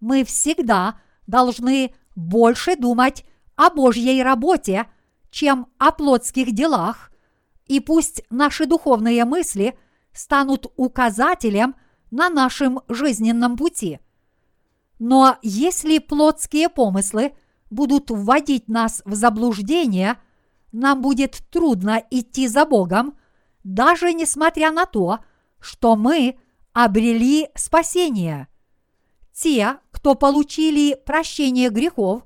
мы 0.00 0.24
всегда 0.24 1.00
должны 1.26 1.94
больше 2.16 2.76
думать 2.76 3.24
о 3.56 3.70
Божьей 3.70 4.22
работе, 4.22 4.86
чем 5.30 5.66
о 5.78 5.92
плотских 5.92 6.52
делах, 6.52 7.10
и 7.66 7.80
пусть 7.80 8.22
наши 8.30 8.66
духовные 8.66 9.24
мысли 9.24 9.78
станут 10.12 10.72
указателем 10.76 11.74
на 12.10 12.28
нашем 12.28 12.80
жизненном 12.88 13.56
пути. 13.56 13.98
Но 14.98 15.36
если 15.42 15.98
плотские 15.98 16.68
помыслы 16.68 17.32
будут 17.70 18.10
вводить 18.10 18.68
нас 18.68 19.02
в 19.04 19.14
заблуждение, 19.14 20.18
нам 20.72 21.02
будет 21.02 21.42
трудно 21.50 22.02
идти 22.10 22.48
за 22.48 22.64
Богом, 22.64 23.16
даже 23.64 24.12
несмотря 24.12 24.70
на 24.70 24.86
то, 24.86 25.20
что 25.60 25.96
мы 25.96 26.38
обрели 26.72 27.48
спасение. 27.54 28.48
Те, 29.32 29.78
кто 29.90 30.14
получили 30.14 30.94
прощение 31.06 31.70
грехов, 31.70 32.22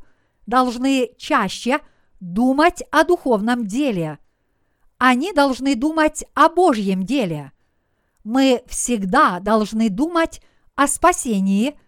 должны 0.46 1.10
чаще 1.16 1.80
думать 2.20 2.82
о 2.90 3.04
духовном 3.04 3.66
деле. 3.66 4.18
Они 4.98 5.32
должны 5.32 5.76
думать 5.76 6.24
о 6.34 6.48
Божьем 6.48 7.04
деле. 7.04 7.52
Мы 8.24 8.62
всегда 8.66 9.38
должны 9.40 9.88
думать 9.88 10.42
о 10.74 10.86
спасении, 10.88 11.78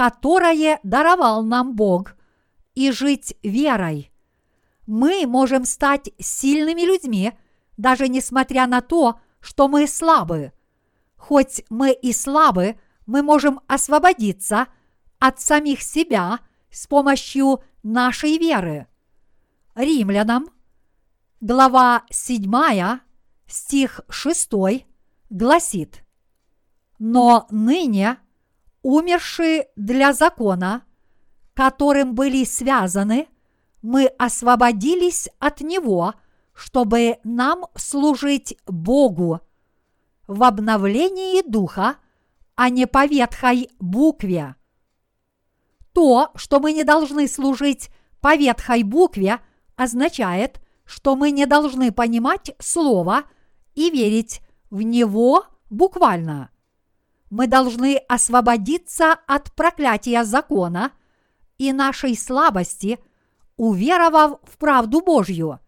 которое 0.00 0.80
даровал 0.82 1.42
нам 1.42 1.74
Бог, 1.76 2.16
и 2.74 2.90
жить 2.90 3.36
верой. 3.42 4.10
Мы 4.86 5.26
можем 5.26 5.66
стать 5.66 6.08
сильными 6.18 6.80
людьми, 6.86 7.34
даже 7.76 8.08
несмотря 8.08 8.66
на 8.66 8.80
то, 8.80 9.20
что 9.40 9.68
мы 9.68 9.86
слабы. 9.86 10.54
Хоть 11.16 11.64
мы 11.68 11.92
и 11.92 12.14
слабы, 12.14 12.80
мы 13.04 13.22
можем 13.22 13.60
освободиться 13.66 14.68
от 15.18 15.38
самих 15.38 15.82
себя 15.82 16.38
с 16.70 16.86
помощью 16.86 17.62
нашей 17.82 18.38
веры. 18.38 18.86
Римлянам, 19.74 20.48
глава 21.42 22.04
7, 22.08 22.50
стих 23.46 24.00
6 24.08 24.50
гласит 25.28 26.02
«Но 26.98 27.46
ныне 27.50 28.16
умершие 28.82 29.68
для 29.76 30.12
закона, 30.12 30.82
которым 31.54 32.14
были 32.14 32.44
связаны, 32.44 33.28
мы 33.82 34.06
освободились 34.18 35.28
от 35.38 35.60
него, 35.60 36.14
чтобы 36.54 37.18
нам 37.24 37.64
служить 37.76 38.56
Богу 38.66 39.40
в 40.26 40.42
обновлении 40.42 41.42
духа, 41.48 41.96
а 42.54 42.68
не 42.68 42.86
по 42.86 43.06
ветхой 43.06 43.70
букве. 43.78 44.54
То, 45.92 46.30
что 46.34 46.60
мы 46.60 46.72
не 46.72 46.84
должны 46.84 47.26
служить 47.26 47.90
по 48.20 48.36
ветхой 48.36 48.82
букве, 48.82 49.40
означает, 49.76 50.60
что 50.84 51.16
мы 51.16 51.30
не 51.30 51.46
должны 51.46 51.90
понимать 51.90 52.54
Слово 52.58 53.22
и 53.74 53.90
верить 53.90 54.40
в 54.70 54.82
него 54.82 55.44
буквально. 55.70 56.50
Мы 57.30 57.46
должны 57.46 57.96
освободиться 58.08 59.12
от 59.26 59.52
проклятия 59.52 60.24
закона 60.24 60.92
и 61.58 61.72
нашей 61.72 62.16
слабости, 62.16 62.98
уверовав 63.56 64.40
в 64.42 64.58
правду 64.58 65.00
Божью. 65.00 65.60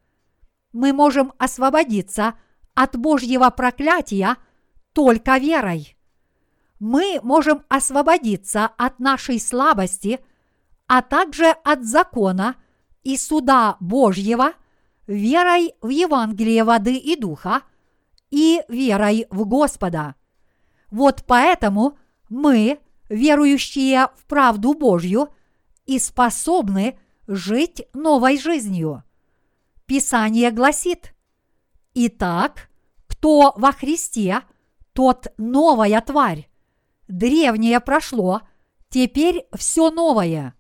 Мы 0.73 0.93
можем 0.93 1.33
освободиться 1.39 2.35
от 2.75 2.97
Божьего 2.97 3.49
проклятия 3.51 4.37
только 4.93 5.39
верой. 5.39 5.97
Мы 6.81 7.21
можем 7.23 7.65
освободиться 7.69 8.67
от 8.77 8.99
нашей 8.99 9.39
слабости, 9.39 10.21
а 10.89 11.01
также 11.01 11.47
от 11.65 11.85
закона 11.85 12.57
и 13.05 13.17
суда 13.17 13.77
Божьего 13.79 14.53
верой 15.07 15.75
в 15.81 15.89
Евангелие 15.89 16.65
воды 16.65 16.97
и 16.97 17.17
духа– 17.17 17.63
и 18.33 18.63
верой 18.69 19.27
в 19.31 19.45
Господа. 19.45 20.17
Вот 20.93 21.25
поэтому 21.27 21.99
мы, 22.29 22.79
верующие 23.09 24.09
в 24.15 24.27
правду 24.27 24.75
Божью, 24.75 25.31
и 25.87 25.99
способны 25.99 26.99
жить 27.27 27.83
новой 27.95 28.39
жизнью. 28.39 29.03
Писание 29.87 30.51
гласит, 30.51 31.15
«Итак, 31.95 32.69
кто 33.07 33.55
во 33.57 33.73
Христе, 33.73 34.43
тот 34.93 35.29
новая 35.39 36.01
тварь. 36.03 36.51
Древнее 37.09 37.81
прошло, 37.81 38.43
теперь 38.91 39.47
все 39.55 39.91
новое». 39.91 40.55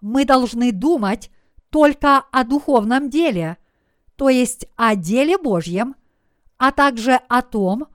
Мы 0.00 0.24
должны 0.24 0.72
думать 0.72 1.30
только 1.70 2.18
о 2.18 2.42
духовном 2.42 3.08
деле, 3.10 3.58
то 4.16 4.28
есть 4.28 4.66
о 4.74 4.96
деле 4.96 5.38
Божьем, 5.38 5.94
а 6.58 6.72
также 6.72 7.14
о 7.28 7.42
том, 7.42 7.84
что 7.84 7.92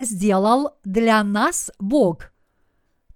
сделал 0.00 0.76
для 0.84 1.22
нас 1.22 1.70
Бог. 1.78 2.32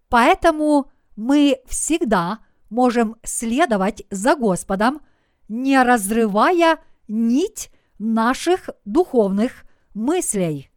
Поэтому 0.08 0.90
мы 1.16 1.58
всегда 1.66 2.38
можем 2.70 3.16
следовать 3.22 4.04
за 4.10 4.36
Господом, 4.36 5.02
не 5.48 5.82
разрывая 5.82 6.78
нить 7.08 7.70
наших 7.98 8.70
духовных 8.84 9.64
мыслей. 9.94 10.70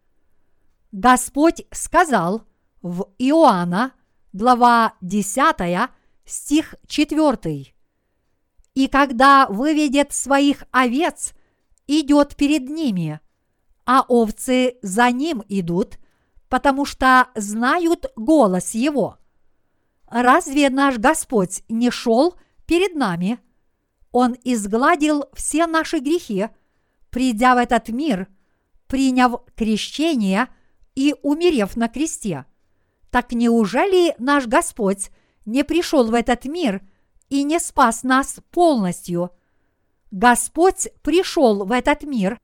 Господь 0.91 1.65
сказал 1.71 2.43
в 2.81 3.07
Иоанна, 3.17 3.93
глава 4.33 4.93
10, 5.01 5.89
стих 6.25 6.75
4. 6.87 7.73
«И 8.73 8.87
когда 8.87 9.47
выведет 9.47 10.13
своих 10.13 10.63
овец, 10.71 11.33
идет 11.87 12.35
перед 12.35 12.69
ними, 12.69 13.19
а 13.85 14.03
овцы 14.07 14.77
за 14.81 15.11
ним 15.11 15.43
идут, 15.47 15.97
потому 16.49 16.85
что 16.85 17.27
знают 17.35 18.07
голос 18.15 18.71
его. 18.71 19.17
Разве 20.07 20.69
наш 20.69 20.97
Господь 20.97 21.63
не 21.69 21.91
шел 21.91 22.35
перед 22.65 22.95
нами? 22.95 23.39
Он 24.11 24.35
изгладил 24.43 25.25
все 25.33 25.67
наши 25.67 25.99
грехи, 25.99 26.47
придя 27.09 27.55
в 27.55 27.57
этот 27.57 27.89
мир, 27.89 28.27
приняв 28.87 29.41
крещение 29.55 30.47
и 30.95 31.15
умерев 31.21 31.75
на 31.75 31.89
кресте. 31.89 32.45
Так 33.11 33.33
неужели 33.33 34.15
наш 34.17 34.47
Господь 34.47 35.09
не 35.45 35.63
пришел 35.63 36.05
в 36.05 36.13
этот 36.13 36.45
мир 36.45 36.81
и 37.29 37.43
не 37.43 37.59
спас 37.59 38.03
нас 38.03 38.39
полностью? 38.51 39.31
Господь 40.11 40.87
пришел 41.01 41.65
в 41.65 41.71
этот 41.71 42.03
мир 42.03 42.39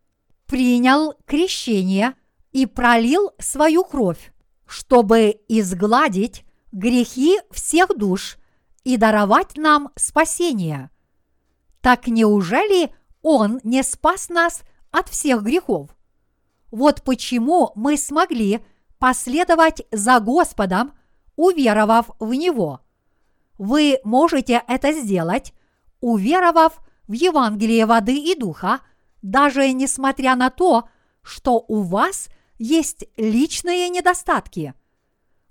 принял 0.52 1.14
крещение 1.26 2.14
и 2.52 2.66
пролил 2.66 3.32
свою 3.40 3.86
кровь, 3.86 4.34
чтобы 4.66 5.40
изгладить 5.48 6.44
грехи 6.74 7.40
всех 7.52 7.98
душ 7.98 8.38
и 8.84 8.98
даровать 8.98 9.56
нам 9.56 9.92
спасение. 9.96 10.90
Так 11.80 12.08
неужели 12.08 12.94
Он 13.22 13.62
не 13.64 13.82
спас 13.82 14.28
нас 14.28 14.64
от 14.92 15.08
всех 15.08 15.42
грехов? 15.42 15.88
Вот 16.70 17.02
почему 17.04 17.72
мы 17.76 17.96
смогли 17.96 18.60
последовать 19.00 19.84
за 19.90 20.20
Господом, 20.20 20.92
уверовав 21.38 22.10
в 22.20 22.34
Него. 22.34 22.82
Вы 23.58 24.00
можете 24.04 24.62
это 24.68 24.92
сделать, 24.92 25.54
уверовав 26.02 26.82
в 27.08 27.14
Евангелие 27.14 27.86
воды 27.86 28.18
и 28.18 28.36
духа– 28.36 28.82
даже 29.22 29.72
несмотря 29.72 30.36
на 30.36 30.50
то, 30.50 30.90
что 31.22 31.64
у 31.68 31.82
вас 31.82 32.30
есть 32.58 33.06
личные 33.18 33.90
недостатки. 33.90 34.74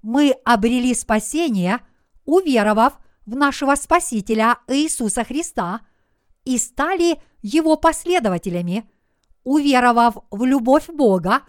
Мы 0.02 0.34
обрели 0.44 0.94
спасение, 0.94 1.80
уверовав 2.24 2.98
в 3.26 3.36
нашего 3.36 3.74
Спасителя 3.74 4.58
Иисуса 4.68 5.24
Христа 5.24 5.80
и 6.44 6.58
стали 6.58 7.20
Его 7.42 7.76
последователями, 7.76 8.88
уверовав 9.44 10.16
в 10.30 10.44
любовь 10.44 10.88
Бога 10.88 11.42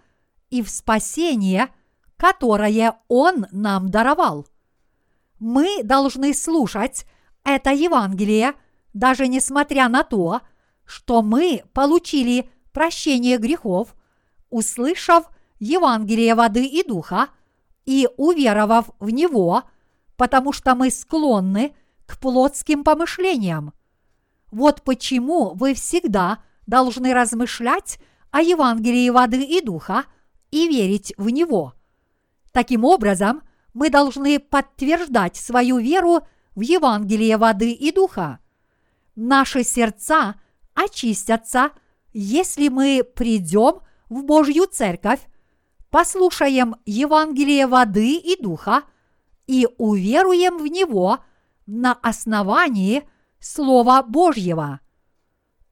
и 0.50 0.62
в 0.62 0.70
спасение, 0.70 1.70
которое 2.18 2.98
Он 3.08 3.48
нам 3.52 3.90
даровал. 3.90 4.48
Мы 5.40 5.82
должны 5.84 6.34
слушать 6.34 7.06
это 7.44 7.72
Евангелие, 7.72 8.54
даже 8.94 9.28
несмотря 9.28 9.88
на 9.90 10.04
то, 10.04 10.42
что 10.42 10.51
мы 11.22 11.64
получили 11.72 12.50
прощение 12.74 13.38
грехов, 13.38 13.96
услышав 14.50 15.30
Евангелие 15.60 16.36
воды 16.36 16.66
и 16.66 16.84
духа 16.84 17.30
и 17.86 18.10
уверовав 18.18 18.90
в 19.00 19.10
него, 19.10 19.64
потому 20.18 20.52
что 20.52 20.76
мы 20.76 20.92
склонны 20.92 21.74
к 22.06 22.20
плотским 22.20 22.84
помышлениям. 22.84 23.74
Вот 24.52 24.82
почему 24.82 25.54
вы 25.54 25.74
всегда 25.76 26.44
должны 26.68 27.14
размышлять 27.14 27.98
о 28.30 28.42
Евангелии 28.42 29.10
воды 29.10 29.44
и 29.44 29.62
духа 29.62 30.04
и 30.52 30.68
верить 30.68 31.14
в 31.18 31.30
него. 31.30 31.74
Таким 32.52 32.84
образом, 32.84 33.44
мы 33.74 33.90
должны 33.90 34.40
подтверждать 34.40 35.38
свою 35.38 35.78
веру 35.78 36.28
в 36.54 36.62
Евангелие 36.62 37.38
воды 37.38 37.72
и 37.72 37.94
духа. 37.94 38.40
Наши 39.16 39.64
сердца– 39.64 40.36
очистятся, 40.74 41.72
если 42.14 42.68
мы 42.68 43.04
придем 43.04 43.82
в 44.10 44.24
Божью 44.24 44.66
церковь, 44.66 45.22
послушаем 45.90 46.76
Евангелие 46.86 47.68
воды 47.68 48.16
и 48.16 48.42
духа 48.42 48.84
и 49.48 49.68
уверуем 49.78 50.58
в 50.58 50.68
него 50.68 51.20
на 51.66 51.94
основании 51.94 53.08
Слова 53.40 54.04
Божьего. 54.04 54.80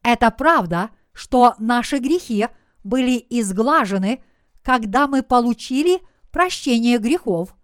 Это 0.03 0.31
правда, 0.31 0.91
что 1.13 1.55
наши 1.59 1.99
грехи 1.99 2.47
были 2.83 3.25
изглажены, 3.29 4.23
когда 4.63 5.07
мы 5.07 5.23
получили 5.23 6.01
прощение 6.31 6.97
грехов, 6.97 7.55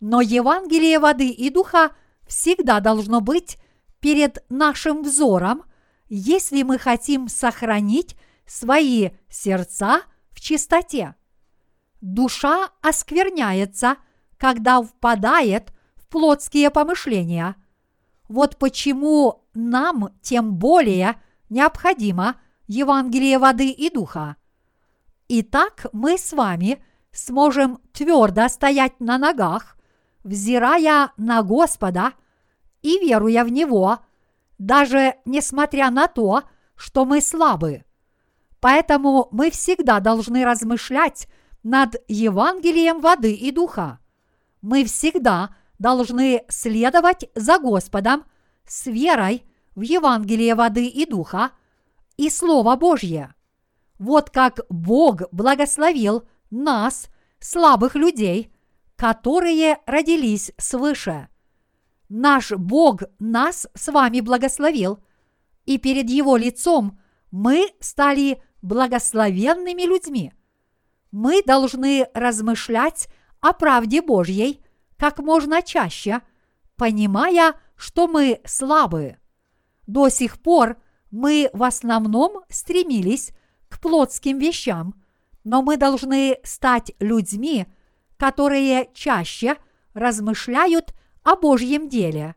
но 0.00 0.20
Евангелие 0.20 0.98
воды 0.98 1.28
и 1.28 1.50
духа 1.50 1.92
всегда 2.26 2.80
должно 2.80 3.20
быть 3.20 3.58
перед 4.00 4.44
нашим 4.48 5.02
взором, 5.02 5.64
если 6.14 6.62
мы 6.62 6.78
хотим 6.78 7.26
сохранить 7.26 8.16
свои 8.44 9.12
сердца 9.30 10.02
в 10.30 10.42
чистоте. 10.42 11.14
Душа 12.02 12.68
оскверняется, 12.82 13.96
когда 14.36 14.82
впадает 14.82 15.72
в 15.96 16.06
плотские 16.08 16.68
помышления. 16.68 17.56
Вот 18.28 18.58
почему 18.58 19.46
нам 19.54 20.10
тем 20.20 20.56
более 20.56 21.18
необходимо 21.48 22.36
Евангелие 22.66 23.38
воды 23.38 23.70
и 23.70 23.88
духа. 23.88 24.36
Итак, 25.28 25.86
мы 25.94 26.18
с 26.18 26.34
вами 26.34 26.84
сможем 27.12 27.78
твердо 27.94 28.48
стоять 28.48 29.00
на 29.00 29.16
ногах, 29.16 29.78
взирая 30.24 31.12
на 31.16 31.42
Господа 31.42 32.12
и 32.82 32.98
веруя 32.98 33.44
в 33.44 33.48
Него, 33.48 34.00
даже 34.62 35.16
несмотря 35.24 35.90
на 35.90 36.06
то, 36.06 36.44
что 36.76 37.04
мы 37.04 37.20
слабы. 37.20 37.84
Поэтому 38.60 39.26
мы 39.32 39.50
всегда 39.50 39.98
должны 39.98 40.44
размышлять 40.44 41.26
над 41.64 41.96
Евангелием 42.06 43.00
воды 43.00 43.34
и 43.34 43.50
духа. 43.50 43.98
Мы 44.60 44.84
всегда 44.84 45.56
должны 45.80 46.44
следовать 46.48 47.28
за 47.34 47.58
Господом 47.58 48.24
с 48.64 48.86
верой 48.86 49.44
в 49.74 49.80
Евангелие 49.80 50.54
воды 50.54 50.86
и 50.86 51.06
духа 51.06 51.50
и 52.16 52.30
Слово 52.30 52.76
Божье. 52.76 53.34
Вот 53.98 54.30
как 54.30 54.60
Бог 54.68 55.22
благословил 55.32 56.22
нас, 56.50 57.08
слабых 57.40 57.96
людей, 57.96 58.52
которые 58.94 59.78
родились 59.86 60.52
свыше. 60.56 61.28
Наш 62.14 62.50
Бог 62.50 63.04
нас 63.18 63.66
с 63.72 63.90
вами 63.90 64.20
благословил, 64.20 64.98
и 65.64 65.78
перед 65.78 66.10
Его 66.10 66.36
лицом 66.36 67.00
мы 67.30 67.70
стали 67.80 68.42
благословенными 68.60 69.84
людьми. 69.84 70.34
Мы 71.10 71.42
должны 71.42 72.06
размышлять 72.12 73.08
о 73.40 73.54
правде 73.54 74.02
Божьей 74.02 74.62
как 74.98 75.20
можно 75.20 75.62
чаще, 75.62 76.20
понимая, 76.76 77.54
что 77.76 78.06
мы 78.08 78.42
слабы. 78.44 79.16
До 79.86 80.10
сих 80.10 80.38
пор 80.38 80.76
мы 81.10 81.48
в 81.54 81.62
основном 81.62 82.42
стремились 82.50 83.30
к 83.70 83.80
плотским 83.80 84.38
вещам, 84.38 85.02
но 85.44 85.62
мы 85.62 85.78
должны 85.78 86.36
стать 86.44 86.92
людьми, 86.98 87.64
которые 88.18 88.90
чаще 88.92 89.56
размышляют 89.94 90.92
о 91.22 91.36
Божьем 91.36 91.88
деле. 91.88 92.34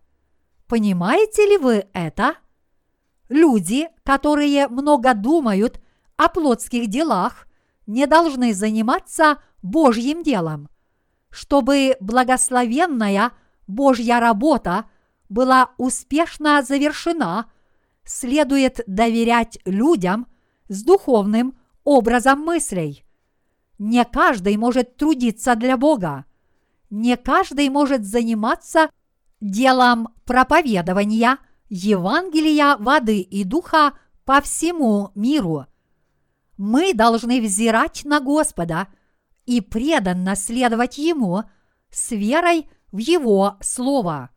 Понимаете 0.67 1.47
ли 1.47 1.57
вы 1.57 1.87
это? 1.93 2.35
Люди, 3.29 3.87
которые 4.03 4.67
много 4.67 5.13
думают 5.13 5.81
о 6.17 6.29
плотских 6.29 6.87
делах, 6.87 7.47
не 7.87 8.07
должны 8.07 8.53
заниматься 8.53 9.39
Божьим 9.61 10.23
делом. 10.23 10.69
Чтобы 11.29 11.97
благословенная 11.99 13.31
Божья 13.67 14.19
работа 14.19 14.85
была 15.27 15.71
успешно 15.77 16.61
завершена, 16.61 17.51
следует 18.03 18.81
доверять 18.87 19.59
людям 19.65 20.27
с 20.69 20.83
духовным 20.83 21.57
образом 21.83 22.39
мыслей. 22.39 23.03
Не 23.77 24.05
каждый 24.05 24.55
может 24.57 24.95
трудиться 24.95 25.55
для 25.55 25.77
Бога. 25.77 26.25
Не 26.89 27.17
каждый 27.17 27.69
может 27.69 28.05
заниматься 28.05 28.89
делом 29.41 30.09
проповедования 30.25 31.39
Евангелия 31.69 32.77
воды 32.77 33.19
и 33.19 33.43
духа 33.43 33.97
по 34.23 34.41
всему 34.41 35.11
миру– 35.15 35.65
мы 36.57 36.93
должны 36.93 37.41
взирать 37.41 38.05
на 38.05 38.19
Господа 38.19 38.87
и 39.45 39.61
преданно 39.61 40.35
следовать 40.35 40.97
Ему 40.97 41.43
с 41.89 42.11
верой 42.11 42.69
в 42.91 42.97
Его 42.97 43.57
Слово. 43.61 44.29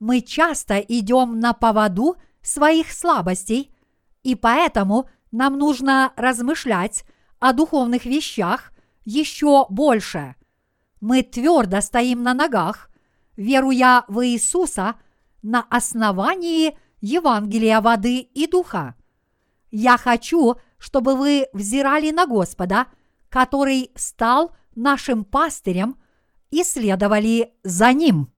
Мы 0.00 0.20
часто 0.20 0.78
идем 0.78 1.40
на 1.40 1.52
поводу 1.52 2.16
своих 2.42 2.92
слабостей, 2.92 3.74
и 4.22 4.34
поэтому 4.34 5.08
нам 5.32 5.58
нужно 5.58 6.12
размышлять 6.16 7.04
о 7.40 7.52
духовных 7.52 8.04
вещах 8.04 8.72
еще 9.04 9.66
больше. 9.68 10.36
Мы 11.06 11.22
твердо 11.22 11.82
стоим 11.82 12.22
на 12.22 12.32
ногах, 12.32 12.88
веруя 13.36 14.06
в 14.08 14.26
Иисуса 14.26 14.94
на 15.42 15.60
основании 15.68 16.78
Евангелия 17.02 17.82
воды 17.82 18.20
и 18.20 18.46
духа. 18.46 18.94
Я 19.70 19.98
хочу, 19.98 20.54
чтобы 20.78 21.14
вы 21.14 21.46
взирали 21.52 22.10
на 22.10 22.26
Господа, 22.26 22.86
который 23.28 23.90
стал 23.96 24.56
нашим 24.74 25.26
пастырем, 25.26 25.98
и 26.50 26.64
следовали 26.64 27.52
за 27.62 27.92
Ним. 27.92 28.32